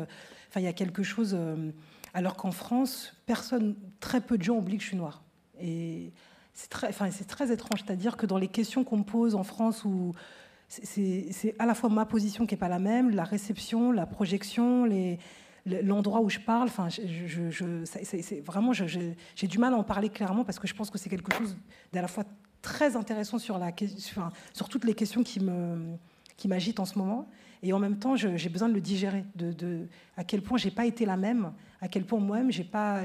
Enfin, 0.48 0.60
il 0.60 0.64
y 0.64 0.68
a 0.68 0.72
quelque 0.72 1.02
chose. 1.02 1.34
Euh, 1.38 1.70
alors 2.14 2.36
qu'en 2.36 2.50
France, 2.50 3.14
personne, 3.26 3.76
très 4.00 4.20
peu 4.20 4.36
de 4.36 4.42
gens 4.42 4.56
oublient 4.56 4.76
que 4.76 4.82
je 4.82 4.88
suis 4.88 4.96
noire. 4.96 5.22
Et 5.60 6.12
c'est 6.52 6.68
très, 6.68 6.88
enfin, 6.88 7.10
c'est 7.10 7.26
très 7.26 7.52
étrange, 7.52 7.84
c'est-à-dire 7.86 8.16
que 8.16 8.26
dans 8.26 8.38
les 8.38 8.48
questions 8.48 8.82
qu'on 8.84 8.98
me 8.98 9.04
pose 9.04 9.34
en 9.34 9.44
France 9.44 9.84
ou 9.84 10.12
c'est 10.70 11.54
à 11.58 11.66
la 11.66 11.74
fois 11.74 11.90
ma 11.90 12.06
position 12.06 12.46
qui 12.46 12.54
n'est 12.54 12.58
pas 12.58 12.68
la 12.68 12.78
même, 12.78 13.10
la 13.10 13.24
réception, 13.24 13.90
la 13.90 14.06
projection, 14.06 14.88
l'endroit 15.66 16.20
où 16.20 16.30
je 16.30 16.38
parle. 16.38 16.68
Enfin, 16.68 16.88
c'est 16.90 18.40
vraiment, 18.40 18.72
j'ai 18.72 19.46
du 19.48 19.58
mal 19.58 19.74
à 19.74 19.76
en 19.76 19.82
parler 19.82 20.08
clairement 20.08 20.44
parce 20.44 20.60
que 20.60 20.68
je 20.68 20.74
pense 20.74 20.88
que 20.88 20.96
c'est 20.96 21.10
quelque 21.10 21.34
chose 21.36 21.56
d'à 21.92 22.00
la 22.00 22.08
fois 22.08 22.24
très 22.62 22.94
intéressant 22.94 23.38
sur, 23.38 23.58
toutes 24.68 24.84
les 24.84 24.94
questions 24.94 25.24
qui 25.24 25.40
me 25.40 25.96
qui 26.36 26.48
en 26.78 26.84
ce 26.84 26.98
moment. 26.98 27.28
Et 27.62 27.74
en 27.74 27.78
même 27.78 27.98
temps, 27.98 28.16
j'ai 28.16 28.48
besoin 28.48 28.68
de 28.68 28.74
le 28.74 28.80
digérer, 28.80 29.24
à 30.16 30.24
quel 30.24 30.40
point 30.40 30.56
j'ai 30.56 30.70
pas 30.70 30.86
été 30.86 31.04
la 31.04 31.18
même, 31.18 31.52
à 31.80 31.88
quel 31.88 32.04
point 32.06 32.18
moi-même 32.18 32.50
j'ai 32.50 32.64
pas, 32.64 33.02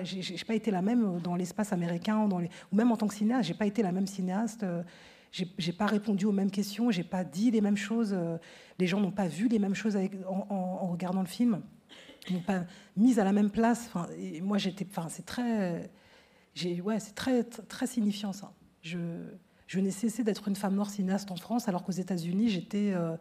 pas 0.47 0.55
été 0.55 0.72
la 0.72 0.82
même 0.82 1.20
dans 1.20 1.36
l'espace 1.36 1.74
américain, 1.74 2.30
ou 2.72 2.76
même 2.76 2.91
en 2.91 2.95
tant 2.95 3.07
que 3.07 3.16
cinéaste, 3.16 3.47
j'ai 3.47 3.53
pas 3.53 3.66
été 3.66 3.82
la 3.82 3.91
même 3.91 4.07
cinéaste. 4.07 4.66
J'ai 5.57 5.73
pas 5.73 5.86
répondu 5.86 6.25
aux 6.25 6.31
mêmes 6.31 6.51
questions, 6.51 6.91
j'ai 6.91 7.03
pas 7.03 7.25
dit 7.25 7.51
les 7.51 7.59
mêmes 7.59 7.75
choses. 7.75 8.15
Les 8.79 8.88
gens 8.88 9.01
n'ont 9.01 9.11
pas 9.11 9.27
vu 9.27 9.49
les 9.49 9.59
mêmes 9.59 9.75
choses 9.75 9.97
en, 10.27 10.88
regardant 10.88 11.19
le 11.19 11.27
film, 11.27 11.61
n'ont 12.29 12.39
pas 12.39 12.63
mis 12.95 13.19
à 13.19 13.25
la 13.25 13.33
même 13.33 13.49
place. 13.49 13.88
Enfin, 13.88 14.07
et 14.17 14.39
moi, 14.39 14.57
j'étais, 14.57 14.88
enfin, 14.89 15.09
c'est 15.09 15.25
très, 15.25 15.91
ouais, 16.63 16.99
c'est 16.99 17.15
très, 17.15 17.43
très 17.43 17.86
signifiant 17.86 18.31
ça. 18.31 18.53
Je, 18.81 18.97
je 19.67 19.79
n'ai 19.79 19.91
cessé 19.91 20.23
d'être 20.23 20.47
une 20.47 20.55
femme 20.55 20.75
noire 20.75 20.89
cinéaste 20.89 21.31
en 21.31 21.36
France, 21.36 21.67
alors 21.67 21.83
qu'aux 21.83 21.91
États-Unis, 21.91 22.49
j'étais 22.49 22.93
euh, 22.93 23.17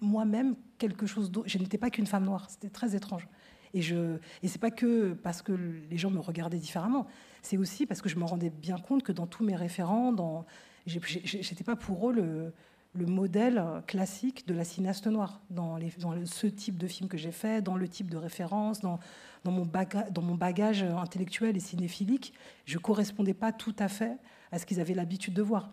moi-même 0.00 0.54
quelque 0.78 1.06
chose 1.06 1.30
d'autre. 1.30 1.48
Je 1.48 1.58
n'étais 1.58 1.78
pas 1.78 1.90
qu'une 1.90 2.06
femme 2.06 2.24
noire. 2.24 2.48
C'était 2.50 2.68
très 2.68 2.94
étrange. 2.94 3.26
Et 3.74 3.80
je, 3.80 4.18
et 4.42 4.48
c'est 4.48 4.60
pas 4.60 4.70
que 4.70 5.14
parce 5.14 5.40
que 5.40 5.52
les 5.52 5.96
gens 5.96 6.10
me 6.10 6.20
regardaient 6.20 6.58
différemment. 6.58 7.06
C'est 7.40 7.56
aussi 7.56 7.86
parce 7.86 8.02
que 8.02 8.10
je 8.10 8.18
me 8.18 8.24
rendais 8.24 8.50
bien 8.50 8.78
compte 8.78 9.02
que 9.02 9.12
dans 9.12 9.26
tous 9.26 9.44
mes 9.44 9.56
référents, 9.56 10.12
dans, 10.12 10.44
j'étais 10.86 11.64
pas 11.64 11.76
pour 11.76 12.10
eux 12.10 12.12
le, 12.12 12.52
le, 12.94 13.06
modèle 13.06 13.62
classique 13.86 14.46
de 14.46 14.54
la 14.54 14.64
cinéaste 14.64 15.06
noire 15.06 15.40
dans, 15.50 15.78
ce 16.24 16.46
type 16.46 16.78
de 16.78 16.86
film 16.86 17.08
que 17.08 17.16
j'ai 17.16 17.32
fait, 17.32 17.62
dans 17.62 17.76
le 17.76 17.88
type 17.88 18.10
de 18.10 18.16
référence, 18.16 18.80
dans, 18.80 18.98
mon 19.44 20.34
bagage, 20.34 20.82
intellectuel 20.82 21.56
et 21.56 21.60
cinéphilique. 21.60 22.32
Je 22.64 22.78
correspondais 22.78 23.34
pas 23.34 23.52
tout 23.52 23.76
à 23.78 23.88
fait 23.88 24.16
à 24.50 24.58
ce 24.58 24.66
qu'ils 24.66 24.80
avaient 24.80 24.94
l'habitude 24.94 25.34
de 25.34 25.42
voir. 25.42 25.70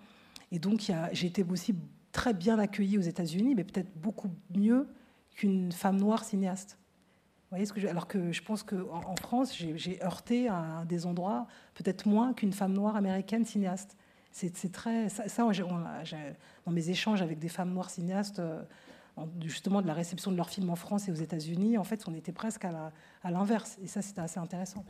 Et 0.51 0.59
donc, 0.59 0.91
j'ai 1.11 1.27
été 1.27 1.43
aussi 1.43 1.75
très 2.11 2.33
bien 2.33 2.57
accueillie 2.59 2.97
aux 2.97 3.01
États-Unis, 3.01 3.55
mais 3.55 3.63
peut-être 3.63 3.91
beaucoup 3.95 4.29
mieux 4.55 4.87
qu'une 5.35 5.71
femme 5.71 5.97
noire 5.97 6.23
cinéaste. 6.23 6.77
Alors 7.51 8.07
que 8.07 8.31
je 8.31 8.43
pense 8.43 8.61
qu'en 8.61 9.01
en 9.05 9.15
France, 9.15 9.55
j'ai 9.57 10.03
heurté 10.03 10.47
à 10.49 10.85
des 10.87 11.07
endroits 11.07 11.47
peut-être 11.73 12.07
moins 12.07 12.33
qu'une 12.33 12.53
femme 12.53 12.73
noire 12.73 12.95
américaine 12.95 13.43
cinéaste. 13.43 13.97
C'est 14.31 14.71
très 14.71 15.09
ça, 15.09 15.43
dans 16.65 16.71
mes 16.71 16.89
échanges 16.89 17.21
avec 17.21 17.39
des 17.39 17.49
femmes 17.49 17.73
noires 17.73 17.89
cinéastes, 17.89 18.39
euh, 18.39 18.61
justement 19.41 19.81
de 19.81 19.87
la 19.87 19.93
réception 19.93 20.31
de 20.31 20.37
leurs 20.37 20.49
films 20.49 20.69
en 20.69 20.75
France 20.75 21.09
et 21.09 21.11
aux 21.11 21.15
États-Unis, 21.15 21.77
en 21.77 21.83
fait, 21.83 22.07
on 22.07 22.13
était 22.13 22.31
presque 22.31 22.65
à 22.65 23.31
l'inverse. 23.31 23.77
Et 23.83 23.87
ça, 23.87 24.01
c'était 24.01 24.21
assez 24.21 24.39
intéressant. 24.39 24.85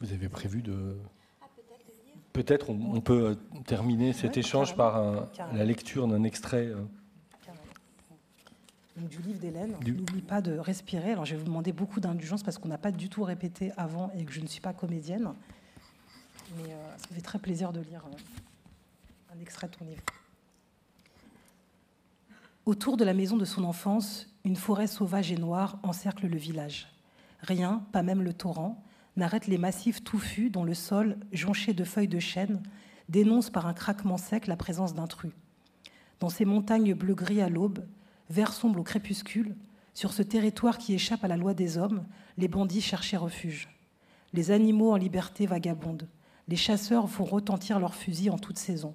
Vous 0.00 0.12
avez 0.12 0.28
prévu 0.28 0.62
de... 0.62 0.96
Ah, 1.40 1.46
peut-être 2.32 2.70
on, 2.70 3.00
peut 3.00 3.36
euh, 3.52 3.62
terminer 3.64 4.12
cet 4.12 4.36
échange 4.36 4.74
par 4.74 5.28
la 5.52 5.64
lecture 5.64 6.08
d'un 6.08 6.24
extrait. 6.24 6.72
Euh. 8.98 9.06
du 9.08 9.22
livre 9.22 9.38
d'Hélène. 9.38 9.76
N'oublie 9.86 10.22
pas 10.22 10.40
de 10.40 10.58
respirer. 10.58 11.12
Alors 11.12 11.24
je 11.24 11.32
vais 11.34 11.38
vous 11.38 11.46
demander 11.46 11.72
beaucoup 11.72 12.00
d'indulgence 12.00 12.42
parce 12.42 12.58
qu'on 12.58 12.68
n'a 12.68 12.78
pas 12.78 12.92
du 12.92 13.08
tout 13.08 13.22
répété 13.22 13.72
avant 13.76 14.10
et 14.16 14.24
que 14.24 14.32
je 14.32 14.40
ne 14.40 14.46
suis 14.46 14.60
pas 14.60 14.72
comédienne. 14.72 15.32
Mais 16.56 16.72
euh, 16.72 16.96
ça 16.98 17.14
fait 17.14 17.20
très 17.20 17.38
plaisir 17.38 17.72
de 17.72 17.80
lire 17.80 18.04
un 19.34 19.40
extrait 19.40 19.68
de 19.68 19.74
ton 19.74 19.84
livre. 19.86 20.02
Autour 22.66 22.96
de 22.96 23.04
la 23.04 23.14
maison 23.14 23.36
de 23.36 23.44
son 23.44 23.64
enfance, 23.64 24.28
une 24.44 24.56
forêt 24.56 24.86
sauvage 24.86 25.32
et 25.32 25.36
noire 25.36 25.78
encercle 25.82 26.26
le 26.26 26.36
village. 26.36 26.88
Rien, 27.40 27.84
pas 27.92 28.02
même 28.02 28.22
le 28.22 28.32
torrent, 28.32 28.84
n'arrête 29.16 29.46
les 29.46 29.58
massifs 29.58 30.04
touffus 30.04 30.50
dont 30.50 30.64
le 30.64 30.74
sol, 30.74 31.16
jonché 31.32 31.72
de 31.72 31.82
feuilles 31.82 32.08
de 32.08 32.20
chêne, 32.20 32.62
dénonce 33.08 33.50
par 33.50 33.66
un 33.66 33.74
craquement 33.74 34.16
sec 34.16 34.46
la 34.46 34.56
présence 34.56 34.94
d'intrus. 34.94 35.32
Dans 36.20 36.28
ces 36.28 36.44
montagnes 36.44 36.94
bleu-gris 36.94 37.42
à 37.42 37.48
l'aube, 37.48 37.84
vert 38.32 38.54
sombre 38.54 38.80
au 38.80 38.82
crépuscule, 38.82 39.54
sur 39.92 40.14
ce 40.14 40.22
territoire 40.22 40.78
qui 40.78 40.94
échappe 40.94 41.22
à 41.22 41.28
la 41.28 41.36
loi 41.36 41.52
des 41.52 41.76
hommes, 41.76 42.06
les 42.38 42.48
bandits 42.48 42.80
cherchaient 42.80 43.18
refuge. 43.18 43.68
Les 44.32 44.50
animaux 44.50 44.92
en 44.92 44.96
liberté 44.96 45.44
vagabondent. 45.44 46.08
Les 46.48 46.56
chasseurs 46.56 47.10
font 47.10 47.24
retentir 47.24 47.78
leurs 47.78 47.94
fusils 47.94 48.30
en 48.30 48.38
toute 48.38 48.58
saison. 48.58 48.94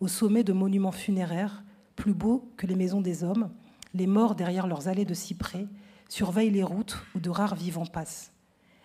Au 0.00 0.08
sommet 0.08 0.42
de 0.42 0.54
monuments 0.54 0.90
funéraires, 0.90 1.62
plus 1.96 2.14
beaux 2.14 2.50
que 2.56 2.66
les 2.66 2.74
maisons 2.74 3.02
des 3.02 3.22
hommes, 3.24 3.50
les 3.92 4.06
morts 4.06 4.34
derrière 4.34 4.66
leurs 4.66 4.88
allées 4.88 5.04
de 5.04 5.12
cyprès 5.12 5.66
surveillent 6.08 6.50
les 6.50 6.62
routes 6.62 6.96
où 7.14 7.20
de 7.20 7.28
rares 7.28 7.54
vivants 7.54 7.84
passent. 7.84 8.32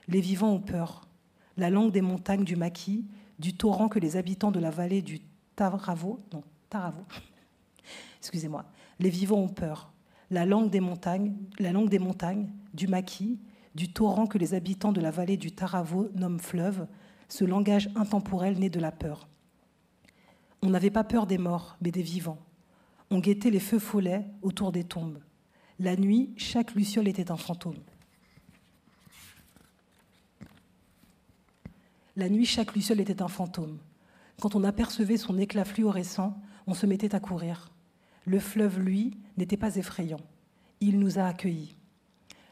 Les 0.10 0.20
vivants 0.20 0.52
ont 0.52 0.60
peur. 0.60 1.08
La 1.56 1.70
langue 1.70 1.94
des 1.94 2.02
montagnes 2.02 2.44
du 2.44 2.58
maquis, 2.58 3.06
du 3.40 3.56
torrent 3.56 3.88
que 3.88 4.00
les 4.00 4.18
habitants 4.18 4.52
de 4.52 4.60
la 4.60 4.70
vallée 4.70 5.02
du 5.02 5.22
Taravo, 5.56 6.20
non, 6.34 6.44
Taravo, 6.70 7.04
excusez-moi, 8.20 8.66
les 9.00 9.10
vivants 9.10 9.41
ont 9.41 9.50
peur. 9.50 9.91
La 10.30 10.45
langue 10.45 10.70
des 10.70 10.80
montagnes, 10.80 12.50
du 12.74 12.88
maquis, 12.88 13.39
du 13.76 13.91
torrent 13.93 14.28
que 14.28 14.38
les 14.38 14.54
habitants 14.54 14.91
de 14.91 15.02
la 15.02 15.12
vallée 15.12 15.38
du 15.38 15.52
Taravo 15.52 16.10
nomment 16.16 16.39
fleuve, 16.39 16.88
ce 17.30 17.45
langage 17.45 17.89
intemporel 17.95 18.58
né 18.58 18.70
de 18.70 18.80
la 18.80 18.91
peur. 18.91 19.28
On 20.62 20.70
n'avait 20.70 20.89
pas 20.89 21.04
peur 21.04 21.28
des 21.28 21.38
morts, 21.38 21.78
mais 21.82 21.91
des 21.91 22.02
vivants. 22.02 22.39
On 23.12 23.20
guettait 23.20 23.52
les 23.52 23.60
feux 23.60 23.80
follets 23.80 24.26
autour 24.41 24.72
des 24.72 24.84
tombes. 24.84 25.20
La 25.80 25.95
nuit, 25.95 26.34
chaque 26.38 26.74
luciole 26.74 27.08
était 27.08 27.32
un 27.32 27.38
fantôme. 27.38 27.78
La 32.16 32.30
nuit, 32.30 32.45
chaque 32.45 32.74
luciole 32.74 33.00
était 33.00 33.22
un 33.22 33.28
fantôme. 33.28 33.78
Quand 34.41 34.56
on 34.56 34.64
apercevait 34.64 35.18
son 35.18 35.38
éclat 35.38 35.66
fluorescent, 35.66 36.36
on 36.66 36.74
se 36.74 36.88
mettait 36.88 37.14
à 37.14 37.20
courir. 37.20 37.70
Le 38.28 38.42
fleuve, 38.42 38.80
lui, 38.82 39.18
n'était 39.38 39.56
pas 39.56 39.78
effrayant. 39.78 40.20
Il 40.82 41.00
nous 41.00 41.18
a 41.18 41.24
accueillis. 41.24 41.78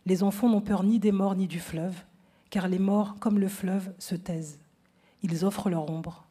Les 0.06 0.24
enfants 0.24 0.48
n'ont 0.48 0.62
peur 0.62 0.84
ni 0.84 1.00
des 1.00 1.12
morts 1.12 1.36
ni 1.36 1.48
du 1.48 1.60
fleuve, 1.60 2.06
car 2.50 2.70
les 2.70 2.80
morts, 2.80 3.18
comme 3.20 3.40
le 3.40 3.50
fleuve, 3.50 3.94
se 4.00 4.16
taisent. 4.16 4.62
Ils 5.22 5.44
offrent 5.44 5.70
leur 5.70 5.90
ombre. 5.90 6.30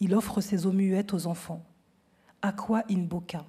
Il 0.00 0.12
offre 0.12 0.40
ses 0.40 0.66
eaux 0.66 0.72
muettes 0.72 1.14
aux 1.14 1.28
enfants. 1.28 1.64
Aqua 2.42 2.82
in 2.90 3.04
boca. 3.04 3.46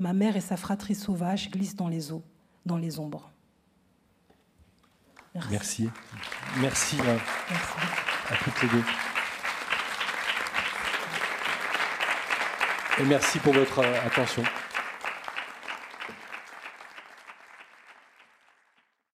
Ma 0.00 0.12
mère 0.12 0.36
et 0.36 0.40
sa 0.40 0.56
fratrie 0.56 0.96
sauvage 0.96 1.52
glissent 1.52 1.76
dans 1.76 1.88
les 1.88 2.10
eaux, 2.10 2.24
dans 2.66 2.76
les 2.76 2.98
ombres. 2.98 3.30
Merci. 5.50 5.88
Merci. 6.58 6.96
Merci 6.96 6.96
à 8.28 8.36
toutes 8.42 8.62
les 8.62 8.68
deux. 8.70 8.84
Merci 13.02 13.38
pour 13.40 13.52
votre 13.52 13.80
attention. 14.06 14.42